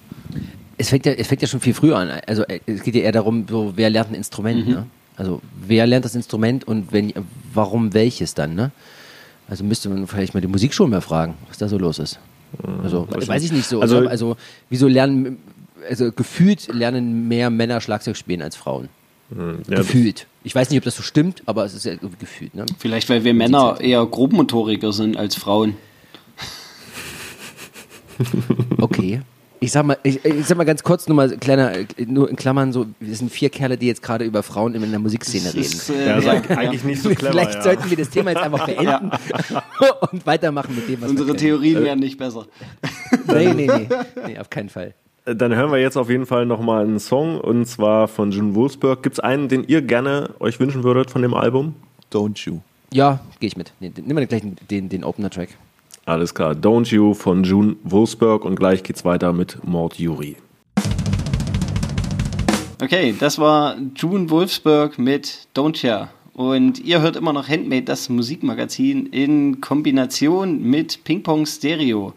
Es 0.77 0.89
fängt, 0.89 1.05
ja, 1.05 1.11
es 1.11 1.27
fängt 1.27 1.41
ja 1.41 1.47
schon 1.47 1.59
viel 1.59 1.73
früher 1.73 1.97
an. 1.97 2.09
Also 2.25 2.43
äh, 2.43 2.59
es 2.65 2.83
geht 2.83 2.95
ja 2.95 3.01
eher 3.01 3.11
darum, 3.11 3.45
so, 3.49 3.73
wer 3.75 3.89
lernt 3.89 4.11
ein 4.11 4.15
Instrument. 4.15 4.65
Mhm. 4.65 4.73
Ne? 4.73 4.85
Also 5.17 5.41
wer 5.67 5.85
lernt 5.85 6.05
das 6.05 6.15
Instrument 6.15 6.65
und 6.65 6.93
wenn, 6.93 7.11
warum 7.53 7.93
welches 7.93 8.33
dann? 8.35 8.55
Ne? 8.55 8.71
Also 9.49 9.63
müsste 9.63 9.89
man 9.89 10.07
vielleicht 10.07 10.33
mal 10.33 10.41
die 10.41 10.47
Musikschulen 10.47 10.91
mehr 10.91 11.01
fragen, 11.01 11.33
was 11.47 11.57
da 11.57 11.67
so 11.67 11.77
los 11.77 11.99
ist. 11.99 12.19
Mhm. 12.65 12.81
Also 12.83 13.07
weiß 13.09 13.43
ich 13.43 13.51
nicht 13.51 13.67
so. 13.67 13.81
Also, 13.81 14.07
also 14.07 14.37
wieso 14.69 14.87
lernen 14.87 15.37
also 15.87 16.11
gefühlt 16.11 16.67
lernen 16.73 17.27
mehr 17.27 17.49
Männer 17.49 17.81
Schlagzeug 17.81 18.17
spielen 18.17 18.41
als 18.41 18.55
Frauen. 18.55 18.89
Hm, 19.31 19.59
ja, 19.67 19.77
gefühlt. 19.77 20.27
Ich 20.43 20.55
weiß 20.55 20.69
nicht, 20.69 20.79
ob 20.79 20.85
das 20.85 20.95
so 20.95 21.03
stimmt, 21.03 21.43
aber 21.45 21.65
es 21.65 21.73
ist 21.73 21.85
ja 21.85 21.95
gefühlt. 21.95 22.55
Ne? 22.55 22.65
Vielleicht, 22.77 23.09
weil 23.09 23.23
wir 23.23 23.33
Männer 23.33 23.77
eher 23.79 24.05
Grobmotoriker 24.05 24.93
sind 24.93 25.17
als 25.17 25.35
Frauen. 25.35 25.75
Okay. 28.81 29.21
Ich 29.61 29.71
sag 29.73 29.85
mal, 29.85 29.97
ich, 30.03 30.23
ich 30.23 30.45
sag 30.45 30.57
mal 30.57 30.63
ganz 30.63 30.83
kurz 30.83 31.07
nur 31.07 31.15
mal 31.17 31.37
kleiner, 31.37 31.73
nur 32.05 32.29
in 32.29 32.35
Klammern 32.37 32.71
so, 32.71 32.87
wir 32.99 33.15
sind 33.15 33.29
vier 33.29 33.49
Kerle, 33.49 33.77
die 33.77 33.87
jetzt 33.87 34.01
gerade 34.01 34.23
über 34.23 34.41
Frauen 34.41 34.73
in 34.73 34.89
der 34.89 34.99
Musikszene 34.99 35.53
reden. 35.53 35.59
Ist, 35.59 35.89
äh, 35.89 36.07
Ja, 36.07 36.15
das 36.15 36.25
ja, 36.25 36.33
ist 36.33 36.51
eigentlich 36.51 36.83
nicht 36.83 37.01
so 37.01 37.09
clever. 37.09 37.31
Vielleicht 37.31 37.55
ja. 37.55 37.61
sollten 37.61 37.89
wir 37.89 37.97
das 37.97 38.09
Thema 38.09 38.31
jetzt 38.31 38.41
einfach 38.41 38.65
beenden 38.65 39.11
und 40.11 40.25
weitermachen 40.25 40.75
mit 40.75 40.87
dem, 40.87 41.01
was 41.01 41.09
Unsere. 41.09 41.35
Theorien 41.35 41.83
werden 41.83 41.99
nicht 41.99 42.17
besser. 42.17 42.47
Nee, 43.27 43.53
nee, 43.53 43.67
nee, 43.67 43.89
nee, 44.27 44.37
auf 44.37 44.49
keinen 44.49 44.69
Fall. 44.69 44.93
Dann 45.35 45.55
hören 45.55 45.71
wir 45.71 45.77
jetzt 45.77 45.95
auf 45.95 46.09
jeden 46.09 46.25
Fall 46.25 46.47
nochmal 46.47 46.83
einen 46.83 46.99
Song 46.99 47.39
und 47.39 47.65
zwar 47.65 48.07
von 48.07 48.31
June 48.31 48.55
Wolfsburg. 48.55 49.03
Gibt 49.03 49.17
es 49.17 49.19
einen, 49.19 49.47
den 49.47 49.63
ihr 49.63 49.81
gerne 49.83 50.31
euch 50.39 50.59
wünschen 50.59 50.83
würdet 50.83 51.11
von 51.11 51.21
dem 51.21 51.35
Album? 51.35 51.75
Don't 52.11 52.45
you. 52.45 52.61
Ja, 52.91 53.19
gehe 53.39 53.47
ich 53.47 53.55
mit. 53.55 53.71
Nee, 53.79 53.91
nimm 53.95 54.15
mal 54.15 54.25
gleich 54.25 54.41
den, 54.71 54.89
den 54.89 55.03
Opener-Track. 55.03 55.49
Alles 56.05 56.33
klar. 56.33 56.53
Don't 56.53 56.91
You 56.91 57.13
von 57.13 57.43
June 57.43 57.75
Wolfsburg 57.83 58.43
und 58.43 58.55
gleich 58.55 58.81
geht's 58.81 59.05
weiter 59.05 59.31
mit 59.31 59.59
Mord 59.63 59.99
Yuri. 59.99 60.37
Okay, 62.81 63.13
das 63.19 63.37
war 63.37 63.75
June 63.95 64.31
Wolfsburg 64.31 64.97
mit 64.97 65.47
Don't 65.55 65.85
Ya. 65.85 66.09
Und 66.33 66.79
ihr 66.79 67.01
hört 67.01 67.17
immer 67.17 67.33
noch 67.33 67.47
Handmade, 67.47 67.83
das 67.83 68.09
Musikmagazin, 68.09 69.07
in 69.07 69.61
Kombination 69.61 70.63
mit 70.63 71.03
Ping 71.03 71.21
Pong 71.21 71.45
Stereo. 71.45 72.13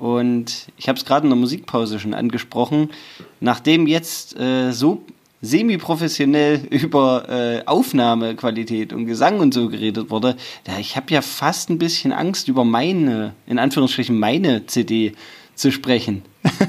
Und 0.00 0.68
ich 0.78 0.88
habe 0.88 0.98
es 0.98 1.04
gerade 1.04 1.26
in 1.26 1.30
der 1.30 1.38
Musikpause 1.38 2.00
schon 2.00 2.14
angesprochen. 2.14 2.88
Nachdem 3.40 3.86
jetzt 3.86 4.34
äh, 4.40 4.72
so 4.72 5.02
semi-professionell 5.42 6.66
über 6.70 7.28
äh, 7.28 7.62
Aufnahmequalität 7.66 8.94
und 8.94 9.04
Gesang 9.04 9.40
und 9.40 9.52
so 9.52 9.68
geredet 9.68 10.08
wurde, 10.08 10.36
ja, 10.66 10.78
ich 10.78 10.96
habe 10.96 11.12
ja 11.12 11.20
fast 11.20 11.68
ein 11.68 11.76
bisschen 11.76 12.12
Angst, 12.12 12.48
über 12.48 12.64
meine, 12.64 13.34
in 13.46 13.58
Anführungsstrichen, 13.58 14.18
meine 14.18 14.64
CD 14.66 15.12
zu 15.54 15.70
sprechen. 15.70 16.22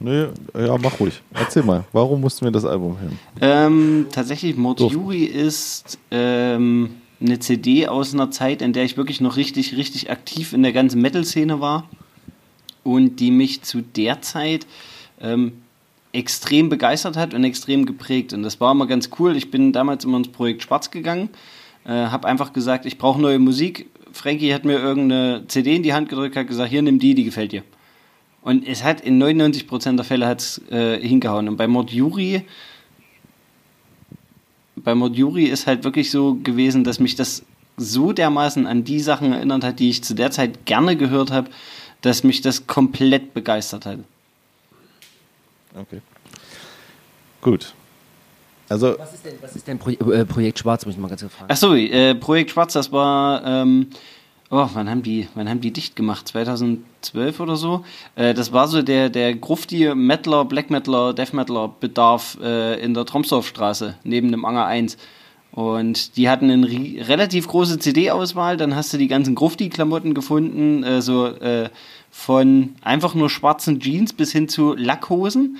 Nö, 0.00 0.28
ja, 0.56 0.78
mach 0.78 0.98
ruhig. 1.00 1.20
Erzähl 1.34 1.64
mal, 1.64 1.84
warum 1.92 2.22
mussten 2.22 2.46
wir 2.46 2.52
das 2.52 2.64
Album 2.64 2.96
hören? 2.98 3.18
Ähm, 3.42 4.06
tatsächlich, 4.10 4.56
Mord. 4.56 4.80
Yuri 4.80 5.24
ist 5.24 5.98
ähm, 6.10 6.94
eine 7.20 7.38
CD 7.38 7.88
aus 7.88 8.14
einer 8.14 8.30
Zeit, 8.30 8.62
in 8.62 8.72
der 8.72 8.84
ich 8.84 8.96
wirklich 8.96 9.20
noch 9.20 9.36
richtig, 9.36 9.76
richtig 9.76 10.10
aktiv 10.10 10.52
in 10.52 10.62
der 10.62 10.72
ganzen 10.72 11.00
Metal-Szene 11.00 11.60
war 11.60 11.88
und 12.84 13.16
die 13.16 13.30
mich 13.30 13.62
zu 13.62 13.80
der 13.82 14.22
Zeit 14.22 14.66
ähm, 15.20 15.52
extrem 16.12 16.68
begeistert 16.68 17.16
hat 17.16 17.34
und 17.34 17.44
extrem 17.44 17.86
geprägt. 17.86 18.32
Und 18.32 18.42
das 18.42 18.60
war 18.60 18.72
immer 18.72 18.86
ganz 18.86 19.10
cool. 19.18 19.36
Ich 19.36 19.50
bin 19.50 19.72
damals 19.72 20.04
immer 20.04 20.18
ins 20.18 20.28
Projekt 20.28 20.62
Schwarz 20.62 20.90
gegangen, 20.90 21.28
äh, 21.84 21.90
habe 21.90 22.28
einfach 22.28 22.52
gesagt, 22.52 22.86
ich 22.86 22.98
brauche 22.98 23.20
neue 23.20 23.38
Musik. 23.38 23.90
Frankie 24.12 24.54
hat 24.54 24.64
mir 24.64 24.78
irgendeine 24.78 25.44
CD 25.48 25.76
in 25.76 25.82
die 25.82 25.92
Hand 25.92 26.08
gedrückt, 26.08 26.36
hat 26.36 26.46
gesagt, 26.46 26.70
hier, 26.70 26.82
nimm 26.82 26.98
die, 26.98 27.14
die 27.14 27.24
gefällt 27.24 27.52
dir. 27.52 27.62
Und 28.42 28.66
es 28.66 28.84
hat 28.84 29.00
in 29.00 29.22
99% 29.22 29.96
der 29.96 30.04
Fälle 30.04 30.26
hat's, 30.26 30.62
äh, 30.70 30.98
hingehauen. 31.00 31.48
Und 31.48 31.56
bei 31.56 31.66
Mord 31.66 31.90
Yuri 31.90 32.44
bei 34.82 34.94
Mord 34.94 35.16
Yuri 35.16 35.44
ist 35.44 35.66
halt 35.66 35.84
wirklich 35.84 36.10
so 36.10 36.34
gewesen, 36.42 36.84
dass 36.84 37.00
mich 37.00 37.14
das 37.14 37.42
so 37.76 38.12
dermaßen 38.12 38.66
an 38.66 38.84
die 38.84 39.00
Sachen 39.00 39.32
erinnert 39.32 39.64
hat, 39.64 39.78
die 39.78 39.90
ich 39.90 40.02
zu 40.02 40.14
der 40.14 40.30
Zeit 40.30 40.66
gerne 40.66 40.96
gehört 40.96 41.30
habe, 41.30 41.48
dass 42.00 42.24
mich 42.24 42.40
das 42.40 42.66
komplett 42.66 43.34
begeistert 43.34 43.86
hat. 43.86 43.98
Okay. 45.74 46.00
Gut. 47.40 47.74
Also, 48.68 48.98
Was 48.98 49.14
ist 49.14 49.24
denn, 49.24 49.34
was 49.40 49.56
ist 49.56 49.66
denn 49.66 49.78
Pro 49.78 49.90
äh, 49.90 50.26
Projekt 50.26 50.58
Schwarz, 50.58 50.84
muss 50.84 50.94
ich 50.94 51.00
mal 51.00 51.08
ganz 51.08 51.22
kurz 51.22 51.32
fragen. 51.32 51.50
Achso, 51.50 51.74
äh, 51.74 52.14
Projekt 52.14 52.50
Schwarz, 52.50 52.74
das 52.74 52.92
war, 52.92 53.44
ähm, 53.44 53.86
oh, 54.50 54.68
wann 54.72 54.88
haben 54.88 55.02
die, 55.02 55.28
wann 55.34 55.48
haben 55.48 55.60
die 55.60 55.72
dicht 55.72 55.96
gemacht? 55.96 56.28
2012 56.28 57.40
oder 57.40 57.56
so? 57.56 57.84
Äh, 58.16 58.34
das 58.34 58.52
war 58.52 58.68
so 58.68 58.82
der, 58.82 59.10
der 59.10 59.34
Grufti 59.34 59.94
Metaler, 59.94 60.44
Black 60.44 60.70
Metaler, 60.70 61.12
Death 61.14 61.32
Metaler 61.32 61.68
Bedarf 61.80 62.38
äh, 62.42 62.80
in 62.80 62.94
der 62.94 63.04
Tromsdorfstraße, 63.04 63.96
neben 64.04 64.30
dem 64.30 64.44
Anger 64.44 64.66
1. 64.66 64.96
Und 65.52 66.16
die 66.16 66.28
hatten 66.28 66.50
eine 66.50 66.68
relativ 67.08 67.48
große 67.48 67.78
CD-Auswahl, 67.78 68.56
dann 68.56 68.76
hast 68.76 68.92
du 68.92 68.98
die 68.98 69.08
ganzen 69.08 69.34
Grufti-Klamotten 69.34 70.14
gefunden, 70.14 70.82
äh, 70.84 71.02
so 71.02 71.26
äh, 71.26 71.70
von 72.10 72.74
einfach 72.82 73.14
nur 73.14 73.30
schwarzen 73.30 73.80
Jeans 73.80 74.12
bis 74.12 74.32
hin 74.32 74.48
zu 74.48 74.74
Lackhosen, 74.74 75.58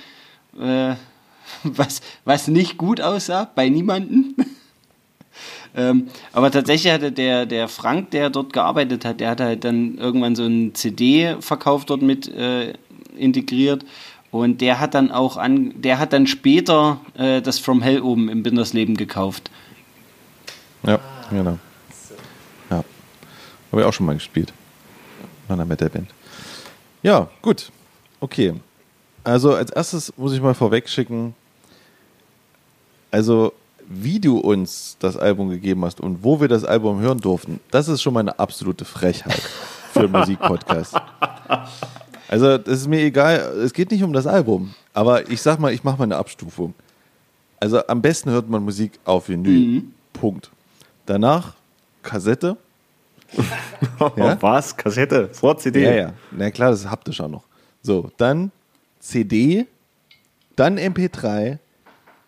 äh, 0.59 0.95
was, 1.63 2.01
was 2.25 2.47
nicht 2.47 2.77
gut 2.77 3.01
aussah 3.01 3.49
bei 3.55 3.69
niemanden. 3.69 4.35
Ähm, 5.75 6.07
aber 6.33 6.51
tatsächlich 6.51 6.91
hatte 6.91 7.11
der, 7.11 7.45
der 7.45 7.67
Frank, 7.67 8.11
der 8.11 8.29
dort 8.29 8.53
gearbeitet 8.53 9.05
hat, 9.05 9.19
der 9.19 9.29
hatte 9.29 9.43
halt 9.43 9.63
dann 9.63 9.97
irgendwann 9.97 10.35
so 10.35 10.43
einen 10.43 10.73
CD-Verkauf 10.73 11.85
dort 11.85 12.01
mit 12.01 12.27
äh, 12.27 12.73
integriert. 13.17 13.85
Und 14.31 14.61
der 14.61 14.79
hat 14.79 14.93
dann 14.93 15.11
auch 15.11 15.37
an, 15.37 15.73
der 15.81 15.97
hat 15.99 16.13
dann 16.13 16.27
später 16.27 17.01
äh, 17.15 17.41
das 17.41 17.59
From 17.59 17.81
Hell 17.81 18.01
oben 18.01 18.29
im 18.29 18.43
Bindersleben 18.43 18.95
gekauft. 18.95 19.49
ja, 20.83 20.99
genau. 21.31 21.57
Ja. 22.69 22.83
Habe 23.71 23.81
ich 23.81 23.87
auch 23.87 23.93
schon 23.93 24.05
mal 24.05 24.13
gespielt. 24.13 24.53
Bei 25.47 25.55
einer 25.55 25.65
Metal-Band. 25.65 26.09
Ja, 27.01 27.29
gut. 27.41 27.71
Okay. 28.19 28.53
Also, 29.23 29.53
als 29.53 29.71
erstes 29.71 30.13
muss 30.17 30.33
ich 30.33 30.41
mal 30.41 30.53
vorweg 30.53 30.87
schicken. 30.87 31.33
Also, 33.11 33.53
wie 33.89 34.19
du 34.19 34.37
uns 34.37 34.95
das 34.99 35.17
Album 35.17 35.49
gegeben 35.49 35.83
hast 35.83 35.99
und 35.99 36.23
wo 36.23 36.39
wir 36.39 36.47
das 36.47 36.63
Album 36.63 37.01
hören 37.01 37.19
durften, 37.19 37.59
das 37.71 37.87
ist 37.87 38.01
schon 38.03 38.13
mal 38.13 38.19
eine 38.19 38.37
absolute 38.37 38.85
Frechheit 38.85 39.41
für 39.91 40.01
einen 40.01 40.11
Musikpodcast. 40.11 40.95
Also, 42.31 42.59
das 42.59 42.81
ist 42.81 42.87
mir 42.87 42.99
egal. 43.01 43.37
Es 43.63 43.73
geht 43.73 43.89
nicht 43.89 44.03
um 44.03 44.13
das 44.13 44.27
Album. 44.27 44.75
Aber 44.93 45.27
ich 45.31 45.41
sag 45.41 45.59
mal, 45.59 45.73
ich 45.73 45.83
mache 45.83 45.97
mal 45.97 46.03
eine 46.03 46.17
Abstufung. 46.17 46.75
Also, 47.59 47.85
am 47.87 48.03
besten 48.03 48.29
hört 48.29 48.47
man 48.47 48.63
Musik 48.63 48.99
auf 49.03 49.29
Vinyl. 49.29 49.81
Punkt. 50.13 50.51
Danach 51.07 51.55
Kassette. 52.03 52.55
Ja? 54.15 54.39
Was? 54.41 54.77
Kassette? 54.77 55.29
Vor 55.33 55.57
CD? 55.57 55.83
Ja, 55.83 55.91
ja. 55.91 56.13
Na 56.29 56.51
klar, 56.51 56.69
das 56.69 56.81
ist 56.81 56.89
haptisch 56.91 57.19
auch 57.19 57.27
noch. 57.27 57.43
So, 57.81 58.11
dann 58.17 58.51
CD, 58.99 59.65
dann 60.55 60.77
MP3, 60.77 61.57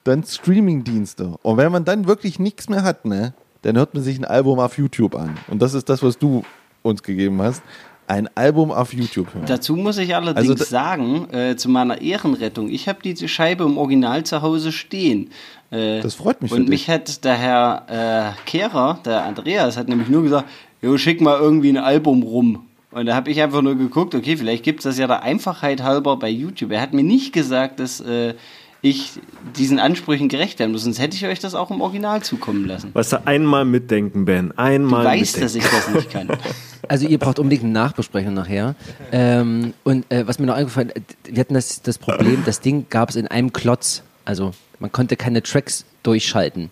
dann 0.04 0.24
Streamingdienste. 0.24 1.36
Und 1.42 1.58
wenn 1.58 1.72
man 1.72 1.86
dann 1.86 2.08
wirklich 2.08 2.40
nichts 2.40 2.70
mehr 2.70 2.84
hat, 2.84 3.06
ne, 3.06 3.34
dann 3.62 3.78
hört 3.78 3.94
man 3.94 4.04
sich 4.04 4.18
ein 4.18 4.26
Album 4.26 4.60
auf 4.60 4.78
YouTube 4.78 5.16
an. 5.16 5.38
Und 5.48 5.62
das 5.62 5.74
ist 5.74 5.90
das, 5.90 6.02
was 6.02 6.18
du 6.18 6.44
uns 6.82 7.04
gegeben 7.04 7.42
hast. 7.42 7.62
Ein 8.08 8.28
Album 8.36 8.72
auf 8.72 8.94
YouTube 8.94 9.34
hören. 9.34 9.46
Dazu 9.46 9.76
muss 9.76 9.98
ich 9.98 10.14
allerdings 10.16 10.50
Also 10.50 10.64
sagen, 10.66 11.30
äh, 11.32 11.56
zu 11.56 11.70
meiner 11.70 12.02
Ehrenrettung, 12.02 12.68
ich 12.70 12.90
habe 12.90 13.00
diese 13.04 13.28
Scheibe 13.30 13.64
im 13.64 13.78
Original 13.78 14.24
zu 14.24 14.42
Hause 14.42 14.72
stehen. 14.74 15.30
Äh, 15.70 16.02
Das 16.02 16.16
freut 16.16 16.42
mich 16.42 16.52
Und 16.52 16.68
mich 16.68 16.90
hat 16.90 17.24
der 17.24 17.36
Herr 17.36 18.36
äh, 18.36 18.46
Kehrer, 18.46 19.00
der 19.06 19.24
Andreas, 19.24 19.78
hat 19.78 19.88
nämlich 19.88 20.10
nur 20.10 20.24
gesagt, 20.24 20.50
jo, 20.82 20.98
schick 20.98 21.22
mal 21.22 21.40
irgendwie 21.40 21.70
ein 21.70 21.78
Album 21.78 22.24
rum. 22.24 22.66
Und 22.90 23.06
da 23.06 23.16
habe 23.16 23.32
ich 23.32 23.42
einfach 23.42 23.62
nur 23.62 23.78
geguckt, 23.78 24.14
okay, 24.14 24.36
vielleicht 24.36 24.64
gibt 24.64 24.80
es 24.80 24.84
das 24.84 24.98
ja 24.98 25.08
der 25.08 25.24
Einfachheit 25.24 25.82
halber 25.82 26.18
bei 26.18 26.28
YouTube. 26.28 26.72
Er 26.72 26.82
hat 26.82 26.94
mir 26.94 27.04
nicht 27.04 27.32
gesagt, 27.32 27.80
dass 27.80 28.02
äh, 28.02 28.34
ich 28.82 29.12
diesen 29.56 29.78
Ansprüchen 29.80 30.28
gerecht 30.28 30.60
werden 30.60 30.72
muss, 30.72 30.84
sonst 30.84 31.00
hätte 31.00 31.16
ich 31.16 31.26
euch 31.26 31.40
das 31.40 31.54
auch 31.54 31.70
im 31.70 31.82
Original 31.82 32.24
zukommen 32.24 32.66
lassen. 32.66 32.90
Weißt 32.94 33.14
du, 33.14 33.28
einmal 33.28 33.64
mitdenken, 33.64 34.26
Ben. 34.26 34.50
Du 34.50 34.58
Einmal 34.58 35.06
weißt, 35.06 35.38
mitdenken. 35.38 35.42
dass 35.42 35.56
ich 35.56 35.64
das 35.64 35.94
nicht 35.94 36.10
kann. 36.10 36.30
Also 36.88 37.08
ihr 37.08 37.20
braucht 37.20 37.38
unbedingt 37.40 37.64
eine 37.64 37.72
Nachbesprechung 37.72 38.34
nachher. 38.34 38.76
Ähm, 39.12 39.74
und 39.84 40.12
äh, 40.12 40.28
was 40.28 40.40
mir 40.40 40.48
noch 40.48 40.56
eingefallen 40.56 40.90
ist, 40.90 41.04
wir 41.24 41.40
hatten 41.40 41.54
das, 41.54 41.84
das 41.84 41.98
Problem, 42.00 42.42
das 42.46 42.60
Ding 42.60 42.88
gab 42.90 43.12
es 43.12 43.16
in 43.16 43.28
einem 43.28 43.54
Klotz. 43.54 44.02
Also 44.26 44.52
man 44.80 44.92
konnte 44.92 45.16
keine 45.16 45.44
Tracks 45.44 45.86
durchschalten. 46.04 46.72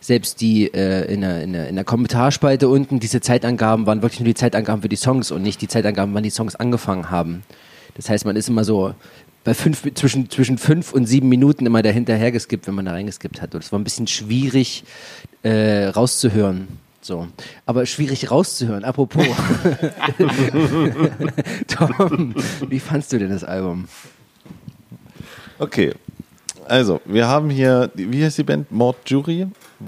Selbst 0.00 0.40
die 0.40 0.66
äh, 0.66 1.10
in, 1.10 1.22
der, 1.22 1.42
in, 1.42 1.52
der, 1.54 1.68
in 1.68 1.76
der 1.76 1.84
Kommentarspalte 1.84 2.68
unten, 2.68 3.00
diese 3.00 3.20
Zeitangaben 3.20 3.86
waren 3.86 4.02
wirklich 4.02 4.20
nur 4.20 4.26
die 4.26 4.34
Zeitangaben 4.34 4.82
für 4.82 4.88
die 4.88 4.96
Songs 4.96 5.30
und 5.30 5.42
nicht 5.42 5.62
die 5.62 5.68
Zeitangaben, 5.68 6.12
wann 6.12 6.24
die 6.24 6.30
Songs 6.30 6.56
angefangen 6.56 7.08
haben. 7.08 7.44
Das 7.94 8.10
heißt, 8.10 8.26
man 8.26 8.36
ist 8.36 8.48
immer 8.48 8.64
so 8.64 8.94
bei 9.44 9.54
fünf, 9.54 9.82
zwischen, 9.94 10.30
zwischen 10.30 10.58
fünf 10.58 10.92
und 10.92 11.06
sieben 11.06 11.28
Minuten 11.28 11.66
immer 11.66 11.82
dahinterher 11.82 12.32
geskippt, 12.32 12.66
wenn 12.66 12.74
man 12.74 12.86
da 12.86 12.92
reingeskippt 12.92 13.40
hat. 13.42 13.54
Und 13.54 13.62
es 13.62 13.70
war 13.70 13.78
ein 13.78 13.84
bisschen 13.84 14.06
schwierig 14.06 14.84
äh, 15.42 15.86
rauszuhören. 15.86 16.68
So. 17.02 17.28
Aber 17.66 17.84
schwierig 17.84 18.30
rauszuhören. 18.30 18.82
Apropos. 18.82 19.26
Tom, 21.68 22.34
wie 22.68 22.80
fandst 22.80 23.12
du 23.12 23.18
denn 23.18 23.28
das 23.28 23.44
Album? 23.44 23.86
Okay. 25.58 25.92
Also, 26.66 27.02
wir 27.04 27.28
haben 27.28 27.50
hier, 27.50 27.90
wie 27.94 28.24
heißt 28.24 28.38
die 28.38 28.42
Band? 28.42 28.72
Mord 28.72 28.96
Jury? 29.04 29.46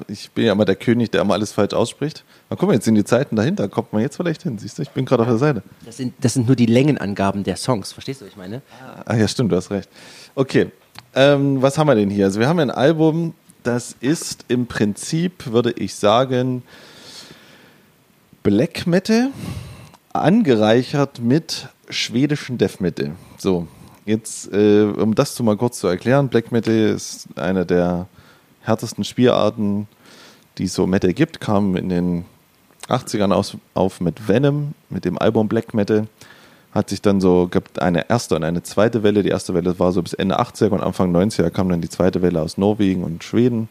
Ich 0.09 0.31
bin 0.31 0.47
ja 0.47 0.53
immer 0.53 0.65
der 0.65 0.77
König, 0.77 1.11
der 1.11 1.21
immer 1.21 1.35
alles 1.35 1.53
falsch 1.53 1.75
ausspricht. 1.75 2.25
Mal 2.49 2.57
gucken, 2.57 2.75
jetzt 2.75 2.87
in 2.87 2.95
die 2.95 3.05
Zeiten 3.05 3.37
dahinter, 3.37 3.69
kommt 3.69 3.93
man 3.93 4.03
jetzt 4.03 4.17
vielleicht 4.17 4.43
hin. 4.43 4.59
Siehst 4.59 4.79
du, 4.79 4.83
ich 4.83 4.91
bin 4.91 5.05
gerade 5.05 5.23
auf 5.23 5.29
der 5.29 5.39
Seite. 5.39 5.63
Das 5.85 5.97
sind, 5.97 6.15
das 6.21 6.35
sind 6.35 6.47
nur 6.47 6.57
die 6.57 6.67
Längenangaben 6.67 7.45
der 7.45 7.57
Songs. 7.57 7.93
Verstehst 7.93 8.21
du, 8.21 8.25
was 8.25 8.33
ich 8.33 8.37
meine? 8.37 8.63
Ah, 9.05 9.17
ja, 9.17 9.29
stimmt, 9.29 9.53
du 9.53 9.57
hast 9.57 9.71
recht. 9.71 9.89
Okay, 10.35 10.71
ähm, 11.15 11.63
was 11.63 11.79
haben 11.79 11.89
wir 11.89 11.95
denn 11.95 12.11
hier? 12.11 12.27
Also 12.27 12.41
wir 12.41 12.49
haben 12.49 12.59
ein 12.59 12.71
Album, 12.71 13.35
das 13.63 13.97
ist 14.01 14.45
im 14.49 14.67
Prinzip, 14.67 15.47
würde 15.47 15.73
ich 15.73 15.95
sagen, 15.95 16.63
Black 18.43 18.87
Metal 18.87 19.31
angereichert 20.13 21.21
mit 21.21 21.69
schwedischen 21.89 22.59
Death 22.59 22.81
Metal. 22.81 23.13
So, 23.39 23.67
jetzt, 24.05 24.53
äh, 24.53 24.85
um 24.85 25.15
das 25.15 25.35
zu 25.35 25.43
mal 25.43 25.57
kurz 25.57 25.81
zu 25.81 25.89
erklären, 25.89 26.29
Black 26.29 26.53
Metal 26.53 26.75
ist 26.75 27.27
eine 27.37 27.67
der 27.67 28.07
härtesten 28.67 29.05
Spielarten, 29.05 29.87
die 30.59 30.65
es 30.65 30.75
so 30.75 30.87
Metal 30.87 31.13
gibt, 31.13 31.41
kam 31.41 31.77
in 31.77 31.89
den 31.89 32.25
80ern 32.89 33.33
aus, 33.33 33.57
auf 33.75 34.01
mit 34.01 34.29
Venom, 34.29 34.75
mit 34.91 35.05
dem 35.05 35.19
Album 35.19 35.49
Black 35.49 35.75
Metal. 35.75 36.07
Hat 36.73 36.91
sich 36.91 37.01
dann 37.01 37.21
so, 37.21 37.49
gibt 37.49 37.81
eine 37.81 38.09
erste 38.11 38.37
und 38.37 38.45
eine 38.45 38.63
zweite 38.63 39.03
Welle. 39.03 39.23
Die 39.23 39.31
erste 39.31 39.55
Welle 39.55 39.79
war 39.79 39.93
so 39.93 40.03
bis 40.03 40.13
Ende 40.13 40.39
80er 40.39 40.69
und 40.69 40.83
Anfang 40.83 41.15
90er 41.15 41.51
kam 41.51 41.69
dann 41.69 41.81
die 41.81 41.89
zweite 41.89 42.23
Welle 42.23 42.43
aus 42.43 42.59
Norwegen 42.59 43.03
und 43.03 43.25
Schweden. 43.25 43.69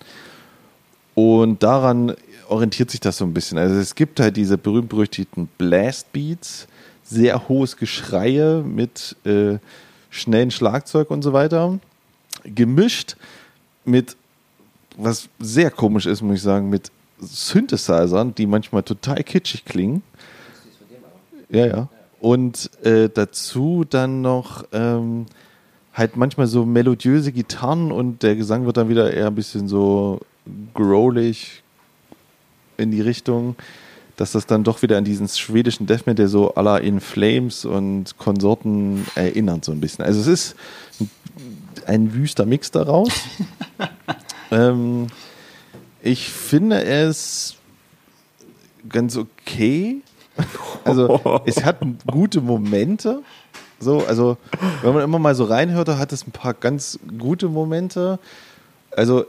Und 1.13 1.63
daran 1.63 2.15
orientiert 2.49 2.91
sich 2.91 2.99
das 2.99 3.17
so 3.17 3.25
ein 3.25 3.33
bisschen. 3.33 3.57
Also 3.57 3.75
es 3.75 3.95
gibt 3.95 4.19
halt 4.19 4.37
diese 4.37 4.57
berühmt-berüchtigten 4.57 5.47
Blast 5.57 6.11
Beats, 6.13 6.67
sehr 7.03 7.47
hohes 7.47 7.77
Geschreie 7.77 8.63
mit 8.63 9.15
äh, 9.25 9.57
schnellen 10.09 10.51
Schlagzeug 10.51 11.11
und 11.11 11.21
so 11.21 11.33
weiter, 11.33 11.79
gemischt 12.43 13.15
mit, 13.85 14.15
was 14.97 15.29
sehr 15.39 15.71
komisch 15.71 16.05
ist, 16.05 16.21
muss 16.21 16.37
ich 16.37 16.41
sagen, 16.41 16.69
mit 16.69 16.91
Synthesizern, 17.19 18.35
die 18.35 18.45
manchmal 18.45 18.83
total 18.83 19.23
kitschig 19.23 19.65
klingen. 19.65 20.03
Ja, 21.49 21.65
ja. 21.65 21.89
Und 22.19 22.71
äh, 22.83 23.09
dazu 23.13 23.85
dann 23.87 24.21
noch 24.21 24.65
ähm, 24.73 25.25
halt 25.93 26.17
manchmal 26.17 26.47
so 26.47 26.65
melodiöse 26.65 27.31
Gitarren 27.31 27.91
und 27.91 28.23
der 28.23 28.35
Gesang 28.35 28.65
wird 28.65 28.77
dann 28.77 28.89
wieder 28.89 29.13
eher 29.13 29.27
ein 29.27 29.35
bisschen 29.35 29.67
so 29.67 30.19
growlig 30.73 31.63
in 32.77 32.91
die 32.91 33.01
Richtung 33.01 33.55
dass 34.15 34.31
das 34.31 34.45
dann 34.45 34.63
doch 34.63 34.81
wieder 34.81 34.97
an 34.97 35.03
diesen 35.03 35.27
schwedischen 35.27 35.87
Death 35.87 36.07
Metal, 36.07 36.27
so 36.27 36.53
à 36.55 36.61
la 36.61 36.77
In 36.77 36.99
Flames 36.99 37.65
und 37.65 38.17
Konsorten 38.17 39.05
erinnert 39.15 39.65
so 39.65 39.71
ein 39.71 39.81
bisschen. 39.81 40.05
Also 40.05 40.21
es 40.21 40.27
ist 40.27 40.55
ein 41.85 42.13
wüster 42.13 42.45
Mix 42.45 42.71
daraus. 42.71 43.09
ähm, 44.51 45.07
ich 46.01 46.29
finde 46.29 46.83
es 46.83 47.55
ganz 48.87 49.17
okay. 49.17 50.01
Also 50.83 51.41
es 51.45 51.63
hat 51.63 51.77
gute 52.07 52.41
Momente. 52.41 53.21
So, 53.79 54.05
also 54.05 54.37
wenn 54.81 54.93
man 54.93 55.03
immer 55.03 55.19
mal 55.19 55.35
so 55.35 55.45
reinhörte, 55.45 55.97
hat 55.97 56.13
es 56.13 56.25
ein 56.25 56.31
paar 56.31 56.53
ganz 56.53 56.99
gute 57.17 57.49
Momente. 57.49 58.19
Also 58.95 59.25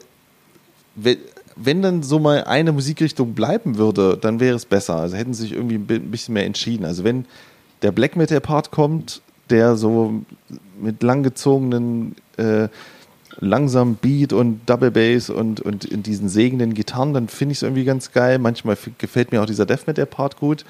wenn 1.57 1.83
dann 1.83 2.03
so 2.03 2.19
mal 2.19 2.45
eine 2.45 2.73
Musikrichtung 2.73 3.35
bleiben 3.35 3.77
würde, 3.77 4.17
dann 4.17 4.41
wäre 4.41 4.57
es 4.57 4.67
besser. 4.67 4.97
Also 4.97 5.17
hätten 5.17 5.35
sie 5.35 5.43
sich 5.43 5.53
irgendwie 5.53 5.77
ein 5.77 6.11
bisschen 6.11 6.35
mehr 6.35 6.47
entschieden. 6.47 6.85
Also 6.85 7.03
wenn 7.05 7.25
der 7.83 7.93
Black 7.93 8.17
Metal 8.17 8.41
Part 8.41 8.71
kommt, 8.71 9.23
der 9.51 9.77
so 9.77 10.23
mit 10.81 11.03
langgezogenen, 11.03 12.17
äh, 12.37 12.69
langsamen 13.39 13.97
Beat 13.97 14.33
und 14.33 14.61
Double 14.67 14.91
Bass 14.91 15.31
und, 15.31 15.61
und 15.61 15.85
in 15.85 16.03
diesen 16.03 16.29
segenden 16.29 16.75
Gitarren, 16.75 17.13
dann 17.13 17.29
finde 17.29 17.53
ich 17.53 17.59
es 17.59 17.63
irgendwie 17.63 17.85
ganz 17.85 18.13
geil. 18.13 18.39
Manchmal 18.39 18.77
gefällt 18.99 19.33
mir 19.33 19.43
auch 19.43 19.47
dieser 19.47 19.67
Death 19.67 19.87
Metal 19.87 20.07
Part 20.07 20.39
gut. 20.39 20.65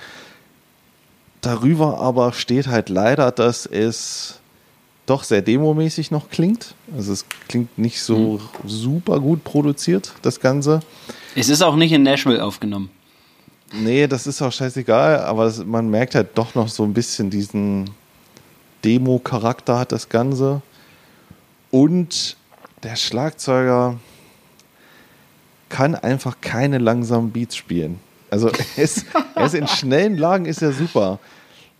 Darüber 1.40 1.98
aber 1.98 2.32
steht 2.32 2.66
halt 2.66 2.88
leider, 2.88 3.30
dass 3.30 3.66
es 3.66 4.40
doch 5.06 5.22
sehr 5.22 5.42
demomäßig 5.42 6.10
noch 6.10 6.30
klingt. 6.30 6.74
Also 6.96 7.12
es 7.12 7.24
klingt 7.48 7.78
nicht 7.78 8.02
so 8.02 8.40
mhm. 8.62 8.68
super 8.68 9.20
gut 9.20 9.44
produziert, 9.44 10.12
das 10.22 10.40
Ganze. 10.40 10.80
Es 11.36 11.48
ist 11.48 11.62
auch 11.62 11.76
nicht 11.76 11.92
in 11.92 12.02
Nashville 12.02 12.42
aufgenommen. 12.42 12.90
Nee, 13.72 14.06
das 14.06 14.26
ist 14.26 14.42
auch 14.42 14.52
scheißegal, 14.52 15.20
aber 15.20 15.44
das, 15.44 15.64
man 15.64 15.90
merkt 15.90 16.14
halt 16.14 16.28
doch 16.34 16.54
noch 16.54 16.68
so 16.68 16.84
ein 16.84 16.94
bisschen 16.94 17.30
diesen 17.30 17.90
Demo-Charakter 18.84 19.78
hat 19.78 19.92
das 19.92 20.08
Ganze. 20.08 20.62
Und 21.70 22.36
der 22.82 22.96
Schlagzeuger 22.96 23.98
kann 25.68 25.94
einfach 25.94 26.40
keine 26.40 26.78
langsamen 26.78 27.32
Beats 27.32 27.56
spielen. 27.56 28.00
Also 28.30 28.48
er 28.76 28.82
ist, 28.82 29.06
er 29.34 29.46
ist 29.46 29.54
in 29.54 29.66
schnellen 29.66 30.16
Lagen 30.16 30.46
ist 30.46 30.62
er 30.62 30.72
super. 30.72 31.18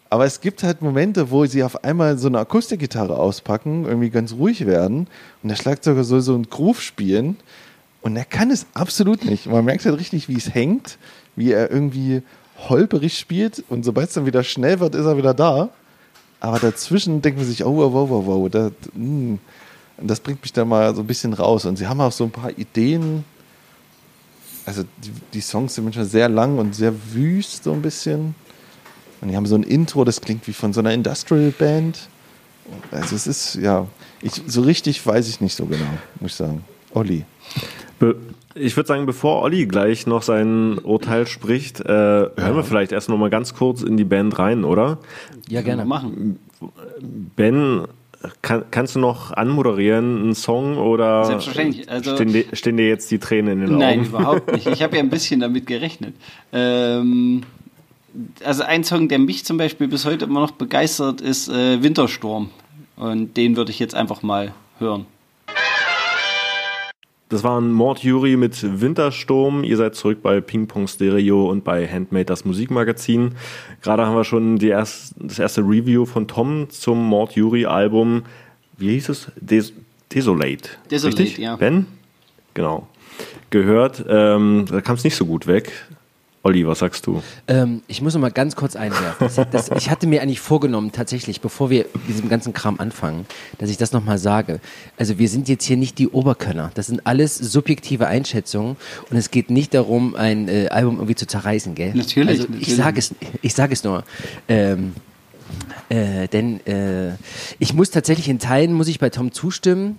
Aber 0.09 0.25
es 0.25 0.41
gibt 0.41 0.63
halt 0.63 0.83
Momente, 0.83 1.31
wo 1.31 1.47
sie 1.47 1.65
auf 1.65 1.83
einmal 1.85 2.17
so 2.17 2.29
eine 2.29 2.39
Akustikgitarre 2.39 3.17
auspacken, 3.19 3.85
irgendwie 3.85 4.11
ganz 4.11 4.33
ruhig 4.33 4.65
werden 4.65 5.09
und 5.43 5.49
der 5.49 5.57
Schlagzeuger 5.57 6.05
soll 6.05 6.21
so 6.21 6.35
einen 6.35 6.49
Groove 6.49 6.81
spielen 6.81 7.37
und 8.03 8.17
er 8.17 8.25
kann 8.25 8.51
es 8.51 8.67
absolut 8.73 9.25
nicht. 9.25 9.47
Man 9.47 9.65
merkt 9.65 9.85
halt 9.85 9.99
richtig, 9.99 10.29
wie 10.29 10.37
es 10.37 10.55
hängt, 10.55 10.99
wie 11.35 11.51
er 11.51 11.73
irgendwie 11.73 12.23
holperig 12.69 13.19
spielt 13.19 13.65
und 13.69 13.85
sobald 13.85 14.09
es 14.09 14.15
dann 14.15 14.27
wieder 14.27 14.45
schnell 14.45 14.79
wird, 14.79 14.95
ist 14.95 15.07
er 15.07 15.17
wieder 15.17 15.35
da. 15.35 15.71
Aber 16.39 16.61
dazwischen 16.61 17.21
denkt 17.21 17.39
man 17.39 17.49
sich, 17.49 17.65
oh, 17.65 17.77
wow, 17.77 17.93
wow, 17.93 18.09
wow, 18.09 18.27
wow, 18.27 18.49
das, 18.49 18.73
hm. 18.95 19.41
Das 20.03 20.21
bringt 20.21 20.43
mich 20.43 20.53
da 20.53 20.65
mal 20.65 20.95
so 20.95 21.03
ein 21.03 21.07
bisschen 21.07 21.33
raus. 21.33 21.65
Und 21.65 21.77
sie 21.77 21.87
haben 21.87 22.01
auch 22.01 22.13
so 22.13 22.25
ein 22.25 22.31
paar 22.31 22.51
Ideen. 22.57 23.25
Also 24.65 24.83
die, 25.05 25.13
die 25.33 25.41
Songs 25.41 25.75
sind 25.75 25.85
manchmal 25.85 26.07
sehr 26.07 26.29
lang 26.29 26.59
und 26.59 26.75
sehr 26.75 26.93
wüst, 27.13 27.65
so 27.65 27.73
ein 27.73 27.83
bisschen. 27.83 28.35
Und 29.21 29.29
die 29.29 29.37
haben 29.37 29.47
so 29.47 29.55
ein 29.55 29.63
Intro, 29.63 30.05
das 30.05 30.21
klingt 30.21 30.47
wie 30.47 30.53
von 30.53 30.73
so 30.73 30.81
einer 30.81 30.93
Industrial 30.93 31.51
Band. 31.51 32.09
Also 32.91 33.17
es 33.17 33.27
ist, 33.27 33.55
ja, 33.57 33.87
ich, 34.21 34.43
so 34.47 34.63
richtig 34.63 35.05
weiß 35.07 35.29
ich 35.29 35.41
nicht 35.41 35.55
so 35.55 35.67
genau, 35.67 35.85
muss 36.21 36.33
ich 36.33 36.37
sagen. 36.37 36.65
Olli. 36.93 37.25
Ich 38.55 38.77
würde 38.77 38.87
sagen, 38.87 39.07
bevor 39.07 39.43
Olli 39.43 39.67
gleich 39.67 40.07
noch 40.07 40.23
sein 40.23 40.79
Urteil 40.79 41.27
spricht, 41.27 41.81
äh, 41.81 41.87
hören 41.87 42.33
ja. 42.37 42.57
wir 42.57 42.65
vielleicht 42.65 42.93
erst 42.93 43.09
noch 43.09 43.19
mal 43.19 43.31
ganz 43.31 43.55
kurz 43.55 43.83
in 43.83 43.97
die 43.97 44.05
Band 44.05 44.39
rein, 44.39 44.65
oder? 44.65 44.99
Ja, 45.49 45.63
gerne. 45.63 45.85
Machen. 45.85 46.39
Ben, 47.37 47.87
kann, 48.43 48.65
kannst 48.71 48.95
du 48.95 48.99
noch 48.99 49.33
anmoderieren, 49.33 50.23
einen 50.23 50.35
Song 50.35 50.79
oder 50.79 51.25
Selbstverständlich. 51.25 51.91
Also, 51.91 52.15
stehen, 52.15 52.33
dir, 52.33 52.45
stehen 52.53 52.77
dir 52.77 52.89
jetzt 52.89 53.11
die 53.11 53.19
Tränen 53.19 53.53
in 53.53 53.61
den 53.61 53.69
Augen? 53.71 53.79
Nein, 53.79 54.05
überhaupt 54.05 54.53
nicht. 54.53 54.67
Ich 54.67 54.83
habe 54.83 54.97
ja 54.97 55.03
ein 55.03 55.11
bisschen 55.11 55.41
damit 55.41 55.67
gerechnet. 55.67 56.15
Ähm, 56.53 57.43
also 58.45 58.63
ein 58.63 58.85
Song, 58.85 59.09
der 59.09 59.19
mich 59.19 59.45
zum 59.45 59.57
Beispiel 59.57 59.89
bis 59.89 60.05
heute 60.05 60.25
immer 60.25 60.41
noch 60.41 60.53
begeistert, 60.53 61.21
ist 61.21 61.49
äh, 61.49 61.83
Wintersturm. 61.83 62.51
Und 62.97 63.37
den 63.37 63.57
würde 63.57 63.71
ich 63.71 63.79
jetzt 63.79 63.95
einfach 63.95 64.23
mal 64.23 64.55
hören. 64.79 65.07
Das 67.29 67.43
war 67.43 67.61
ein 67.61 67.73
Mord 67.73 68.05
Jury 68.05 68.37
mit 68.37 68.81
Wintersturm. 68.81 69.65
Ihr 69.65 69.77
seid 69.77 69.97
zurück 69.97 70.23
bei 70.23 70.41
Ping 70.41 70.69
Pong 70.69 70.87
Stereo 70.87 71.51
und 71.51 71.65
bei 71.65 71.87
Handmade, 71.89 72.27
das 72.27 72.45
Musikmagazin. 72.45 73.35
Gerade 73.83 74.07
haben 74.07 74.15
wir 74.15 74.25
schon 74.25 74.59
die 74.59 74.69
erst, 74.69 75.15
das 75.19 75.41
erste 75.41 75.63
Review 75.63 76.07
von 76.07 76.29
Tom 76.29 76.71
zum 76.71 77.05
Mord 77.05 77.33
Jury 77.33 77.67
Album. 77.67 78.23
Wie 78.79 78.91
hieß 78.91 79.09
es? 79.09 79.33
Des 79.41 79.73
Desolate. 80.15 80.71
Desolate, 80.89 81.19
Richtig? 81.19 81.39
ja. 81.39 81.57
Ben? 81.57 81.87
Genau. 82.55 82.87
Gehört. 83.51 84.05
Ähm, 84.09 84.67
da 84.71 84.81
kam 84.81 84.95
es 84.95 85.03
nicht 85.03 85.17
so 85.17 85.27
gut 85.27 85.49
weg. 85.49 85.73
Olli, 86.47 86.65
was 86.65 86.79
sagst 86.79 87.09
du? 87.09 87.25
Ähm, 87.49 87.83
ich 87.89 88.03
muss 88.03 88.15
noch 88.15 88.21
mal 88.21 88.31
ganz 88.31 88.55
kurz 88.55 88.77
einwerfen. 88.77 89.17
Das, 89.19 89.35
das, 89.51 89.71
ich 89.77 89.91
hatte 89.91 90.07
mir 90.07 90.23
eigentlich 90.23 90.39
vorgenommen, 90.39 90.93
tatsächlich, 90.93 91.41
bevor 91.41 91.71
wir 91.71 91.87
mit 91.93 92.09
diesem 92.09 92.29
ganzen 92.29 92.53
Kram 92.53 92.79
anfangen, 92.79 93.27
dass 93.59 93.69
ich 93.69 93.79
das 93.79 93.91
noch 93.91 94.05
mal 94.05 94.17
sage. 94.17 94.61
Also 94.97 95.19
wir 95.19 95.29
sind 95.29 95.49
jetzt 95.49 95.65
hier 95.65 95.77
nicht 95.77 95.99
die 95.99 96.07
Oberkönner. 96.07 96.71
Das 96.75 96.87
sind 96.87 97.05
alles 97.05 97.37
subjektive 97.37 98.07
Einschätzungen 98.07 98.77
und 99.11 99.17
es 99.17 99.33
geht 99.33 99.51
nicht 99.51 99.75
darum, 99.75 100.15
ein 100.15 100.47
äh, 100.47 100.69
Album 100.69 100.99
irgendwie 100.99 101.17
zu 101.17 101.27
zerreißen, 101.27 101.75
gell? 101.75 101.95
Natürlich. 101.95 102.43
Also 102.43 102.47
ich 102.61 102.77
sage 102.77 103.01
es, 103.01 103.13
ich 103.43 103.53
sage 103.53 103.73
es 103.73 103.83
nur. 103.83 104.05
Ähm, 104.47 104.93
äh, 105.89 106.29
denn 106.29 106.65
äh, 106.65 107.15
ich 107.59 107.75
muss 107.75 107.91
tatsächlich 107.91 108.29
in 108.29 108.39
Teilen 108.39 108.73
muss 108.73 108.87
ich 108.87 109.01
bei 109.01 109.11
Tom 109.11 109.33
zustimmen. 109.33 109.99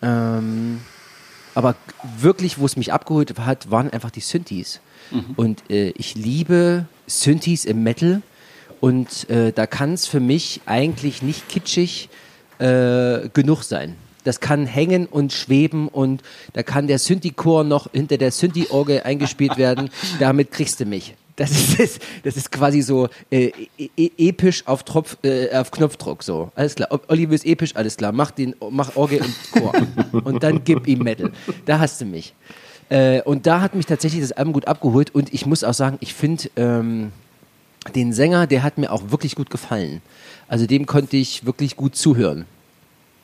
Ähm, 0.00 0.78
aber 1.58 1.74
wirklich, 2.20 2.60
wo 2.60 2.66
es 2.66 2.76
mich 2.76 2.92
abgeholt 2.92 3.36
hat, 3.40 3.68
waren 3.68 3.90
einfach 3.90 4.12
die 4.12 4.20
Synthes. 4.20 4.78
Mhm. 5.10 5.24
Und 5.34 5.68
äh, 5.70 5.88
ich 5.96 6.14
liebe 6.14 6.86
Synthes 7.08 7.64
im 7.64 7.82
Metal. 7.82 8.22
Und 8.78 9.28
äh, 9.28 9.52
da 9.52 9.66
kann 9.66 9.94
es 9.94 10.06
für 10.06 10.20
mich 10.20 10.60
eigentlich 10.66 11.20
nicht 11.20 11.48
kitschig 11.48 12.10
äh, 12.60 13.28
genug 13.34 13.64
sein. 13.64 13.96
Das 14.22 14.38
kann 14.38 14.66
hängen 14.66 15.06
und 15.06 15.32
schweben 15.32 15.88
und 15.88 16.22
da 16.52 16.62
kann 16.62 16.86
der 16.86 17.00
Synthi-Chor 17.00 17.64
noch 17.64 17.90
hinter 17.92 18.18
der 18.18 18.30
Synthi-Orgel 18.30 19.02
eingespielt 19.02 19.56
werden. 19.56 19.90
Damit 20.20 20.52
kriegst 20.52 20.78
du 20.78 20.84
mich. 20.84 21.16
Das 21.38 21.52
ist, 21.78 22.00
das, 22.24 22.36
ist 22.36 22.50
quasi 22.50 22.82
so 22.82 23.08
äh, 23.30 23.52
e, 23.78 23.90
e 23.96 24.10
episch 24.18 24.66
auf, 24.66 24.82
Tropf, 24.82 25.16
äh, 25.22 25.54
auf 25.54 25.70
Knopfdruck 25.70 26.24
so. 26.24 26.50
Alles 26.56 26.74
klar. 26.74 26.88
Oliver 27.06 27.32
ist 27.32 27.46
episch, 27.46 27.76
alles 27.76 27.96
klar. 27.96 28.10
Mach, 28.10 28.32
den, 28.32 28.56
mach 28.70 28.96
Orgel 28.96 29.20
und 29.20 29.34
Chor. 29.52 29.72
und 30.24 30.42
dann 30.42 30.64
gib 30.64 30.88
ihm 30.88 30.98
Metal. 30.98 31.30
Da 31.64 31.78
hast 31.78 32.00
du 32.00 32.06
mich. 32.06 32.34
Äh, 32.88 33.22
und 33.22 33.46
da 33.46 33.60
hat 33.60 33.76
mich 33.76 33.86
tatsächlich 33.86 34.20
das 34.20 34.32
Album 34.32 34.52
gut 34.52 34.66
abgeholt 34.66 35.14
und 35.14 35.32
ich 35.32 35.46
muss 35.46 35.62
auch 35.62 35.74
sagen, 35.74 35.98
ich 36.00 36.12
finde 36.12 36.50
ähm, 36.56 37.12
den 37.94 38.12
Sänger, 38.12 38.48
der 38.48 38.64
hat 38.64 38.76
mir 38.76 38.90
auch 38.90 39.12
wirklich 39.12 39.36
gut 39.36 39.48
gefallen. 39.48 40.02
Also 40.48 40.66
dem 40.66 40.86
konnte 40.86 41.16
ich 41.16 41.46
wirklich 41.46 41.76
gut 41.76 41.94
zuhören 41.94 42.46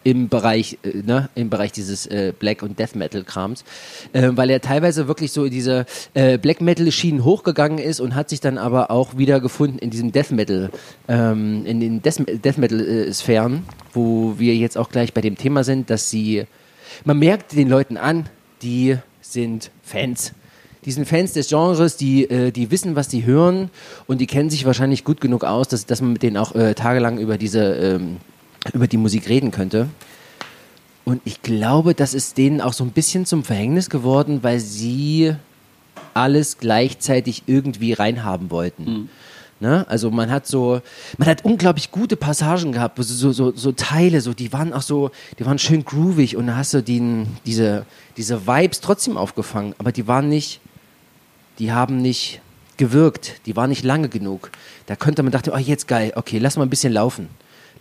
im 0.04 0.28
Bereich, 0.28 0.78
äh, 0.84 1.02
ne, 1.04 1.28
im 1.34 1.50
Bereich 1.50 1.72
dieses 1.72 2.06
äh, 2.06 2.32
Black 2.38 2.62
und 2.62 2.78
Death 2.78 2.94
Metal 2.94 3.24
Krams, 3.24 3.64
äh, 4.12 4.30
weil 4.34 4.50
er 4.50 4.60
teilweise 4.60 5.08
wirklich 5.08 5.32
so 5.32 5.44
in 5.44 5.50
diese 5.50 5.86
äh, 6.12 6.38
Black 6.38 6.60
Metal 6.60 6.90
Schienen 6.92 7.24
hochgegangen 7.24 7.78
ist 7.78 8.00
und 8.00 8.14
hat 8.14 8.28
sich 8.28 8.40
dann 8.40 8.58
aber 8.58 8.90
auch 8.90 9.16
wieder 9.16 9.40
gefunden 9.40 9.78
in 9.78 9.90
diesem 9.90 10.12
Death 10.12 10.30
Metal, 10.30 10.70
ähm, 11.08 11.66
in 11.66 11.80
den 11.80 12.02
Death, 12.02 12.22
Death 12.44 12.58
Metal 12.58 12.80
äh, 12.80 13.12
Sphären, 13.12 13.64
wo 13.92 14.34
wir 14.38 14.54
jetzt 14.54 14.78
auch 14.78 14.90
gleich 14.90 15.12
bei 15.12 15.22
dem 15.22 15.36
Thema 15.36 15.64
sind, 15.64 15.90
dass 15.90 16.10
sie, 16.10 16.44
man 17.04 17.18
merkt 17.18 17.52
den 17.52 17.68
Leuten 17.68 17.96
an, 17.96 18.28
die 18.62 18.96
sind 19.22 19.70
Fans. 19.82 20.32
Die 20.84 20.92
sind 20.92 21.08
Fans 21.08 21.32
des 21.32 21.48
Genres, 21.48 21.96
die, 21.96 22.28
äh, 22.28 22.50
die 22.50 22.70
wissen, 22.70 22.94
was 22.94 23.10
sie 23.10 23.24
hören 23.24 23.70
und 24.06 24.20
die 24.20 24.26
kennen 24.26 24.50
sich 24.50 24.66
wahrscheinlich 24.66 25.02
gut 25.02 25.20
genug 25.20 25.42
aus, 25.42 25.66
dass, 25.68 25.86
dass 25.86 26.02
man 26.02 26.12
mit 26.12 26.22
denen 26.22 26.36
auch 26.36 26.54
äh, 26.54 26.74
tagelang 26.74 27.18
über 27.18 27.38
diese 27.38 27.74
ähm, 27.74 28.18
über 28.72 28.86
die 28.86 28.96
Musik 28.96 29.28
reden 29.28 29.50
könnte. 29.50 29.88
Und 31.04 31.20
ich 31.24 31.42
glaube, 31.42 31.94
das 31.94 32.14
ist 32.14 32.38
denen 32.38 32.60
auch 32.60 32.72
so 32.72 32.84
ein 32.84 32.90
bisschen 32.90 33.26
zum 33.26 33.44
Verhängnis 33.44 33.90
geworden, 33.90 34.38
weil 34.42 34.58
sie 34.58 35.34
alles 36.14 36.58
gleichzeitig 36.58 37.42
irgendwie 37.46 37.92
reinhaben 37.92 38.50
wollten. 38.50 38.84
Mhm. 38.84 39.08
Ne? 39.60 39.86
Also 39.88 40.10
man 40.10 40.30
hat 40.30 40.46
so, 40.46 40.80
man 41.18 41.28
hat 41.28 41.44
unglaublich 41.44 41.90
gute 41.90 42.16
Passagen 42.16 42.72
gehabt, 42.72 42.98
so, 43.00 43.32
so, 43.32 43.52
so 43.54 43.72
Teile, 43.72 44.20
so, 44.20 44.34
die 44.34 44.52
waren 44.52 44.72
auch 44.72 44.82
so, 44.82 45.10
die 45.38 45.46
waren 45.46 45.58
schön 45.58 45.84
groovig 45.84 46.36
und 46.36 46.48
da 46.48 46.56
hast 46.56 46.74
du 46.74 46.82
den, 46.82 47.28
diese, 47.46 47.86
diese 48.16 48.46
Vibes 48.46 48.80
trotzdem 48.80 49.16
aufgefangen, 49.16 49.74
aber 49.78 49.92
die 49.92 50.06
waren 50.06 50.28
nicht, 50.28 50.60
die 51.58 51.72
haben 51.72 52.02
nicht 52.02 52.40
gewirkt, 52.76 53.46
die 53.46 53.54
waren 53.54 53.70
nicht 53.70 53.84
lange 53.84 54.08
genug. 54.08 54.50
Da 54.86 54.96
könnte 54.96 55.22
man 55.22 55.30
dachten, 55.30 55.50
oh 55.54 55.58
jetzt 55.58 55.86
geil, 55.86 56.12
okay, 56.16 56.38
lass 56.38 56.56
mal 56.56 56.64
ein 56.64 56.70
bisschen 56.70 56.92
laufen. 56.92 57.28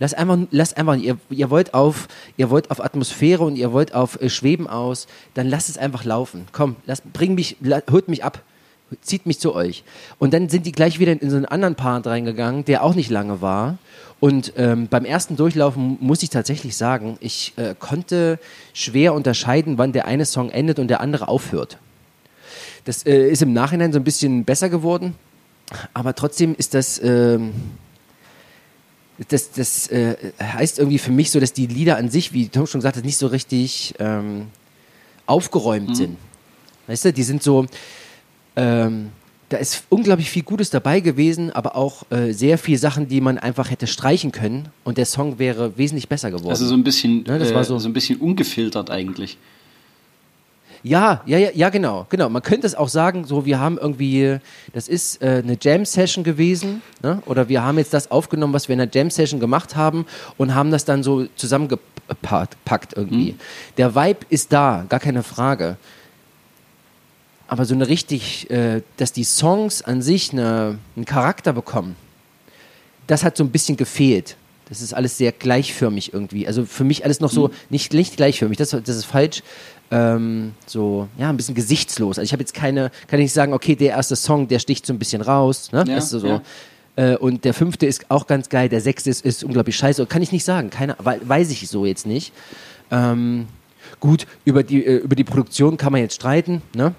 Lass 0.04 0.14
einfach, 0.14 0.38
lass 0.52 0.74
einfach, 0.74 0.98
ihr, 0.98 1.18
ihr 1.30 1.50
wollt 1.50 1.74
auf, 1.74 2.10
ihr 2.36 2.50
wollt 2.50 2.72
auf 2.72 2.84
Atmosphäre 2.84 3.42
und 3.42 3.56
ihr 3.56 3.72
wollt 3.72 3.94
auf 3.94 4.20
äh, 4.20 4.28
Schweben 4.28 4.68
aus, 4.68 5.08
dann 5.34 5.48
lasst 5.48 5.70
es 5.70 5.78
einfach 5.78 6.04
laufen. 6.04 6.46
Komm, 6.52 6.76
lass, 6.86 7.02
bring 7.14 7.36
mich, 7.36 7.56
holt 7.90 8.10
mich 8.10 8.22
ab, 8.22 8.42
zieht 9.00 9.26
mich 9.26 9.40
zu 9.40 9.56
euch. 9.56 9.86
Und 10.20 10.34
dann 10.34 10.50
sind 10.50 10.66
die 10.66 10.74
gleich 10.74 11.00
wieder 11.00 11.14
in 11.14 11.30
so 11.30 11.38
einen 11.38 11.46
anderen 11.46 11.76
Part 11.76 12.06
reingegangen, 12.06 12.66
der 12.66 12.84
auch 12.84 12.96
nicht 12.96 13.10
lange 13.10 13.40
war. 13.40 13.78
Und 14.20 14.52
ähm, 14.58 14.90
beim 14.90 15.06
ersten 15.06 15.38
Durchlaufen 15.38 15.98
muss 16.02 16.22
ich 16.22 16.30
tatsächlich 16.30 16.76
sagen, 16.76 17.16
ich 17.22 17.54
äh, 17.56 17.74
konnte 17.80 18.40
schwer 18.74 19.14
unterscheiden, 19.14 19.78
wann 19.78 19.94
der 19.94 20.06
eine 20.06 20.26
Song 20.26 20.50
endet 20.50 20.80
und 20.80 20.90
der 20.90 21.00
andere 21.00 21.30
aufhört. 21.30 21.78
Das 22.84 23.06
äh, 23.06 23.30
ist 23.30 23.42
im 23.42 23.54
Nachhinein 23.54 23.94
so 23.94 24.00
ein 24.00 24.04
bisschen 24.04 24.44
besser 24.44 24.68
geworden, 24.68 25.16
aber 25.94 26.14
trotzdem 26.14 26.56
ist 26.56 26.74
das. 26.74 27.00
Äh, 27.00 27.40
das, 29.30 29.52
das 29.52 29.88
äh, 29.88 30.16
heißt 30.42 30.80
irgendwie 30.80 30.98
für 30.98 31.12
mich 31.12 31.32
so, 31.32 31.40
dass 31.40 31.54
die 31.54 31.68
Lieder 31.68 31.98
an 31.98 32.10
sich, 32.10 32.34
wie 32.34 32.48
Tom 32.48 32.66
schon 32.66 32.80
gesagt 32.80 32.98
hat, 32.98 33.06
nicht 33.06 33.18
so 33.18 33.28
richtig 33.28 33.94
ähm, 34.00 34.48
aufgeräumt 35.26 35.90
mhm. 35.90 35.96
sind. 35.96 36.18
Weißt 36.88 37.06
du, 37.06 37.14
die 37.14 37.24
sind 37.24 37.44
so, 37.44 37.66
ähm, 38.56 39.10
da 39.50 39.58
ist 39.58 39.84
unglaublich 39.90 40.30
viel 40.30 40.44
Gutes 40.44 40.70
dabei 40.70 41.00
gewesen, 41.00 41.52
aber 41.52 41.76
auch 41.76 42.10
äh, 42.12 42.34
sehr 42.34 42.58
viele 42.58 42.78
Sachen, 42.78 43.08
die 43.08 43.22
man 43.22 43.38
einfach 43.38 43.70
hätte 43.70 43.88
streichen 43.88 44.32
können 44.32 44.70
und 44.84 44.98
der 44.98 45.06
Song 45.06 45.38
wäre 45.38 45.78
wesentlich 45.78 46.10
besser 46.10 46.32
geworden. 46.32 46.50
Also 46.50 46.66
so 46.66 46.74
ein 46.74 46.84
bisschen, 46.84 47.24
ne, 47.24 47.38
das 47.38 47.54
war 47.54 47.64
so, 47.64 47.76
äh, 47.76 47.80
so 47.80 47.88
ein 47.88 47.94
bisschen 47.94 48.20
ungefiltert 48.20 48.90
eigentlich. 48.90 49.38
Ja, 50.84 51.22
ja, 51.26 51.38
ja, 51.38 51.50
ja, 51.54 51.70
genau, 51.70 52.06
genau. 52.10 52.28
Man 52.28 52.42
könnte 52.42 52.68
es 52.68 52.76
auch 52.76 52.90
sagen, 52.90 53.24
so 53.24 53.46
wir 53.46 53.58
haben 53.58 53.78
irgendwie, 53.78 54.40
das 54.74 54.90
ist 54.90 55.22
äh, 55.22 55.42
eine 55.42 55.58
Jam-Session 55.60 56.26
gewesen, 56.26 56.82
ne? 57.02 57.24
oder 57.26 57.48
wir 57.48 57.64
haben 57.64 57.78
jetzt 57.78 57.94
das 57.94 58.12
aufgenommen, 58.12 58.54
was 58.54 58.68
wir 58.68 58.74
in 58.74 58.80
der 58.80 58.90
Jam-Session 58.92 59.40
gemacht 59.40 59.78
haben 59.78 60.06
und 60.38 60.54
haben 60.54 60.72
das 60.72 60.84
dann 60.84 61.02
so 61.02 61.26
zusammengepackt 61.38 62.98
irgendwie. 62.98 63.32
Mhm. 63.32 63.40
Der 63.78 63.96
Vibe 63.96 64.26
ist 64.30 64.52
da, 64.52 64.86
gar 64.90 65.00
keine 65.00 65.24
Frage. 65.24 65.78
Aber 67.48 67.64
so 67.64 67.76
eine 67.76 67.88
richtig, 67.88 68.52
äh, 68.52 68.82
dass 68.98 69.14
die 69.14 69.24
Songs 69.24 69.84
an 69.84 70.02
sich 70.02 70.34
eine, 70.34 70.80
einen 70.98 71.06
Charakter 71.06 71.54
bekommen, 71.54 71.96
das 73.08 73.24
hat 73.24 73.38
so 73.38 73.44
ein 73.46 73.52
bisschen 73.52 73.78
gefehlt. 73.78 74.36
Das 74.68 74.82
ist 74.82 74.94
alles 74.94 75.18
sehr 75.18 75.32
gleichförmig 75.32 76.14
irgendwie. 76.14 76.48
Also 76.48 76.66
für 76.66 76.84
mich 76.84 77.06
alles 77.06 77.20
noch 77.22 77.32
so, 77.32 77.50
mhm. 77.50 77.54
nicht, 77.70 77.94
nicht 77.94 78.18
gleichförmig, 78.18 78.58
das, 78.58 78.72
das 78.72 78.98
ist 78.98 79.06
falsch 79.06 79.44
ähm, 79.94 80.54
so, 80.66 81.08
ja, 81.20 81.30
ein 81.30 81.38
bisschen 81.38 81.54
gesichtslos. 81.54 82.18
Also 82.18 82.26
ich 82.26 82.34
habe 82.34 82.42
jetzt 82.42 82.56
keine, 82.56 82.90
kann 83.08 83.20
ich 83.20 83.26
nicht 83.26 83.34
sagen, 83.34 83.54
okay, 83.54 83.76
der 83.76 83.90
erste 83.90 84.16
Song, 84.16 84.48
der 84.48 84.58
sticht 84.58 84.88
so 84.88 84.94
ein 84.94 84.98
bisschen 84.98 85.22
raus, 85.22 85.72
ne? 85.72 85.84
Ja, 85.88 86.02
so, 86.02 86.26
ja. 86.26 86.42
Äh, 86.96 87.16
und 87.18 87.46
der 87.46 87.54
fünfte 87.54 87.86
ist 87.86 88.10
auch 88.10 88.26
ganz 88.26 88.50
geil, 88.50 88.70
der 88.70 88.82
sechste 88.82 89.12
ist, 89.12 89.24
ist 89.24 89.44
unglaublich 89.44 89.76
scheiße. 89.76 90.06
Kann 90.08 90.24
ich 90.24 90.32
nicht 90.32 90.44
sagen, 90.44 90.72
keine, 90.72 90.96
weiß 91.00 91.52
ich 91.52 91.68
so 91.68 91.86
jetzt 91.86 92.08
nicht. 92.08 92.34
Ähm, 92.90 93.48
gut, 94.00 94.26
über 94.46 94.64
die, 94.64 94.84
äh, 94.84 94.98
über 94.98 95.16
die 95.16 95.24
Produktion 95.24 95.78
kann 95.78 95.92
man 95.92 96.02
jetzt 96.02 96.16
streiten, 96.16 96.64
ne? 96.76 96.96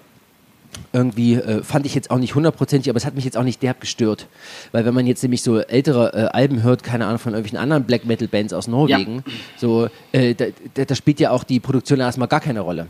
Irgendwie 0.93 1.35
äh, 1.35 1.63
fand 1.63 1.87
ich 1.87 1.95
jetzt 1.95 2.11
auch 2.11 2.19
nicht 2.19 2.35
hundertprozentig, 2.35 2.91
aber 2.91 2.97
es 2.97 3.07
hat 3.07 3.15
mich 3.15 3.25
jetzt 3.25 3.37
auch 3.37 3.43
nicht 3.43 3.63
derb 3.63 3.81
gestört. 3.81 4.27
Weil 4.73 4.85
wenn 4.85 4.95
man 4.95 5.07
jetzt 5.07 5.23
nämlich 5.23 5.43
so 5.43 5.59
ältere 5.59 6.13
äh, 6.15 6.37
Alben 6.37 6.63
hört, 6.63 6.83
keine 6.83 7.07
Ahnung, 7.07 7.19
von 7.19 7.33
irgendwelchen 7.33 7.59
anderen 7.59 7.85
Black 7.85 8.05
Metal 8.05 8.29
Bands 8.29 8.53
aus 8.53 8.69
Norwegen, 8.69 9.17
ja. 9.17 9.33
so, 9.57 9.89
äh, 10.13 10.35
da, 10.35 10.47
da, 10.85 10.95
spielt 10.95 11.21
ja 11.21 11.31
auch 11.31 11.45
die 11.45 11.61
Produktion 11.61 12.01
erstmal 12.01 12.29
gar 12.29 12.41
keine 12.41 12.61
Rolle. 12.61 12.87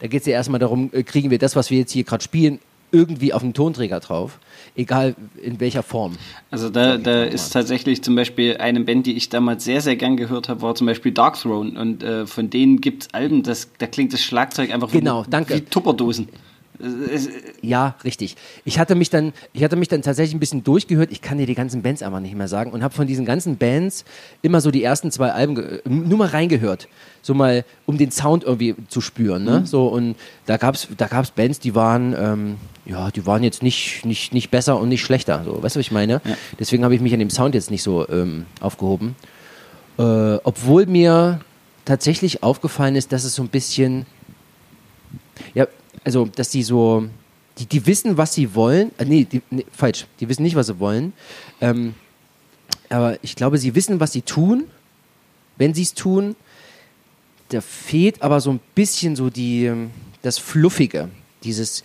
Da 0.00 0.06
geht 0.06 0.20
es 0.20 0.26
ja 0.26 0.34
erstmal 0.34 0.60
darum, 0.60 0.90
äh, 0.92 1.02
kriegen 1.02 1.30
wir 1.30 1.38
das, 1.38 1.56
was 1.56 1.70
wir 1.70 1.78
jetzt 1.78 1.92
hier 1.92 2.04
gerade 2.04 2.22
spielen, 2.22 2.60
irgendwie 2.92 3.32
auf 3.32 3.42
dem 3.42 3.52
Tonträger 3.52 4.00
drauf, 4.00 4.38
egal 4.76 5.16
in 5.42 5.60
welcher 5.60 5.82
Form. 5.82 6.12
Also 6.50 6.70
da, 6.70 6.96
da 6.96 7.24
ist 7.24 7.50
tatsächlich 7.52 8.02
zum 8.02 8.14
Beispiel 8.14 8.56
eine 8.58 8.80
Band, 8.80 9.06
die 9.06 9.16
ich 9.16 9.28
damals 9.28 9.64
sehr, 9.64 9.80
sehr 9.80 9.96
gern 9.96 10.16
gehört 10.16 10.48
habe, 10.48 10.62
war 10.62 10.74
zum 10.74 10.86
Beispiel 10.86 11.12
Dark 11.12 11.38
Throne 11.40 11.78
und 11.78 12.02
äh, 12.02 12.26
von 12.26 12.48
denen 12.48 12.80
gibt 12.80 13.02
es 13.04 13.14
Alben, 13.14 13.42
das, 13.42 13.68
da 13.78 13.86
klingt 13.86 14.12
das 14.12 14.22
Schlagzeug 14.22 14.72
einfach 14.72 14.90
genau, 14.90 15.26
wie, 15.26 15.30
danke. 15.30 15.54
wie 15.54 15.60
Tupperdosen. 15.62 16.28
Ja, 17.62 17.96
richtig. 18.04 18.36
Ich 18.64 18.78
hatte 18.78 18.94
mich 18.94 19.10
dann, 19.10 19.32
ich 19.52 19.64
hatte 19.64 19.76
mich 19.76 19.88
dann 19.88 20.02
tatsächlich 20.02 20.34
ein 20.34 20.40
bisschen 20.40 20.64
durchgehört. 20.64 21.10
Ich 21.10 21.22
kann 21.22 21.38
dir 21.38 21.46
die 21.46 21.54
ganzen 21.54 21.82
Bands 21.82 22.02
aber 22.02 22.20
nicht 22.20 22.34
mehr 22.34 22.48
sagen 22.48 22.72
und 22.72 22.82
habe 22.82 22.94
von 22.94 23.06
diesen 23.06 23.24
ganzen 23.24 23.56
Bands 23.56 24.04
immer 24.42 24.60
so 24.60 24.70
die 24.70 24.82
ersten 24.82 25.10
zwei 25.10 25.32
Alben 25.32 25.80
nur 25.84 26.18
mal 26.18 26.28
reingehört, 26.28 26.88
so 27.22 27.34
mal 27.34 27.64
um 27.86 27.98
den 27.98 28.10
Sound 28.10 28.44
irgendwie 28.44 28.74
zu 28.88 29.00
spüren. 29.00 29.44
Ne? 29.44 29.60
Mhm. 29.60 29.66
So 29.66 29.86
und 29.88 30.16
da 30.44 30.56
gab's, 30.56 30.88
da 30.96 31.06
gab's 31.06 31.30
Bands, 31.30 31.60
die 31.60 31.74
waren, 31.74 32.14
ähm, 32.18 32.56
ja, 32.84 33.10
die 33.10 33.26
waren 33.26 33.42
jetzt 33.42 33.62
nicht, 33.62 34.04
nicht, 34.04 34.34
nicht 34.34 34.50
besser 34.50 34.78
und 34.78 34.88
nicht 34.88 35.02
schlechter. 35.02 35.42
So, 35.44 35.62
weißt 35.62 35.76
du, 35.76 35.78
was 35.78 35.86
ich 35.86 35.92
meine? 35.92 36.20
Ja. 36.24 36.36
Deswegen 36.58 36.84
habe 36.84 36.94
ich 36.94 37.00
mich 37.00 37.12
an 37.12 37.20
dem 37.20 37.30
Sound 37.30 37.54
jetzt 37.54 37.70
nicht 37.70 37.82
so 37.82 38.08
ähm, 38.08 38.46
aufgehoben. 38.60 39.16
Äh, 39.98 40.02
obwohl 40.44 40.86
mir 40.86 41.40
tatsächlich 41.84 42.42
aufgefallen 42.42 42.96
ist, 42.96 43.12
dass 43.12 43.24
es 43.24 43.34
so 43.34 43.42
ein 43.42 43.48
bisschen 43.48 44.06
ja, 45.54 45.66
also 46.04 46.26
dass 46.26 46.50
die 46.50 46.62
so, 46.62 47.08
die, 47.58 47.66
die 47.66 47.86
wissen, 47.86 48.16
was 48.16 48.34
sie 48.34 48.54
wollen. 48.54 48.92
Äh, 48.98 49.04
nee, 49.04 49.24
die, 49.24 49.42
nee, 49.50 49.66
falsch, 49.72 50.06
die 50.20 50.28
wissen 50.28 50.42
nicht, 50.42 50.56
was 50.56 50.66
sie 50.66 50.78
wollen. 50.78 51.12
Ähm, 51.60 51.94
aber 52.88 53.18
ich 53.22 53.36
glaube, 53.36 53.58
sie 53.58 53.74
wissen, 53.74 54.00
was 54.00 54.12
sie 54.12 54.22
tun, 54.22 54.64
wenn 55.56 55.74
sie 55.74 55.82
es 55.82 55.94
tun. 55.94 56.36
Da 57.48 57.60
fehlt 57.60 58.22
aber 58.22 58.40
so 58.40 58.50
ein 58.50 58.60
bisschen 58.74 59.16
so 59.16 59.30
die, 59.30 59.66
ähm, 59.66 59.90
das 60.22 60.38
Fluffige, 60.38 61.08
dieses 61.44 61.84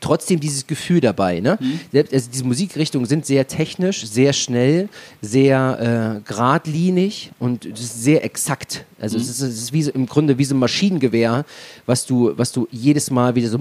trotzdem 0.00 0.40
dieses 0.40 0.66
Gefühl 0.66 1.00
dabei. 1.00 1.40
Ne? 1.40 1.58
Mhm. 1.60 1.80
Also 2.12 2.30
diese 2.30 2.44
Musikrichtungen 2.44 3.06
sind 3.06 3.26
sehr 3.26 3.46
technisch, 3.46 4.06
sehr 4.06 4.32
schnell, 4.32 4.88
sehr 5.20 6.20
äh, 6.20 6.28
geradlinig 6.28 7.32
und 7.38 7.68
sehr 7.74 8.24
exakt. 8.24 8.84
Also 9.00 9.16
mhm. 9.16 9.22
es 9.22 9.28
ist, 9.28 9.40
es 9.40 9.62
ist 9.62 9.72
wie 9.72 9.82
im 9.90 10.06
Grunde 10.06 10.38
wie 10.38 10.44
so 10.44 10.54
ein 10.54 10.58
Maschinengewehr, 10.58 11.44
was 11.86 12.06
du, 12.06 12.32
was 12.36 12.52
du 12.52 12.68
jedes 12.70 13.10
Mal 13.10 13.34
wieder 13.34 13.48
so 13.48 13.58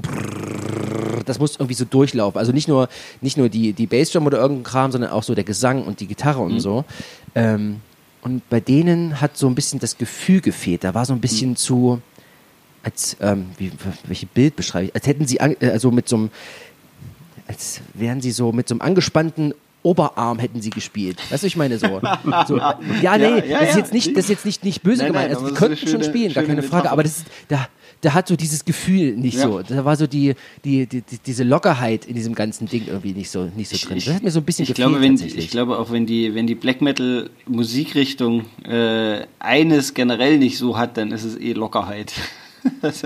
das 1.26 1.40
muss 1.40 1.56
irgendwie 1.56 1.74
so 1.74 1.86
durchlaufen. 1.86 2.38
Also 2.38 2.52
nicht 2.52 2.68
nur, 2.68 2.90
nicht 3.22 3.38
nur 3.38 3.50
die, 3.50 3.74
die 3.74 3.88
Bassdrum 3.88 4.26
oder 4.26 4.40
irgendein 4.40 4.64
Kram, 4.64 4.92
sondern 4.92 5.12
auch 5.12 5.24
so 5.24 5.34
der 5.36 5.44
Gesang 5.44 5.84
und 5.84 6.00
die 6.00 6.08
Gitarre 6.08 6.42
und 6.42 6.56
mhm. 6.56 6.60
so. 6.60 6.86
Ähm, 7.36 7.82
und 8.22 8.48
bei 8.50 8.60
denen 8.60 9.20
hat 9.20 9.38
so 9.38 9.48
ein 9.48 9.56
bisschen 9.56 9.80
das 9.80 9.98
Gefühl 9.98 10.40
gefehlt. 10.40 10.84
Da 10.84 10.94
war 10.94 11.06
so 11.06 11.14
ein 11.14 11.20
bisschen 11.20 11.56
zu 11.56 12.02
als, 12.84 13.18
ähm, 13.22 13.48
wie, 13.58 13.72
welche 14.06 14.26
Bild 14.26 14.56
beschreibe 14.56 14.88
ich, 14.88 14.96
als 14.96 15.08
hätten 15.08 15.26
sie, 15.26 15.40
an, 15.40 15.56
also 15.62 15.90
mit 15.90 16.08
so 16.08 16.18
einem, 16.18 16.30
als 17.48 17.82
wären 17.94 18.22
sie 18.22 18.32
so 18.32 18.52
mit 18.52 18.68
so 18.68 18.76
einem 18.76 18.82
angespannten 18.82 19.54
Oberarm 19.84 20.40
hätten 20.40 20.62
sie 20.62 20.70
gespielt. 20.70 21.18
Weißt 21.30 21.44
du, 21.44 21.48
ich 21.48 21.58
meine 21.58 21.78
so. 21.78 21.88
so 22.48 22.58
ja, 22.58 22.78
nee, 23.18 23.24
ja, 23.24 23.46
ja, 23.46 23.60
das 23.60 23.72
ist 23.72 23.76
jetzt 23.76 23.94
nicht, 23.94 24.16
das 24.16 24.26
ist 24.26 24.30
jetzt 24.30 24.46
nicht, 24.46 24.64
nicht 24.64 24.82
böse 24.82 25.04
nein, 25.04 25.08
gemeint. 25.12 25.28
Nein, 25.32 25.38
also 25.38 25.50
die 25.50 25.56
könnten 25.56 25.78
schöne, 25.78 25.92
schon 25.92 26.04
spielen, 26.04 26.34
gar 26.34 26.46
keine 26.46 26.64
Frage. 26.64 26.90
Aber 26.90 27.04
das 27.04 27.18
ist, 27.18 27.28
da, 27.50 27.68
da 28.00 28.14
hat 28.14 28.28
so 28.30 28.36
dieses 28.38 28.64
Gefühl 28.64 29.16
nicht 29.18 29.38
so. 29.38 29.62
Da 29.62 29.84
war 29.84 29.98
so 29.98 30.08
die, 30.08 30.36
die, 30.64 30.88
die, 30.88 31.04
diese 31.26 31.44
Lockerheit 31.44 32.06
in 32.06 32.16
diesem 32.16 32.34
ganzen 32.34 32.68
Ding 32.68 32.88
irgendwie 32.88 33.14
nicht 33.14 33.30
so, 33.30 33.50
nicht 33.56 33.70
so 33.70 33.88
drin. 33.88 34.00
Das 34.04 34.16
hat 34.16 34.24
mir 34.24 34.32
so 34.32 34.40
ein 34.40 34.46
bisschen 34.46 34.64
ich 34.64 34.70
gefehlt. 34.70 34.90
Glaube, 34.90 35.02
wenn, 35.02 35.16
ich 35.16 35.50
glaube 35.50 35.78
auch, 35.78 35.92
wenn 35.92 36.06
die, 36.06 36.34
wenn 36.34 36.48
die 36.48 36.56
Black 36.56 36.82
Metal 36.82 37.30
Musikrichtung 37.46 38.46
äh, 38.66 39.26
eines 39.40 39.94
generell 39.94 40.38
nicht 40.38 40.58
so 40.58 40.78
hat, 40.78 40.98
dann 40.98 41.12
ist 41.12 41.26
es 41.26 41.38
eh 41.38 41.52
Lockerheit. 41.52 42.14
das 42.82 43.04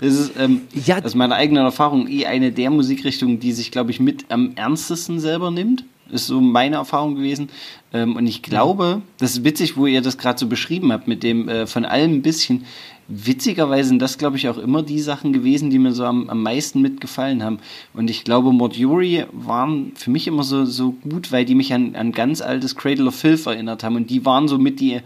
ist 0.00 0.32
ähm, 0.38 0.62
ja. 0.86 1.02
aus 1.02 1.14
meiner 1.14 1.36
eigenen 1.36 1.64
Erfahrung 1.64 2.08
eh 2.08 2.26
eine 2.26 2.52
der 2.52 2.70
Musikrichtungen, 2.70 3.40
die 3.40 3.52
sich, 3.52 3.70
glaube 3.70 3.90
ich, 3.90 4.00
mit 4.00 4.26
am 4.30 4.52
ernstesten 4.54 5.20
selber 5.20 5.50
nimmt. 5.50 5.84
Ist 6.10 6.26
so 6.26 6.40
meine 6.40 6.76
Erfahrung 6.76 7.14
gewesen. 7.14 7.50
Ähm, 7.92 8.16
und 8.16 8.26
ich 8.26 8.42
glaube, 8.42 9.02
das 9.18 9.32
ist 9.32 9.44
witzig, 9.44 9.76
wo 9.76 9.86
ihr 9.86 10.02
das 10.02 10.18
gerade 10.18 10.38
so 10.38 10.46
beschrieben 10.46 10.92
habt, 10.92 11.06
mit 11.06 11.22
dem 11.22 11.48
äh, 11.48 11.66
von 11.66 11.84
allem 11.84 12.14
ein 12.14 12.22
bisschen. 12.22 12.64
Witzigerweise 13.06 13.88
sind 13.88 14.00
das, 14.00 14.18
glaube 14.18 14.36
ich, 14.36 14.48
auch 14.48 14.58
immer 14.58 14.82
die 14.82 15.00
Sachen 15.00 15.32
gewesen, 15.32 15.70
die 15.70 15.78
mir 15.78 15.92
so 15.92 16.04
am, 16.04 16.28
am 16.30 16.42
meisten 16.42 16.80
mitgefallen 16.80 17.42
haben. 17.42 17.58
Und 17.92 18.08
ich 18.08 18.24
glaube, 18.24 18.52
Mortuary 18.52 19.24
waren 19.32 19.92
für 19.96 20.10
mich 20.10 20.26
immer 20.26 20.44
so, 20.44 20.64
so 20.64 20.92
gut, 20.92 21.32
weil 21.32 21.44
die 21.44 21.56
mich 21.56 21.72
an, 21.72 21.96
an 21.96 22.12
ganz 22.12 22.40
altes 22.40 22.76
Cradle 22.76 23.06
of 23.06 23.14
Filth 23.14 23.46
erinnert 23.46 23.82
haben. 23.82 23.96
Und 23.96 24.10
die 24.10 24.24
waren 24.24 24.48
so 24.48 24.58
mit 24.58 24.80
die 24.80 25.00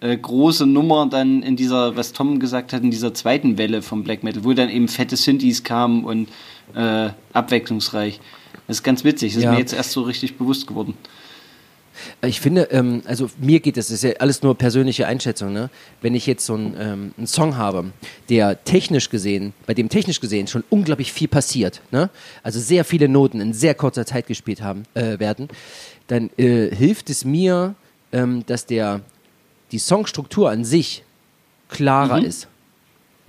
äh, 0.00 0.16
große 0.16 0.66
Nummer 0.66 1.08
dann 1.10 1.42
in 1.42 1.56
dieser, 1.56 1.96
was 1.96 2.12
Tom 2.12 2.40
gesagt 2.40 2.72
hat, 2.72 2.82
in 2.82 2.90
dieser 2.90 3.14
zweiten 3.14 3.58
Welle 3.58 3.82
vom 3.82 4.04
Black 4.04 4.22
Metal, 4.22 4.44
wo 4.44 4.52
dann 4.52 4.70
eben 4.70 4.88
fette 4.88 5.16
Synthes 5.16 5.64
kamen 5.64 6.04
und 6.04 6.28
äh, 6.74 7.10
abwechslungsreich. 7.32 8.20
Das 8.66 8.78
ist 8.78 8.82
ganz 8.82 9.04
witzig, 9.04 9.34
das 9.34 9.42
ja. 9.42 9.50
ist 9.50 9.54
mir 9.54 9.60
jetzt 9.60 9.72
erst 9.72 9.92
so 9.92 10.02
richtig 10.02 10.36
bewusst 10.36 10.66
geworden. 10.66 10.94
Ich 12.22 12.40
finde, 12.40 12.68
ähm, 12.70 13.02
also 13.06 13.30
mir 13.38 13.60
geht 13.60 13.76
das, 13.76 13.88
das 13.88 13.94
ist 13.96 14.04
ja 14.04 14.16
alles 14.20 14.42
nur 14.42 14.56
persönliche 14.56 15.06
Einschätzung, 15.06 15.52
ne? 15.52 15.70
Wenn 16.00 16.14
ich 16.14 16.26
jetzt 16.26 16.46
so 16.46 16.54
einen, 16.54 16.76
ähm, 16.78 17.14
einen 17.16 17.26
Song 17.26 17.56
habe, 17.56 17.92
der 18.28 18.62
technisch 18.64 19.10
gesehen, 19.10 19.52
bei 19.66 19.74
dem 19.74 19.88
technisch 19.88 20.20
gesehen 20.20 20.46
schon 20.46 20.64
unglaublich 20.70 21.12
viel 21.12 21.28
passiert, 21.28 21.80
ne? 21.90 22.10
Also 22.42 22.60
sehr 22.60 22.84
viele 22.84 23.08
Noten 23.08 23.40
in 23.40 23.52
sehr 23.52 23.74
kurzer 23.74 24.06
Zeit 24.06 24.26
gespielt 24.26 24.62
haben, 24.62 24.84
äh, 24.94 25.18
werden, 25.18 25.48
dann 26.06 26.30
äh, 26.36 26.74
hilft 26.74 27.10
es 27.10 27.24
mir, 27.24 27.74
ähm, 28.12 28.44
dass 28.46 28.66
der, 28.66 29.00
die 29.72 29.78
Songstruktur 29.78 30.50
an 30.50 30.64
sich 30.64 31.04
klarer 31.68 32.20
mhm. 32.20 32.26
ist. 32.26 32.48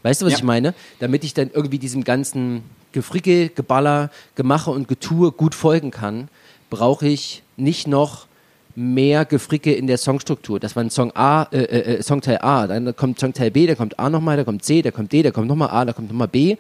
Weißt 0.03 0.21
du, 0.21 0.25
was 0.25 0.33
ja. 0.33 0.39
ich 0.39 0.43
meine? 0.43 0.73
Damit 0.99 1.23
ich 1.23 1.33
dann 1.33 1.49
irgendwie 1.53 1.79
diesem 1.79 2.03
ganzen 2.03 2.63
Gefricke, 2.91 3.49
Geballer, 3.49 4.09
Gemache 4.35 4.71
und 4.71 4.87
Getue 4.87 5.31
gut 5.31 5.55
folgen 5.55 5.91
kann, 5.91 6.29
brauche 6.69 7.07
ich 7.07 7.43
nicht 7.57 7.87
noch 7.87 8.27
mehr 8.75 9.25
Gefricke 9.25 9.73
in 9.73 9.87
der 9.87 9.97
Songstruktur. 9.97 10.59
Das 10.59 10.75
war 10.75 10.83
ein 10.83 10.89
Song 10.89 11.11
A, 11.15 11.43
äh, 11.51 11.63
äh, 11.63 11.95
äh, 11.95 12.03
Songteil 12.03 12.39
A, 12.41 12.65
dann 12.65 12.95
kommt 12.95 13.19
Songteil 13.19 13.51
B, 13.51 13.67
da 13.67 13.75
kommt 13.75 13.99
A 13.99 14.09
nochmal, 14.09 14.37
da 14.37 14.43
kommt 14.43 14.63
C, 14.63 14.81
da 14.81 14.91
kommt 14.91 15.11
D, 15.11 15.21
da 15.21 15.31
kommt 15.31 15.47
nochmal 15.47 15.69
A, 15.69 15.83
da 15.85 15.93
kommt 15.93 16.07
nochmal 16.07 16.29
B. 16.29 16.55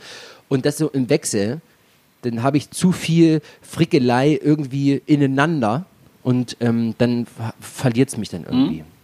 Und 0.49 0.65
das 0.65 0.77
so 0.77 0.89
im 0.89 1.09
Wechsel, 1.09 1.61
dann 2.23 2.43
habe 2.43 2.57
ich 2.57 2.71
zu 2.71 2.91
viel 2.91 3.41
Frickelei 3.61 4.37
irgendwie 4.41 5.01
ineinander 5.05 5.85
und 6.23 6.57
ähm, 6.59 6.95
dann 6.97 7.25
verliert 7.61 8.09
es 8.09 8.17
mich 8.17 8.29
dann 8.29 8.43
irgendwie. 8.43 8.81
Mhm. 8.81 8.98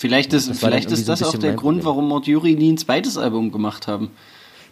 Vielleicht 0.00 0.32
ist, 0.32 0.50
vielleicht 0.56 0.90
ist 0.90 1.10
das 1.10 1.22
auch 1.22 1.36
der 1.36 1.52
Grund, 1.52 1.84
warum 1.84 2.08
Mortuary 2.08 2.54
nie 2.54 2.72
ein 2.72 2.78
zweites 2.78 3.18
Album 3.18 3.52
gemacht 3.52 3.86
haben. 3.86 4.10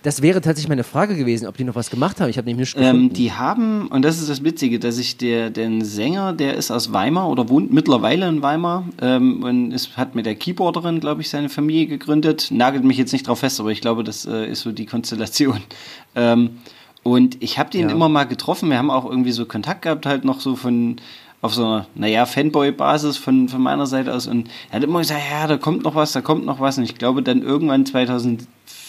Das 0.03 0.23
wäre 0.23 0.41
tatsächlich 0.41 0.71
meine 0.71 0.85
Frage 0.85 1.17
gewesen, 1.17 1.47
ob 1.47 1.55
die 1.55 1.65
noch 1.65 1.75
was 1.75 1.91
gemacht 1.91 2.19
haben. 2.19 2.31
Ich 2.31 2.39
habe 2.39 2.49
nämlich 2.49 2.75
nicht 2.75 2.83
ähm, 2.83 3.13
Die 3.13 3.31
haben, 3.33 3.89
und 3.89 4.01
das 4.07 4.21
ist 4.21 4.31
das 4.31 4.43
Witzige, 4.43 4.79
dass 4.79 4.97
ich 4.97 5.19
der, 5.19 5.51
den 5.51 5.85
Sänger, 5.85 6.33
der 6.33 6.55
ist 6.55 6.71
aus 6.71 6.95
Weimar 6.95 7.29
oder 7.29 7.51
wohnt 7.51 7.71
mittlerweile 7.71 8.27
in 8.27 8.41
Weimar 8.41 8.85
ähm, 9.03 9.43
und 9.43 9.73
ist, 9.73 9.99
hat 9.99 10.15
mit 10.15 10.25
der 10.25 10.35
Keyboarderin, 10.35 10.99
glaube 11.01 11.21
ich, 11.21 11.29
seine 11.29 11.51
Familie 11.51 11.89
gegründet. 11.89 12.49
Nagelt 12.51 12.85
mich 12.85 12.97
jetzt 12.97 13.13
nicht 13.13 13.29
drauf 13.29 13.41
fest, 13.41 13.61
aber 13.61 13.71
ich 13.71 13.83
glaube, 13.83 14.05
das 14.05 14.25
äh, 14.25 14.47
ist 14.51 14.63
so 14.63 14.73
die 14.73 14.87
Konstellation. 14.87 15.61
Ähm, 16.15 16.59
und 17.05 17.41
ich 17.43 17.59
habe 17.59 17.71
den 17.71 17.89
ja. 17.89 17.95
immer 17.95 18.09
mal 18.09 18.25
getroffen. 18.25 18.71
Wir 18.71 18.79
haben 18.79 18.91
auch 18.91 19.09
irgendwie 19.09 19.31
so 19.31 19.45
Kontakt 19.45 19.83
gehabt, 19.83 20.05
halt 20.05 20.25
noch 20.25 20.41
so 20.41 20.57
von 20.57 20.97
auf 21.41 21.55
so 21.55 21.65
einer, 21.65 21.87
naja, 21.95 22.27
Fanboy-Basis 22.27 23.17
von, 23.17 23.49
von 23.49 23.63
meiner 23.63 23.87
Seite 23.87 24.13
aus. 24.13 24.27
Und 24.27 24.49
er 24.71 24.77
hat 24.77 24.85
immer 24.85 24.99
gesagt, 24.99 25.23
ja, 25.31 25.47
da 25.47 25.57
kommt 25.57 25.85
noch 25.85 25.95
was, 25.95 26.13
da 26.13 26.21
kommt 26.21 26.45
noch 26.45 26.61
was. 26.61 26.79
Und 26.79 26.85
ich 26.85 26.97
glaube, 26.97 27.23
dann 27.23 27.43
irgendwann 27.43 27.87
2000 27.87 28.49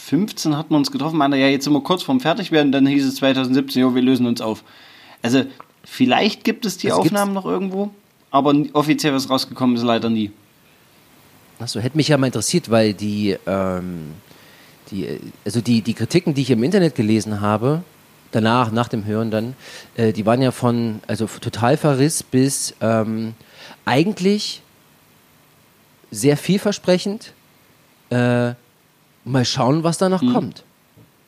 2015 0.10 0.58
hatten 0.58 0.72
wir 0.72 0.78
uns 0.78 0.92
getroffen, 0.92 1.18
meinte, 1.18 1.38
ja, 1.38 1.48
jetzt 1.48 1.64
sind 1.64 1.74
wir 1.74 1.82
kurz 1.82 2.04
vorm 2.04 2.20
Fertigwerden, 2.20 2.72
dann 2.72 2.86
hieß 2.88 3.06
es 3.06 3.16
2017, 3.16 3.82
jo, 3.82 3.96
wir 3.96 4.02
lösen 4.02 4.26
uns 4.26 4.42
auf. 4.42 4.64
Also, 5.22 5.44
vielleicht 5.84 6.44
gibt 6.44 6.66
es 6.66 6.78
die 6.78 6.88
das 6.88 6.98
Aufnahmen 6.98 7.34
noch 7.34 7.46
irgendwo, 7.46 7.92
aber 8.32 8.54
offiziell 8.74 9.14
was 9.14 9.30
rausgekommen 9.30 9.76
ist 9.76 9.84
leider 9.84 10.10
nie. 10.10 10.32
Achso, 11.60 11.80
hätte 11.80 11.98
mich 11.98 12.08
ja 12.08 12.18
mal 12.18 12.28
interessiert, 12.28 12.72
weil 12.72 12.94
die, 12.94 13.38
ähm, 13.46 14.14
die, 14.92 15.20
also 15.46 15.62
die, 15.62 15.82
die 15.82 15.94
Kritiken, 15.94 16.34
die 16.34 16.42
ich 16.42 16.52
im 16.52 16.64
Internet 16.64 16.96
gelesen 16.96 17.42
habe, 17.42 17.84
danach, 18.32 18.72
nach 18.72 18.88
dem 18.88 19.06
Hören 19.06 19.32
dann, 19.32 19.56
äh, 19.96 20.14
die 20.14 20.26
waren 20.26 20.42
ja 20.42 20.52
von, 20.52 21.02
also 21.08 21.26
total 21.28 21.78
Verriss 21.78 22.24
bis 22.24 22.74
ähm, 22.82 23.34
eigentlich 23.86 24.62
sehr 26.12 26.38
vielversprechend, 26.38 27.34
äh, 28.10 28.54
mal 29.26 29.46
schauen, 29.46 29.84
was 29.84 29.98
danach 29.98 30.22
mhm. 30.22 30.34
kommt. 30.34 30.64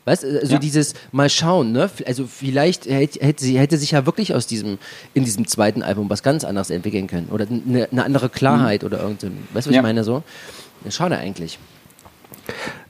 Weißt 0.05 0.23
du, 0.23 0.39
also 0.39 0.53
ja. 0.53 0.59
dieses 0.59 0.95
Mal 1.11 1.29
schauen, 1.29 1.71
ne? 1.73 1.89
Also 2.07 2.25
vielleicht 2.25 2.87
hätte, 2.87 3.23
hätte, 3.23 3.43
sie, 3.43 3.59
hätte 3.59 3.77
sich 3.77 3.91
ja 3.91 4.07
wirklich 4.07 4.33
aus 4.33 4.47
diesem, 4.47 4.79
in 5.13 5.25
diesem 5.25 5.45
zweiten 5.45 5.83
Album 5.83 6.09
was 6.09 6.23
ganz 6.23 6.43
anderes 6.43 6.71
entwickeln 6.71 7.05
können. 7.05 7.29
Oder 7.29 7.45
eine, 7.47 7.87
eine 7.91 8.03
andere 8.03 8.29
Klarheit 8.29 8.81
mhm. 8.81 8.87
oder 8.87 8.99
irgendein, 9.01 9.37
weißt 9.53 9.67
du, 9.67 9.69
was 9.69 9.75
ja. 9.75 9.81
ich 9.81 9.83
meine 9.83 10.03
so? 10.03 10.23
Schade 10.89 11.17
eigentlich. 11.17 11.59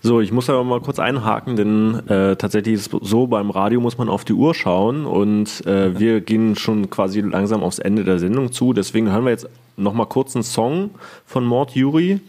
So, 0.01 0.19
ich 0.19 0.31
muss 0.31 0.49
aber 0.49 0.63
mal 0.63 0.81
kurz 0.81 0.99
einhaken, 0.99 1.55
denn 1.55 2.07
äh, 2.07 2.35
tatsächlich 2.35 2.75
ist 2.75 2.93
es 2.93 2.99
so, 3.09 3.27
beim 3.27 3.51
Radio 3.51 3.79
muss 3.79 3.97
man 3.97 4.09
auf 4.09 4.25
die 4.25 4.33
Uhr 4.33 4.55
schauen 4.55 5.05
und 5.05 5.65
äh, 5.67 5.99
wir 5.99 6.21
gehen 6.21 6.55
schon 6.55 6.89
quasi 6.89 7.21
langsam 7.21 7.61
aufs 7.61 7.79
Ende 7.79 8.03
der 8.03 8.17
Sendung 8.17 8.51
zu. 8.51 8.73
Deswegen 8.73 9.11
hören 9.11 9.25
wir 9.25 9.31
jetzt 9.31 9.47
nochmal 9.77 10.07
kurz 10.07 10.35
einen 10.35 10.43
Song 10.43 10.91
von 11.25 11.45
Mord 11.45 11.75
Yuri. 11.75 12.19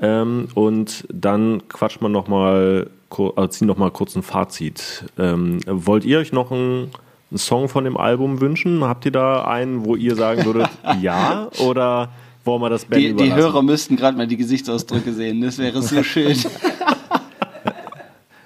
Ähm, 0.00 0.48
und 0.54 1.04
dann 1.12 1.66
quatscht 1.68 2.00
man 2.00 2.12
nochmal, 2.12 2.90
also 3.10 3.46
ziehen 3.48 3.66
nochmal 3.66 3.90
kurz 3.90 4.14
ein 4.14 4.22
Fazit. 4.22 5.04
Ähm, 5.18 5.60
wollt 5.66 6.04
ihr 6.04 6.18
euch 6.18 6.32
noch 6.32 6.52
einen, 6.52 6.90
einen 7.30 7.38
Song 7.38 7.68
von 7.68 7.84
dem 7.84 7.96
Album 7.96 8.40
wünschen? 8.40 8.84
Habt 8.84 9.04
ihr 9.06 9.12
da 9.12 9.44
einen, 9.44 9.84
wo 9.84 9.96
ihr 9.96 10.14
sagen 10.14 10.44
würdet, 10.44 10.68
ja? 11.02 11.48
Oder 11.58 12.10
wollen 12.48 12.62
wir 12.62 12.70
das 12.70 12.84
Ben 12.84 13.16
die, 13.16 13.24
die 13.24 13.34
Hörer 13.34 13.62
müssten 13.62 13.96
gerade 13.96 14.16
mal 14.16 14.26
die 14.26 14.36
Gesichtsausdrücke 14.36 15.12
sehen. 15.12 15.40
Das 15.40 15.58
wäre 15.58 15.80
so 15.82 16.02
schön. 16.02 16.36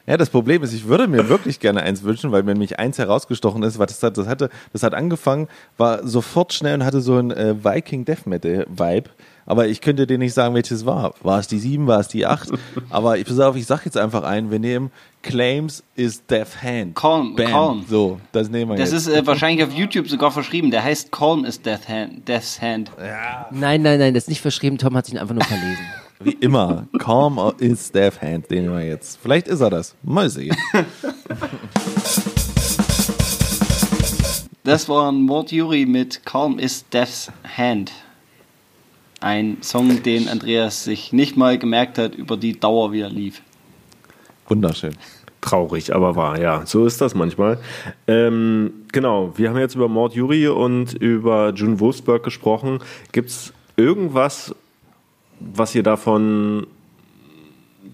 Ja, 0.04 0.16
das 0.16 0.30
Problem 0.30 0.64
ist, 0.64 0.72
ich 0.72 0.88
würde 0.88 1.06
mir 1.06 1.28
wirklich 1.28 1.60
gerne 1.60 1.84
eins 1.84 2.02
wünschen, 2.02 2.32
weil 2.32 2.42
mir 2.42 2.52
nämlich 2.52 2.78
eins 2.78 2.98
herausgestochen 2.98 3.62
ist, 3.62 3.78
weil 3.78 3.86
das, 3.86 4.02
hat, 4.02 4.18
das 4.18 4.26
hatte, 4.26 4.50
das 4.72 4.82
hat 4.82 4.94
angefangen, 4.94 5.46
war 5.78 6.06
sofort 6.06 6.52
schnell 6.52 6.74
und 6.74 6.84
hatte 6.84 7.00
so 7.00 7.16
ein 7.16 7.30
äh, 7.30 7.54
Viking 7.64 8.04
Death 8.04 8.26
Metal 8.26 8.66
Vibe 8.68 9.10
aber 9.46 9.68
ich 9.68 9.80
könnte 9.80 10.06
dir 10.06 10.18
nicht 10.18 10.34
sagen, 10.34 10.54
welches 10.54 10.86
war. 10.86 11.14
War 11.22 11.38
es 11.38 11.46
die 11.46 11.58
7, 11.58 11.86
war 11.86 12.00
es 12.00 12.08
die 12.08 12.26
8? 12.26 12.50
aber 12.90 13.18
ich 13.18 13.26
pass 13.26 13.38
auf, 13.40 13.56
ich 13.56 13.66
sag 13.66 13.84
jetzt 13.84 13.96
einfach 13.96 14.22
ein, 14.22 14.50
wir 14.50 14.58
nehmen 14.58 14.90
Claims 15.22 15.82
is 15.94 16.24
Death 16.26 16.62
Hand. 16.62 16.96
Calm, 16.96 17.36
Bam. 17.36 17.46
Calm. 17.46 17.84
So, 17.88 18.20
das 18.32 18.48
nehmen 18.48 18.72
wir 18.72 18.76
das 18.76 18.92
jetzt. 18.92 19.06
Das 19.06 19.14
ist 19.14 19.22
äh, 19.22 19.26
wahrscheinlich 19.26 19.64
auf 19.64 19.72
YouTube 19.72 20.08
sogar 20.08 20.32
verschrieben. 20.32 20.70
Der 20.70 20.82
heißt 20.82 21.12
Calm 21.12 21.44
is 21.44 21.62
Death 21.62 21.88
Hand. 21.88 22.26
Death's 22.28 22.60
Hand. 22.60 22.90
Ja. 22.98 23.46
Nein, 23.50 23.82
nein, 23.82 23.98
nein, 23.98 24.14
das 24.14 24.24
ist 24.24 24.28
nicht 24.28 24.40
verschrieben. 24.40 24.78
Tom 24.78 24.96
hat 24.96 25.06
sich 25.06 25.20
einfach 25.20 25.34
nur 25.34 25.44
verlesen. 25.44 25.84
Wie 26.20 26.32
immer. 26.32 26.86
Calm 26.98 27.38
is 27.58 27.90
Death 27.90 28.20
Hand, 28.20 28.50
den 28.50 28.64
nehmen 28.64 28.76
wir 28.76 28.86
jetzt. 28.86 29.18
Vielleicht 29.20 29.48
ist 29.48 29.60
er 29.60 29.70
das. 29.70 29.94
Mal 30.02 30.30
sehen. 30.30 30.56
Das 34.64 34.88
war 34.88 35.10
ein 35.10 35.22
Mord 35.22 35.50
Yuri 35.50 35.86
mit 35.86 36.24
Calm 36.24 36.60
is 36.60 36.88
Death's 36.88 37.32
Hand. 37.56 37.90
Ein 39.22 39.58
Song, 39.62 40.02
den 40.02 40.28
Andreas 40.28 40.82
sich 40.84 41.12
nicht 41.12 41.36
mal 41.36 41.56
gemerkt 41.56 41.96
hat 41.96 42.14
über 42.16 42.36
die 42.36 42.58
Dauer, 42.58 42.92
wie 42.92 43.02
er 43.02 43.08
lief. 43.08 43.40
Wunderschön. 44.48 44.94
Traurig, 45.40 45.94
aber 45.94 46.16
wahr, 46.16 46.40
ja. 46.40 46.66
So 46.66 46.86
ist 46.86 47.00
das 47.00 47.14
manchmal. 47.14 47.58
Ähm, 48.08 48.72
genau, 48.90 49.32
wir 49.36 49.48
haben 49.48 49.58
jetzt 49.58 49.76
über 49.76 49.88
Mord 49.88 50.14
Yuri 50.14 50.48
und 50.48 50.94
über 50.94 51.52
June 51.54 51.78
Wolfsburg 51.78 52.24
gesprochen. 52.24 52.80
Gibt 53.12 53.30
es 53.30 53.52
irgendwas, 53.76 54.54
was 55.38 55.74
ihr 55.74 55.84
davon 55.84 56.66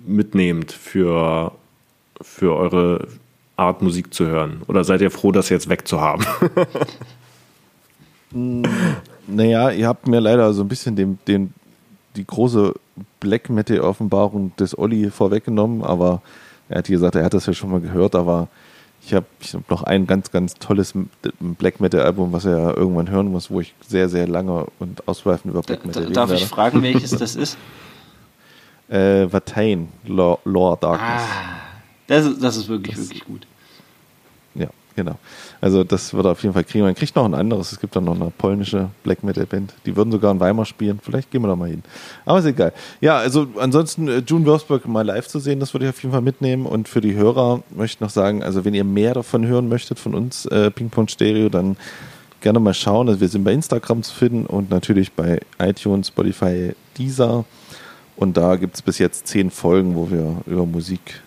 mitnehmt 0.06 0.72
für, 0.72 1.52
für 2.22 2.56
eure 2.56 3.06
Art 3.56 3.82
Musik 3.82 4.14
zu 4.14 4.26
hören? 4.26 4.62
Oder 4.66 4.82
seid 4.84 5.02
ihr 5.02 5.10
froh, 5.10 5.30
das 5.30 5.50
jetzt 5.50 5.68
wegzuhaben? 5.68 6.24
Naja, 9.28 9.70
ihr 9.70 9.86
habt 9.86 10.08
mir 10.08 10.20
leider 10.20 10.52
so 10.54 10.62
ein 10.62 10.68
bisschen 10.68 10.96
den, 10.96 11.18
den, 11.28 11.52
die 12.16 12.26
große 12.26 12.74
Black 13.20 13.50
Metal-Offenbarung 13.50 14.52
des 14.56 14.76
Olli 14.76 15.10
vorweggenommen, 15.10 15.82
aber 15.82 16.22
er 16.68 16.78
hat 16.78 16.86
gesagt, 16.86 17.14
er 17.14 17.24
hat 17.24 17.34
das 17.34 17.46
ja 17.46 17.52
schon 17.52 17.70
mal 17.70 17.80
gehört, 17.80 18.14
aber 18.14 18.48
ich 19.02 19.14
habe 19.14 19.26
hab 19.52 19.70
noch 19.70 19.82
ein 19.82 20.06
ganz, 20.06 20.30
ganz 20.30 20.54
tolles 20.54 20.94
Black 21.40 21.80
Metal-Album, 21.80 22.32
was 22.32 22.46
er 22.46 22.76
irgendwann 22.76 23.10
hören 23.10 23.28
muss, 23.28 23.50
wo 23.50 23.60
ich 23.60 23.74
sehr, 23.86 24.08
sehr 24.08 24.26
lange 24.26 24.66
und 24.78 25.06
ausschweifend 25.06 25.52
über 25.52 25.62
Black 25.62 25.84
Metal 25.84 26.02
rede. 26.02 26.14
Darf 26.14 26.32
ich 26.32 26.46
fragen, 26.46 26.82
welches 26.82 27.10
das 27.18 27.36
ist? 27.36 27.58
Äh, 28.88 29.30
Vatain, 29.30 29.88
Lore, 30.06 30.38
Lore 30.44 30.78
Darkness. 30.80 31.22
Ah, 31.22 31.58
das 32.06 32.24
ist, 32.24 32.42
das 32.42 32.56
ist 32.56 32.68
wirklich, 32.68 32.96
das, 32.96 33.04
wirklich 33.04 33.24
gut. 33.24 33.46
Ja, 34.54 34.68
genau. 34.96 35.18
Also 35.60 35.82
das 35.82 36.14
wird 36.14 36.24
er 36.24 36.32
auf 36.32 36.42
jeden 36.42 36.54
Fall 36.54 36.64
kriegen. 36.64 36.84
Man 36.84 36.94
kriegt 36.94 37.16
noch 37.16 37.24
ein 37.24 37.34
anderes. 37.34 37.72
Es 37.72 37.80
gibt 37.80 37.96
dann 37.96 38.04
noch 38.04 38.14
eine 38.14 38.30
polnische 38.30 38.90
Black 39.02 39.24
Metal 39.24 39.46
Band. 39.46 39.74
Die 39.86 39.96
würden 39.96 40.12
sogar 40.12 40.30
in 40.30 40.40
Weimar 40.40 40.64
spielen. 40.64 41.00
Vielleicht 41.02 41.30
gehen 41.30 41.42
wir 41.42 41.48
da 41.48 41.56
mal 41.56 41.68
hin. 41.68 41.82
Aber 42.24 42.38
ist 42.38 42.44
egal. 42.44 42.72
Ja, 43.00 43.18
also 43.18 43.48
ansonsten 43.58 44.08
äh, 44.08 44.22
June 44.26 44.46
Würzburg 44.46 44.86
mal 44.86 45.04
live 45.04 45.26
zu 45.26 45.40
sehen, 45.40 45.58
das 45.58 45.74
würde 45.74 45.86
ich 45.86 45.90
auf 45.90 46.02
jeden 46.02 46.12
Fall 46.12 46.22
mitnehmen. 46.22 46.66
Und 46.66 46.88
für 46.88 47.00
die 47.00 47.14
Hörer 47.14 47.62
möchte 47.74 47.96
ich 47.96 48.00
noch 48.00 48.10
sagen, 48.10 48.42
also 48.42 48.64
wenn 48.64 48.74
ihr 48.74 48.84
mehr 48.84 49.14
davon 49.14 49.46
hören 49.46 49.68
möchtet 49.68 49.98
von 49.98 50.14
uns, 50.14 50.46
äh, 50.46 50.70
Ping 50.70 50.90
Pong 50.90 51.08
Stereo, 51.08 51.48
dann 51.48 51.76
gerne 52.40 52.60
mal 52.60 52.74
schauen. 52.74 53.08
Also 53.08 53.20
wir 53.20 53.28
sind 53.28 53.42
bei 53.42 53.52
Instagram 53.52 54.02
zu 54.02 54.14
finden 54.14 54.46
und 54.46 54.70
natürlich 54.70 55.12
bei 55.12 55.40
iTunes, 55.58 56.08
Spotify, 56.08 56.72
Deezer. 56.96 57.44
Und 58.16 58.36
da 58.36 58.56
gibt 58.56 58.76
es 58.76 58.82
bis 58.82 58.98
jetzt 58.98 59.26
zehn 59.26 59.50
Folgen, 59.50 59.96
wo 59.96 60.10
wir 60.10 60.36
über 60.46 60.66
Musik 60.66 61.20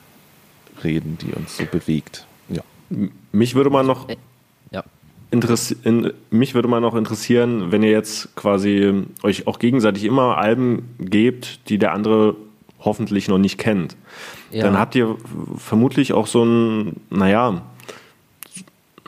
reden, 0.84 1.18
die 1.22 1.34
uns 1.34 1.58
so 1.58 1.66
bewegt. 1.66 2.26
Mich 3.32 3.56
würde 3.56 3.70
mal 3.70 3.84
noch 3.84 4.08
ja. 4.10 4.84
In, 5.32 6.12
mich 6.30 6.56
würde 6.56 6.68
mal 6.68 6.82
noch 6.82 6.94
interessieren, 6.94 7.72
wenn 7.72 7.84
ihr 7.84 7.92
jetzt 7.92 8.36
quasi 8.36 9.06
euch 9.24 9.48
auch 9.48 9.60
gegenseitig 9.60 10.04
immer 10.04 10.38
Alben 10.38 10.94
gebt, 11.00 11.70
die 11.70 11.78
der 11.78 11.94
andere 11.94 12.36
hoffentlich 12.82 13.30
noch 13.30 13.38
nicht 13.38 13.58
kennt. 13.58 13.96
Ja. 14.52 14.64
Dann 14.64 14.78
habt 14.78 14.94
ihr 14.96 15.16
vermutlich 15.56 16.12
auch 16.12 16.28
so 16.28 16.44
ein, 16.44 16.98
naja, 17.10 17.62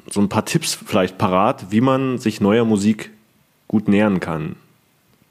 so 0.10 0.22
ein 0.22 0.30
paar 0.30 0.46
Tipps 0.46 0.74
vielleicht 0.74 1.18
parat, 1.18 1.72
wie 1.72 1.82
man 1.82 2.20
sich 2.20 2.40
neuer 2.40 2.64
Musik 2.64 3.12
gut 3.68 3.90
nähern 3.90 4.20
kann. 4.20 4.56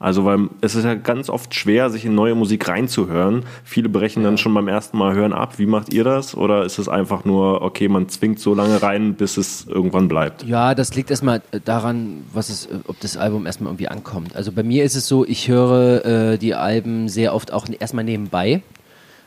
Also, 0.03 0.25
weil 0.25 0.49
es 0.59 0.75
ist 0.75 0.83
ja 0.83 0.95
ganz 0.95 1.29
oft 1.29 1.55
schwer, 1.55 1.89
sich 1.89 2.03
in 2.03 2.13
neue 2.13 2.35
Musik 2.35 2.67
reinzuhören. 2.67 3.45
Viele 3.63 3.87
brechen 3.87 4.21
ja. 4.21 4.27
dann 4.27 4.37
schon 4.37 4.53
beim 4.53 4.67
ersten 4.67 4.97
Mal 4.97 5.15
hören 5.15 5.31
ab. 5.31 5.59
Wie 5.59 5.65
macht 5.65 5.93
ihr 5.93 6.03
das? 6.03 6.35
Oder 6.35 6.65
ist 6.65 6.77
es 6.77 6.89
einfach 6.89 7.23
nur, 7.23 7.61
okay, 7.61 7.87
man 7.87 8.09
zwingt 8.09 8.37
so 8.41 8.53
lange 8.53 8.81
rein, 8.81 9.13
bis 9.13 9.37
es 9.37 9.65
irgendwann 9.65 10.09
bleibt? 10.09 10.43
Ja, 10.43 10.75
das 10.75 10.93
liegt 10.93 11.09
erstmal 11.09 11.41
daran, 11.63 12.25
was 12.33 12.49
es, 12.49 12.67
ob 12.85 12.99
das 12.99 13.15
Album 13.15 13.45
erstmal 13.45 13.69
irgendwie 13.69 13.87
ankommt. 13.87 14.35
Also 14.35 14.51
bei 14.51 14.61
mir 14.61 14.83
ist 14.83 14.97
es 14.97 15.07
so, 15.07 15.25
ich 15.25 15.47
höre 15.47 16.03
äh, 16.05 16.37
die 16.37 16.53
Alben 16.53 17.07
sehr 17.07 17.33
oft 17.33 17.53
auch 17.53 17.65
erstmal 17.79 18.03
nebenbei. 18.03 18.61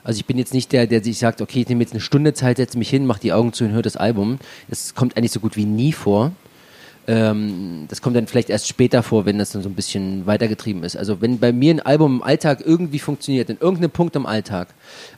Also 0.05 0.19
ich 0.19 0.27
bin 0.27 0.37
jetzt 0.37 0.53
nicht 0.53 0.73
der, 0.73 0.87
der 0.87 1.03
sich 1.03 1.19
sagt, 1.19 1.41
okay, 1.41 1.63
ich 1.63 1.69
nehme 1.71 1.81
jetzt 1.85 1.95
eine 1.95 2.03
Stunde 2.03 2.35
Zeit, 2.35 2.59
setze 2.59 2.77
mich 2.77 2.91
hin, 2.91 3.07
mache 3.07 3.21
die 3.21 3.33
Augen 3.33 3.55
zu 3.55 3.65
und 3.65 3.73
höre 3.73 3.81
das 3.81 3.97
Album. 3.97 4.39
Das 4.69 4.95
kommt 4.95 5.17
eigentlich 5.17 5.33
so 5.33 5.41
gut 5.41 5.57
wie 5.57 5.65
nie 5.65 5.93
vor. 5.93 6.33
Ähm, 7.09 7.87
das 7.89 8.03
kommt 8.03 8.17
dann 8.17 8.27
vielleicht 8.27 8.51
erst 8.51 8.67
später 8.67 9.03
vor, 9.03 9.27
wenn 9.27 9.39
das 9.39 9.53
dann 9.53 9.63
so 9.63 9.69
ein 9.69 9.75
bisschen 9.75 10.27
weitergetrieben 10.27 10.83
ist. 10.83 10.97
Also 10.97 11.21
wenn 11.21 11.39
bei 11.39 11.53
mir 11.53 11.75
ein 11.75 11.81
Album 11.81 12.17
im 12.17 12.23
Alltag 12.23 12.63
irgendwie 12.65 12.99
funktioniert, 12.99 13.49
in 13.49 13.59
irgendeinem 13.61 13.91
Punkt 13.91 14.17
im 14.17 14.27
Alltag, 14.27 14.69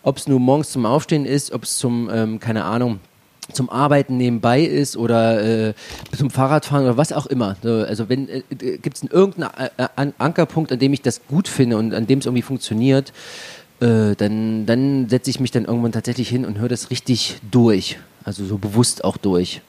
ob 0.02 0.18
es 0.18 0.28
nur 0.28 0.38
morgens 0.38 0.70
zum 0.70 0.84
Aufstehen 0.84 1.24
ist, 1.24 1.52
ob 1.52 1.64
es 1.64 1.78
zum, 1.78 2.10
ähm, 2.12 2.40
keine 2.40 2.64
Ahnung, 2.64 3.00
zum 3.52 3.70
Arbeiten 3.70 4.18
nebenbei 4.18 4.62
ist 4.62 4.96
oder 4.96 5.68
äh, 5.68 5.74
zum 6.16 6.30
Fahrradfahren 6.30 6.84
oder 6.84 6.96
was 6.98 7.12
auch 7.12 7.26
immer. 7.26 7.56
Also 7.62 8.08
wenn 8.10 8.28
äh, 8.28 8.42
gibt 8.50 8.96
es 8.96 9.02
irgendeinen 9.02 9.70
äh, 9.78 10.12
Ankerpunkt, 10.18 10.70
an 10.70 10.78
dem 10.78 10.92
ich 10.92 11.00
das 11.00 11.22
gut 11.26 11.48
finde 11.48 11.78
und 11.78 11.94
an 11.94 12.06
dem 12.06 12.18
es 12.18 12.26
irgendwie 12.26 12.42
funktioniert, 12.42 13.12
äh, 13.80 14.14
dann, 14.16 14.66
dann 14.66 15.08
setze 15.08 15.30
ich 15.30 15.40
mich 15.40 15.50
dann 15.50 15.64
irgendwann 15.64 15.92
tatsächlich 15.92 16.28
hin 16.28 16.44
und 16.44 16.58
höre 16.58 16.68
das 16.68 16.90
richtig 16.90 17.38
durch. 17.50 17.98
Also 18.24 18.44
so 18.44 18.58
bewusst 18.58 19.04
auch 19.04 19.16
durch. 19.16 19.62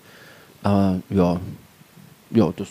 Aber 0.62 1.00
ja, 1.10 1.40
ja, 2.32 2.52
das. 2.56 2.70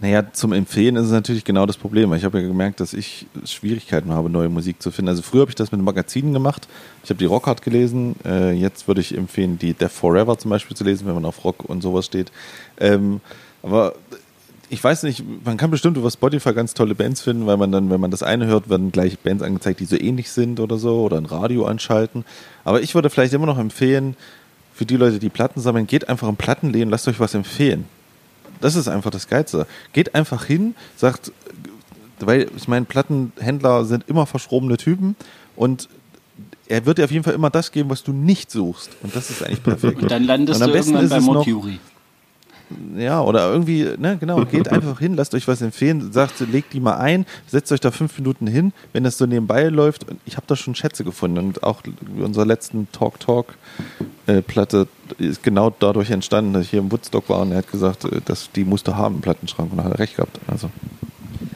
Naja, 0.00 0.32
zum 0.32 0.52
Empfehlen 0.52 0.94
ist 0.94 1.06
es 1.06 1.10
natürlich 1.10 1.44
genau 1.44 1.66
das 1.66 1.76
Problem. 1.76 2.12
Ich 2.14 2.24
habe 2.24 2.40
ja 2.40 2.46
gemerkt, 2.46 2.78
dass 2.78 2.92
ich 2.92 3.26
Schwierigkeiten 3.44 4.12
habe, 4.12 4.30
neue 4.30 4.48
Musik 4.48 4.80
zu 4.80 4.92
finden. 4.92 5.08
Also 5.08 5.22
früher 5.22 5.40
habe 5.40 5.50
ich 5.50 5.56
das 5.56 5.72
mit 5.72 5.80
Magazinen 5.80 6.32
gemacht. 6.32 6.68
Ich 7.02 7.10
habe 7.10 7.18
die 7.18 7.24
Rockhard 7.24 7.62
gelesen. 7.62 8.14
Äh, 8.24 8.52
jetzt 8.52 8.86
würde 8.86 9.00
ich 9.00 9.16
empfehlen, 9.16 9.58
die 9.58 9.74
Death 9.74 9.90
Forever 9.90 10.38
zum 10.38 10.50
Beispiel 10.50 10.76
zu 10.76 10.84
lesen, 10.84 11.06
wenn 11.08 11.14
man 11.14 11.24
auf 11.24 11.44
Rock 11.44 11.64
und 11.64 11.82
sowas 11.82 12.06
steht. 12.06 12.30
Ähm, 12.78 13.20
aber 13.64 13.94
ich 14.70 14.84
weiß 14.84 15.02
nicht, 15.02 15.24
man 15.44 15.56
kann 15.56 15.70
bestimmt 15.70 15.96
über 15.96 16.10
Spotify 16.10 16.52
ganz 16.52 16.74
tolle 16.74 16.94
Bands 16.94 17.22
finden, 17.22 17.46
weil 17.46 17.56
man 17.56 17.72
dann, 17.72 17.90
wenn 17.90 18.00
man 18.00 18.12
das 18.12 18.22
eine 18.22 18.46
hört, 18.46 18.68
werden 18.68 18.92
gleich 18.92 19.18
Bands 19.18 19.42
angezeigt, 19.42 19.80
die 19.80 19.86
so 19.86 19.96
ähnlich 19.96 20.30
sind 20.30 20.60
oder 20.60 20.76
so, 20.76 21.02
oder 21.02 21.16
ein 21.16 21.26
Radio 21.26 21.64
anschalten. 21.64 22.24
Aber 22.64 22.82
ich 22.82 22.94
würde 22.94 23.10
vielleicht 23.10 23.32
immer 23.32 23.46
noch 23.46 23.58
empfehlen, 23.58 24.14
für 24.74 24.86
die 24.86 24.96
Leute, 24.96 25.18
die 25.18 25.28
Platten 25.28 25.60
sammeln, 25.60 25.88
geht 25.88 26.08
einfach 26.08 26.28
im 26.28 26.36
Plattenläden, 26.36 26.88
lasst 26.88 27.08
euch 27.08 27.18
was 27.18 27.34
empfehlen. 27.34 27.86
Das 28.60 28.76
ist 28.76 28.88
einfach 28.88 29.10
das 29.10 29.28
Geilste. 29.28 29.66
Geht 29.92 30.14
einfach 30.14 30.44
hin, 30.44 30.74
sagt, 30.96 31.32
weil 32.20 32.48
ich 32.56 32.68
meine, 32.68 32.84
Plattenhändler 32.84 33.84
sind 33.84 34.08
immer 34.08 34.26
verschrobene 34.26 34.76
Typen 34.76 35.16
und 35.56 35.88
er 36.66 36.84
wird 36.84 36.98
dir 36.98 37.04
auf 37.04 37.10
jeden 37.10 37.24
Fall 37.24 37.34
immer 37.34 37.50
das 37.50 37.72
geben, 37.72 37.88
was 37.90 38.02
du 38.02 38.12
nicht 38.12 38.50
suchst. 38.50 38.90
Und 39.02 39.16
das 39.16 39.30
ist 39.30 39.42
eigentlich 39.42 39.62
perfekt. 39.62 40.02
Und 40.02 40.10
dann 40.10 40.24
landest 40.24 40.60
und 40.60 40.68
du 40.68 40.74
irgendwann 40.74 41.08
bei 41.08 41.20
Mortiuri 41.20 41.78
ja, 42.96 43.20
oder 43.20 43.50
irgendwie, 43.50 43.88
ne, 43.98 44.16
genau, 44.18 44.44
geht 44.44 44.68
einfach 44.72 44.98
hin, 44.98 45.14
lasst 45.14 45.34
euch 45.34 45.48
was 45.48 45.62
empfehlen, 45.62 46.12
sagt, 46.12 46.40
legt 46.40 46.72
die 46.72 46.80
mal 46.80 46.96
ein, 46.96 47.26
setzt 47.46 47.72
euch 47.72 47.80
da 47.80 47.90
fünf 47.90 48.18
Minuten 48.18 48.46
hin, 48.46 48.72
wenn 48.92 49.04
das 49.04 49.18
so 49.18 49.26
nebenbei 49.26 49.68
läuft. 49.68 50.06
Ich 50.26 50.36
habe 50.36 50.46
da 50.46 50.56
schon 50.56 50.74
Schätze 50.74 51.04
gefunden 51.04 51.38
und 51.38 51.62
auch 51.62 51.82
unserer 52.18 52.46
letzten 52.46 52.90
Talk 52.92 53.20
Talk 53.20 53.54
äh, 54.26 54.42
Platte 54.42 54.88
ist 55.18 55.42
genau 55.42 55.74
dadurch 55.78 56.10
entstanden, 56.10 56.52
dass 56.52 56.64
ich 56.64 56.70
hier 56.70 56.80
im 56.80 56.92
Woodstock 56.92 57.28
war 57.28 57.40
und 57.40 57.52
er 57.52 57.58
hat 57.58 57.70
gesagt, 57.70 58.04
äh, 58.04 58.20
dass 58.24 58.50
die 58.52 58.64
musste 58.64 58.96
haben 58.96 59.16
im 59.16 59.20
Plattenschrank 59.20 59.72
und 59.72 59.82
hat 59.82 59.92
er 59.92 59.98
recht 59.98 60.16
gehabt. 60.16 60.38
Also. 60.46 60.70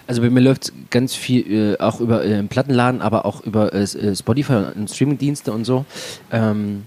Also 0.07 0.21
bei 0.21 0.31
mir 0.31 0.41
läuft 0.41 0.73
ganz 0.91 1.15
viel 1.15 1.75
äh, 1.75 1.79
auch 1.79 2.01
über 2.01 2.25
äh, 2.25 2.43
Plattenladen, 2.43 3.01
aber 3.01 3.25
auch 3.25 3.43
über 3.43 3.73
äh, 3.73 3.83
äh 3.83 4.17
Spotify 4.17 4.65
und 4.75 4.91
Streamingdienste 4.91 5.53
und 5.53 5.65
so. 5.65 5.85
Ähm, 6.31 6.85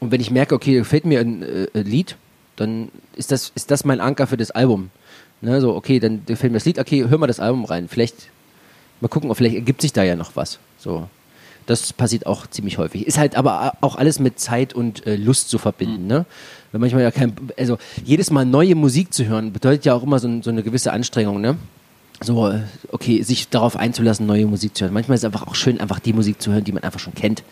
und 0.00 0.10
wenn 0.10 0.20
ich 0.20 0.30
merke, 0.30 0.54
okay, 0.54 0.74
gefällt 0.74 1.04
mir 1.04 1.20
ein 1.20 1.42
äh, 1.42 1.66
Lied, 1.74 2.16
dann 2.56 2.90
ist 3.16 3.32
das, 3.32 3.52
ist 3.54 3.70
das 3.70 3.84
mein 3.84 4.00
Anker 4.00 4.26
für 4.26 4.36
das 4.36 4.50
Album. 4.50 4.90
Ne, 5.40 5.60
so, 5.60 5.74
okay, 5.74 6.00
dann 6.00 6.24
gefällt 6.24 6.52
mir 6.52 6.58
das 6.58 6.64
Lied, 6.64 6.78
okay, 6.78 7.06
hör 7.08 7.18
mal 7.18 7.26
das 7.26 7.40
Album 7.40 7.64
rein. 7.64 7.88
Vielleicht, 7.88 8.30
mal 9.00 9.08
gucken, 9.08 9.30
ob 9.30 9.36
vielleicht 9.36 9.56
ergibt 9.56 9.82
sich 9.82 9.92
da 9.92 10.02
ja 10.02 10.16
noch 10.16 10.36
was. 10.36 10.58
So. 10.78 11.08
Das 11.66 11.92
passiert 11.92 12.26
auch 12.26 12.46
ziemlich 12.46 12.78
häufig. 12.78 13.06
Ist 13.06 13.18
halt 13.18 13.36
aber 13.36 13.74
auch 13.80 13.96
alles 13.96 14.18
mit 14.18 14.38
Zeit 14.38 14.74
und 14.74 15.06
äh, 15.06 15.16
Lust 15.16 15.48
zu 15.48 15.58
verbinden. 15.58 16.02
Mhm. 16.02 16.08
Ne? 16.08 16.26
Wenn 16.72 16.80
manchmal 16.80 17.02
ja 17.02 17.10
kein, 17.10 17.34
also 17.58 17.78
jedes 18.04 18.30
Mal 18.30 18.44
neue 18.44 18.74
Musik 18.74 19.12
zu 19.12 19.26
hören, 19.26 19.52
bedeutet 19.52 19.84
ja 19.84 19.94
auch 19.94 20.02
immer 20.02 20.18
so, 20.18 20.42
so 20.42 20.50
eine 20.50 20.62
gewisse 20.62 20.92
Anstrengung, 20.92 21.40
ne? 21.40 21.56
So, 22.22 22.48
äh, 22.48 22.60
okay, 22.90 23.22
sich 23.22 23.48
darauf 23.48 23.76
einzulassen, 23.76 24.26
neue 24.26 24.46
Musik 24.46 24.76
zu 24.76 24.84
hören. 24.84 24.94
Manchmal 24.94 25.16
ist 25.16 25.22
es 25.22 25.24
einfach 25.26 25.46
auch 25.46 25.54
schön, 25.54 25.80
einfach 25.80 25.98
die 25.98 26.12
Musik 26.12 26.40
zu 26.40 26.52
hören, 26.52 26.64
die 26.64 26.72
man 26.72 26.82
einfach 26.82 27.00
schon 27.00 27.14
kennt 27.14 27.42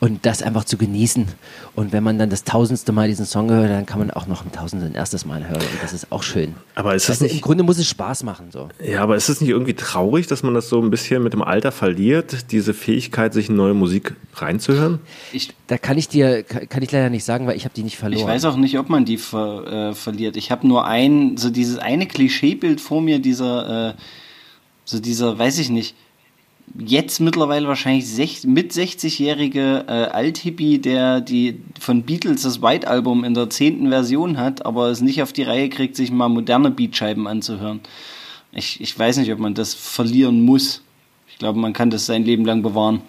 und 0.00 0.26
das 0.26 0.42
einfach 0.42 0.64
zu 0.64 0.76
genießen. 0.76 1.26
Und 1.74 1.92
wenn 1.92 2.02
man 2.02 2.18
dann 2.18 2.30
das 2.30 2.44
tausendste 2.44 2.92
Mal 2.92 3.08
diesen 3.08 3.26
Song 3.26 3.50
hört, 3.50 3.70
dann 3.70 3.86
kann 3.86 3.98
man 3.98 4.10
auch 4.10 4.26
noch 4.26 4.44
ein 4.44 4.52
tausendsten 4.52 4.94
erstes 4.94 5.24
Mal 5.24 5.48
hören 5.48 5.60
und 5.60 5.82
das 5.82 5.92
ist 5.92 6.12
auch 6.12 6.22
schön. 6.22 6.54
Aber 6.74 6.94
ist 6.94 7.08
das 7.08 7.16
also 7.16 7.24
nicht, 7.24 7.34
im 7.34 7.40
Grunde 7.40 7.64
muss 7.64 7.78
es 7.78 7.88
Spaß 7.88 8.22
machen 8.22 8.50
so. 8.50 8.68
Ja, 8.84 9.02
aber 9.02 9.16
ist 9.16 9.28
es 9.28 9.40
nicht 9.40 9.50
irgendwie 9.50 9.74
traurig, 9.74 10.26
dass 10.26 10.42
man 10.42 10.54
das 10.54 10.68
so 10.68 10.80
ein 10.80 10.90
bisschen 10.90 11.22
mit 11.22 11.32
dem 11.32 11.42
Alter 11.42 11.72
verliert, 11.72 12.52
diese 12.52 12.74
Fähigkeit, 12.74 13.32
sich 13.32 13.48
in 13.48 13.56
neue 13.56 13.74
Musik 13.74 14.14
reinzuhören? 14.34 15.00
Ich, 15.32 15.54
da 15.66 15.78
kann 15.78 15.98
ich 15.98 16.08
dir 16.08 16.42
kann 16.42 16.82
ich 16.82 16.92
leider 16.92 17.10
nicht 17.10 17.24
sagen, 17.24 17.46
weil 17.46 17.56
ich 17.56 17.64
habe 17.64 17.74
die 17.74 17.82
nicht 17.82 17.96
verloren. 17.96 18.20
Ich 18.20 18.26
weiß 18.26 18.44
auch 18.44 18.56
nicht, 18.56 18.78
ob 18.78 18.88
man 18.88 19.04
die 19.04 19.18
ver, 19.18 19.90
äh, 19.90 19.94
verliert. 19.94 20.36
Ich 20.36 20.50
habe 20.50 20.66
nur 20.66 20.86
ein 20.86 21.36
so 21.36 21.50
dieses 21.50 21.78
eine 21.78 22.06
Klischeebild 22.06 22.80
vor 22.80 23.00
mir 23.00 23.18
dieser 23.18 23.90
äh, 23.90 23.94
so 24.84 25.00
dieser, 25.00 25.38
weiß 25.38 25.58
ich 25.58 25.68
nicht 25.68 25.94
jetzt 26.78 27.20
mittlerweile 27.20 27.68
wahrscheinlich 27.68 28.08
sech, 28.08 28.44
mit 28.44 28.72
60-jährige 28.72 29.84
äh, 29.88 29.90
Althippie, 29.90 30.78
der 30.78 31.20
die 31.20 31.60
von 31.78 32.02
Beatles 32.02 32.42
das 32.42 32.62
White 32.62 32.88
Album 32.88 33.24
in 33.24 33.34
der 33.34 33.50
zehnten 33.50 33.88
Version 33.88 34.38
hat, 34.38 34.64
aber 34.66 34.88
es 34.88 35.00
nicht 35.00 35.22
auf 35.22 35.32
die 35.32 35.42
Reihe 35.42 35.68
kriegt, 35.68 35.96
sich 35.96 36.10
mal 36.10 36.28
moderne 36.28 36.70
Beatscheiben 36.70 37.26
anzuhören. 37.26 37.80
Ich, 38.52 38.80
ich 38.80 38.98
weiß 38.98 39.18
nicht, 39.18 39.32
ob 39.32 39.38
man 39.38 39.54
das 39.54 39.74
verlieren 39.74 40.42
muss. 40.42 40.82
Ich 41.28 41.38
glaube, 41.38 41.58
man 41.58 41.72
kann 41.72 41.90
das 41.90 42.06
sein 42.06 42.24
Leben 42.24 42.44
lang 42.44 42.62
bewahren. 42.62 43.02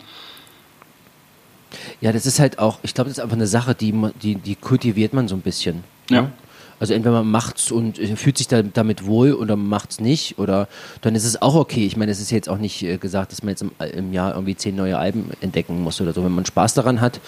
Ja, 2.01 2.11
das 2.11 2.25
ist 2.25 2.39
halt 2.39 2.59
auch, 2.59 2.79
ich 2.83 2.93
glaube, 2.93 3.09
das 3.09 3.17
ist 3.17 3.23
einfach 3.23 3.35
eine 3.35 3.47
Sache, 3.47 3.75
die, 3.75 3.93
die, 4.21 4.35
die 4.35 4.55
kultiviert 4.55 5.13
man 5.13 5.27
so 5.27 5.35
ein 5.35 5.41
bisschen. 5.41 5.83
Ja. 6.09 6.31
Also 6.79 6.93
entweder 6.93 7.15
man 7.15 7.31
macht's 7.31 7.71
und 7.71 7.99
äh, 7.99 8.15
fühlt 8.15 8.37
sich 8.37 8.47
da, 8.47 8.61
damit 8.61 9.05
wohl 9.05 9.33
oder 9.33 9.55
man 9.55 9.67
macht's 9.67 9.99
nicht 9.99 10.37
oder 10.37 10.67
dann 11.01 11.15
ist 11.15 11.25
es 11.25 11.41
auch 11.41 11.55
okay. 11.55 11.85
Ich 11.85 11.97
meine, 11.97 12.11
es 12.11 12.19
ist 12.19 12.31
jetzt 12.31 12.49
auch 12.49 12.57
nicht 12.57 12.83
äh, 12.83 12.97
gesagt, 12.97 13.31
dass 13.31 13.41
man 13.41 13.49
jetzt 13.49 13.63
im, 13.63 13.71
im, 13.79 14.13
Jahr 14.13 14.33
irgendwie 14.33 14.55
zehn 14.55 14.75
neue 14.75 14.97
Alben 14.97 15.31
entdecken 15.41 15.81
muss 15.81 15.99
oder 16.01 16.13
so. 16.13 16.23
Wenn 16.23 16.33
man 16.35 16.45
Spaß 16.45 16.75
daran 16.75 17.01
hat, 17.01 17.19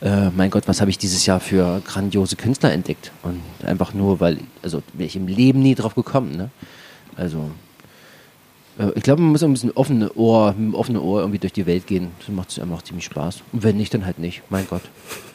äh, 0.00 0.30
mein 0.30 0.50
Gott, 0.50 0.68
was 0.68 0.80
habe 0.80 0.90
ich 0.90 0.98
dieses 0.98 1.26
Jahr 1.26 1.40
für 1.40 1.82
grandiose 1.84 2.36
Künstler 2.36 2.72
entdeckt? 2.72 3.10
Und 3.22 3.40
einfach 3.66 3.92
nur, 3.94 4.20
weil, 4.20 4.38
also 4.62 4.82
wäre 4.92 5.06
ich 5.06 5.16
im 5.16 5.26
Leben 5.26 5.60
nie 5.62 5.74
drauf 5.74 5.94
gekommen, 5.94 6.36
ne? 6.36 6.50
Also 7.16 7.38
äh, 7.38 7.71
ich 8.94 9.02
glaube, 9.02 9.20
man 9.20 9.32
muss 9.32 9.42
ein 9.42 9.52
bisschen 9.52 9.72
offene 9.72 10.12
Ohr, 10.14 10.48
mit 10.52 10.58
einem 10.58 10.74
offenen 10.74 11.02
Ohr 11.02 11.20
irgendwie 11.20 11.38
durch 11.38 11.52
die 11.52 11.66
Welt 11.66 11.86
gehen. 11.86 12.08
Das 12.18 12.28
macht 12.28 12.50
es 12.50 12.58
einfach 12.58 12.82
ziemlich 12.82 13.04
Spaß. 13.04 13.42
Und 13.52 13.62
wenn 13.62 13.76
nicht, 13.76 13.92
dann 13.92 14.06
halt 14.06 14.18
nicht. 14.18 14.42
Mein 14.48 14.66
Gott. 14.68 14.82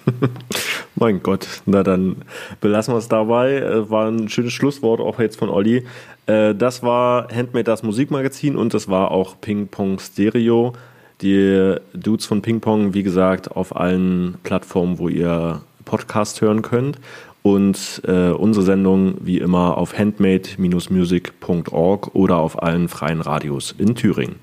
mein 0.96 1.22
Gott. 1.22 1.48
Na 1.66 1.84
dann 1.84 2.18
belassen 2.62 2.94
wir 2.94 2.98
es 2.98 3.08
dabei. 3.08 3.58
Äh, 3.58 3.90
war 3.90 4.08
ein 4.08 4.30
schönes 4.30 4.54
Schlusswort 4.54 5.00
auch 5.00 5.20
jetzt 5.20 5.38
von 5.38 5.50
Olli. 5.50 5.86
Äh, 6.26 6.56
das 6.56 6.82
war 6.82 7.28
Handmade 7.34 7.66
das 7.66 7.84
Musikmagazin 7.84 8.56
und 8.56 8.74
das 8.74 8.88
war 8.88 9.12
auch 9.12 9.40
Ping 9.40 9.68
Pong 9.68 10.00
Stereo. 10.00 10.74
Die 11.22 11.76
Dudes 11.94 12.26
von 12.26 12.42
Ping 12.42 12.60
Pong, 12.60 12.94
wie 12.94 13.04
gesagt, 13.04 13.52
auf 13.52 13.76
allen 13.76 14.36
Plattformen, 14.44 15.00
wo 15.00 15.10
ihr 15.10 15.62
Podcast 15.86 16.42
hören 16.42 16.62
könnt. 16.62 17.00
Und 17.48 18.02
äh, 18.06 18.32
unsere 18.32 18.66
Sendung 18.66 19.16
wie 19.22 19.38
immer 19.38 19.78
auf 19.78 19.98
handmade-music.org 19.98 22.14
oder 22.14 22.40
auf 22.40 22.62
allen 22.62 22.90
freien 22.90 23.22
Radios 23.22 23.74
in 23.78 23.96
Thüringen. 23.96 24.36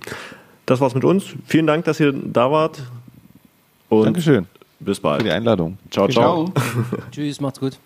Das 0.64 0.80
war's 0.80 0.94
mit 0.94 1.04
uns. 1.04 1.26
Vielen 1.44 1.66
Dank, 1.66 1.84
dass 1.84 2.00
ihr 2.00 2.14
da 2.14 2.50
wart. 2.50 2.82
Und 3.90 4.06
Dankeschön. 4.06 4.46
Bis 4.80 5.00
bald. 5.00 5.20
Für 5.20 5.28
die 5.28 5.34
Einladung. 5.34 5.76
Ciao, 5.90 6.08
ciao. 6.08 6.46
ciao. 6.46 6.52
Tschüss, 7.10 7.42
macht's 7.42 7.60
gut. 7.60 7.78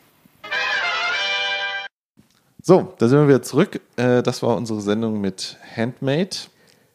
So, 2.62 2.94
da 2.98 3.08
sind 3.08 3.18
wir 3.18 3.26
wieder 3.26 3.42
zurück. 3.42 3.80
Äh, 3.96 4.22
das 4.22 4.40
war 4.44 4.56
unsere 4.56 4.80
Sendung 4.80 5.20
mit 5.20 5.56
Handmade. 5.76 6.36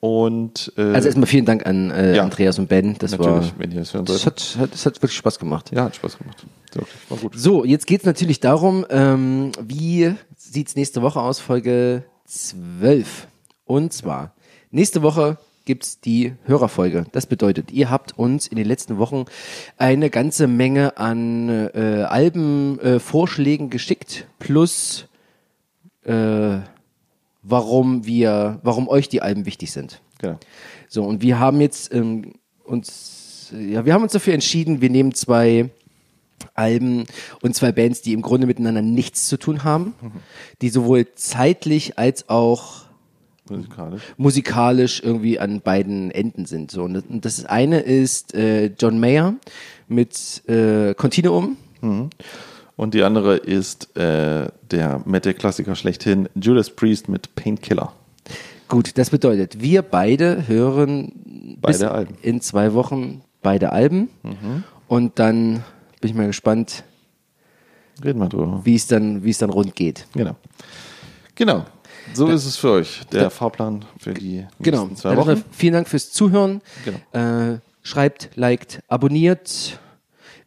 Und, 0.03 0.73
äh, 0.75 0.81
also 0.81 1.07
erstmal 1.07 1.27
vielen 1.27 1.45
Dank 1.45 1.65
an 1.65 1.89
äh, 1.89 2.17
ja, 2.17 2.23
Andreas 2.23 2.59
und 2.59 2.67
Ben. 2.67 2.97
Das 2.99 3.17
war, 3.17 3.39
das 3.39 3.93
das 3.93 4.25
hat, 4.25 4.57
hat, 4.59 4.73
das 4.73 4.85
hat 4.85 4.97
wirklich 4.97 5.15
Spaß 5.15 5.39
gemacht. 5.39 5.71
Ja, 5.73 5.85
hat 5.85 5.95
Spaß 5.95 6.17
gemacht. 6.17 6.45
War 7.07 7.17
gut. 7.19 7.39
So, 7.39 7.63
jetzt 7.63 7.87
geht 7.87 8.01
es 8.01 8.05
natürlich 8.05 8.41
darum, 8.41 8.85
ähm, 8.89 9.53
wie 9.61 10.13
sieht 10.35 10.67
es 10.67 10.75
nächste 10.75 11.03
Woche 11.03 11.21
aus, 11.21 11.39
Folge 11.39 12.03
12. 12.25 13.27
Und 13.63 13.93
zwar, 13.93 14.33
nächste 14.71 15.03
Woche 15.03 15.37
gibt 15.63 15.85
es 15.85 16.01
die 16.01 16.33
Hörerfolge. 16.43 17.05
Das 17.13 17.25
bedeutet, 17.25 17.71
ihr 17.71 17.89
habt 17.89 18.19
uns 18.19 18.47
in 18.47 18.57
den 18.57 18.67
letzten 18.67 18.97
Wochen 18.97 19.23
eine 19.77 20.09
ganze 20.09 20.47
Menge 20.47 20.97
an 20.97 21.47
äh, 21.47 22.03
Albenvorschlägen 22.09 23.67
äh, 23.67 23.69
geschickt, 23.69 24.27
plus 24.37 25.05
äh, 26.03 26.57
warum 27.43 28.05
wir, 28.05 28.59
warum 28.63 28.87
euch 28.87 29.09
die 29.09 29.21
Alben 29.21 29.45
wichtig 29.45 29.71
sind. 29.71 30.01
Genau. 30.19 30.39
So, 30.87 31.03
und 31.03 31.21
wir 31.21 31.39
haben 31.39 31.61
jetzt 31.61 31.93
ähm, 31.93 32.33
uns, 32.63 33.51
ja, 33.51 33.85
wir 33.85 33.93
haben 33.93 34.03
uns 34.03 34.13
dafür 34.13 34.33
entschieden, 34.33 34.81
wir 34.81 34.89
nehmen 34.89 35.13
zwei 35.13 35.69
Alben 36.53 37.05
und 37.41 37.55
zwei 37.55 37.71
Bands, 37.71 38.01
die 38.01 38.13
im 38.13 38.21
Grunde 38.21 38.47
miteinander 38.47 38.81
nichts 38.81 39.27
zu 39.27 39.37
tun 39.37 39.63
haben, 39.63 39.93
mhm. 40.01 40.11
die 40.61 40.69
sowohl 40.69 41.07
zeitlich 41.15 41.97
als 41.97 42.29
auch 42.29 42.83
musikalisch. 43.49 44.01
musikalisch 44.17 45.01
irgendwie 45.03 45.39
an 45.39 45.61
beiden 45.61 46.11
Enden 46.11 46.45
sind. 46.45 46.71
So, 46.71 46.83
und 46.83 47.25
das 47.25 47.45
eine 47.45 47.79
ist 47.79 48.33
äh, 48.33 48.67
John 48.79 48.99
Mayer 48.99 49.35
mit 49.87 50.47
äh, 50.47 50.93
Continuum. 50.93 51.57
Mhm. 51.81 52.09
Und 52.75 52.93
die 52.93 53.03
andere 53.03 53.37
ist 53.37 53.95
äh, 53.95 54.47
der 54.71 55.01
Metal-Klassiker 55.05 55.75
schlechthin, 55.75 56.27
Judas 56.35 56.69
Priest 56.69 57.07
mit 57.07 57.35
Painkiller. 57.35 57.93
Gut, 58.67 58.97
das 58.97 59.11
bedeutet, 59.11 59.61
wir 59.61 59.83
beide 59.83 60.47
hören 60.47 61.57
beide 61.61 61.91
Alben. 61.91 62.15
in 62.21 62.41
zwei 62.41 62.73
Wochen 62.73 63.21
beide 63.41 63.71
Alben. 63.71 64.09
Mhm. 64.23 64.63
Und 64.87 65.19
dann 65.19 65.63
bin 66.01 66.11
ich 66.11 66.15
mal 66.15 66.27
gespannt, 66.27 66.83
Reden 68.03 68.19
wir 68.19 68.29
drüber. 68.29 68.61
wie 68.63 68.75
es 68.75 68.87
dann, 68.87 69.23
wie 69.23 69.29
es 69.29 69.37
dann 69.37 69.51
rund 69.51 69.75
geht. 69.75 70.07
Genau. 70.13 70.35
Genau. 71.35 71.65
So 72.13 72.27
da, 72.27 72.33
ist 72.33 72.45
es 72.45 72.57
für 72.57 72.71
euch, 72.71 73.01
der 73.11 73.23
da, 73.23 73.29
Fahrplan 73.29 73.85
für 73.97 74.13
die 74.13 74.45
genau. 74.59 74.89
zwei 74.89 75.15
Wochen. 75.15 75.43
Vielen 75.51 75.73
Dank 75.73 75.87
fürs 75.87 76.11
Zuhören. 76.11 76.61
Genau. 76.83 77.51
Äh, 77.53 77.59
schreibt, 77.81 78.31
liked, 78.35 78.81
abonniert 78.87 79.79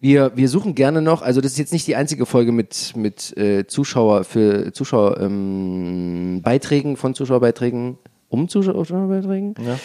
wir, 0.01 0.33
wir 0.37 0.49
suchen 0.49 0.75
gerne 0.75 1.03
noch, 1.03 1.23
also 1.23 1.41
das 1.41 1.53
ist 1.53 1.59
jetzt 1.59 1.73
nicht 1.73 1.87
die 1.87 1.95
einzige 1.97 2.27
Folge 2.27 2.51
mit, 2.53 2.93
mit 2.97 3.37
äh, 3.37 3.67
Zuschauer 3.67 4.25
für 4.25 4.73
Zuschauerbeiträgen 4.73 6.91
ähm, 6.93 6.97
von 6.97 7.15
Zuschauerbeiträgen 7.15 7.99
um 8.29 8.49
Zuschauerbeiträgen. 8.49 9.55
Ja. 9.65 9.79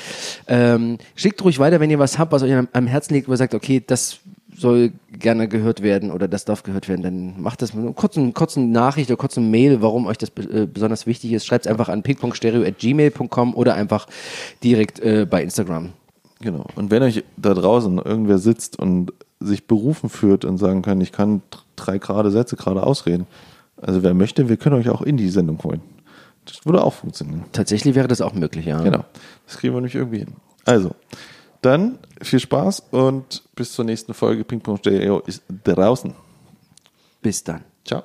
Ähm, 0.47 0.97
schickt 1.15 1.43
ruhig 1.43 1.59
weiter, 1.59 1.79
wenn 1.79 1.91
ihr 1.91 1.99
was 1.99 2.17
habt, 2.17 2.31
was 2.31 2.41
euch 2.43 2.53
am, 2.53 2.67
am 2.73 2.87
Herzen 2.87 3.13
liegt, 3.13 3.27
wo 3.27 3.33
ihr 3.33 3.37
sagt, 3.37 3.53
okay, 3.53 3.83
das 3.85 4.19
soll 4.55 4.93
gerne 5.11 5.47
gehört 5.47 5.81
werden 5.81 6.11
oder 6.11 6.27
das 6.27 6.45
darf 6.45 6.63
gehört 6.63 6.89
werden, 6.89 7.01
dann 7.01 7.41
macht 7.41 7.61
das 7.61 7.73
mit 7.73 7.83
einer 7.83 7.93
kurzen, 7.93 8.33
kurzen 8.33 8.71
Nachricht 8.71 9.09
oder 9.09 9.17
kurzen 9.17 9.49
Mail, 9.49 9.81
warum 9.81 10.05
euch 10.05 10.17
das 10.17 10.31
äh, 10.37 10.67
besonders 10.71 11.07
wichtig 11.07 11.33
ist. 11.33 11.45
Schreibt 11.45 11.65
es 11.65 11.71
einfach 11.71 11.89
an 11.89 12.03
ping.stereo.gmail.com 12.03 13.55
oder 13.55 13.75
einfach 13.75 14.07
direkt 14.63 14.99
äh, 14.99 15.25
bei 15.29 15.43
Instagram. 15.43 15.93
Genau. 16.41 16.65
Und 16.75 16.91
wenn 16.91 17.03
euch 17.03 17.23
da 17.37 17.53
draußen 17.53 17.99
irgendwer 17.99 18.39
sitzt 18.39 18.77
und 18.77 19.13
sich 19.41 19.67
berufen 19.67 20.09
fühlt 20.09 20.45
und 20.45 20.57
sagen 20.57 20.81
kann, 20.81 21.01
ich 21.01 21.11
kann 21.11 21.41
drei 21.75 21.97
gerade 21.97 22.31
Sätze 22.31 22.55
gerade 22.55 22.83
ausreden. 22.83 23.27
Also 23.81 24.03
wer 24.03 24.13
möchte, 24.13 24.49
wir 24.49 24.57
können 24.57 24.75
euch 24.75 24.89
auch 24.89 25.01
in 25.01 25.17
die 25.17 25.29
Sendung 25.29 25.61
holen. 25.63 25.81
Das 26.45 26.65
würde 26.65 26.83
auch 26.83 26.93
funktionieren. 26.93 27.45
Tatsächlich 27.51 27.95
wäre 27.95 28.07
das 28.07 28.21
auch 28.21 28.33
möglich, 28.33 28.65
ja. 28.65 28.81
Genau. 28.81 29.05
Das 29.45 29.57
kriegen 29.57 29.73
wir 29.73 29.81
nämlich 29.81 29.95
irgendwie 29.95 30.19
hin. 30.19 30.35
Also, 30.65 30.91
dann 31.61 31.99
viel 32.21 32.39
Spaß 32.39 32.83
und 32.91 33.43
bis 33.55 33.73
zur 33.73 33.85
nächsten 33.85 34.13
Folge. 34.13 34.43
Ping-Pong 34.43 34.79
ist 35.25 35.43
draußen. 35.63 36.13
Bis 37.21 37.43
dann. 37.43 37.63
Ciao. 37.85 38.03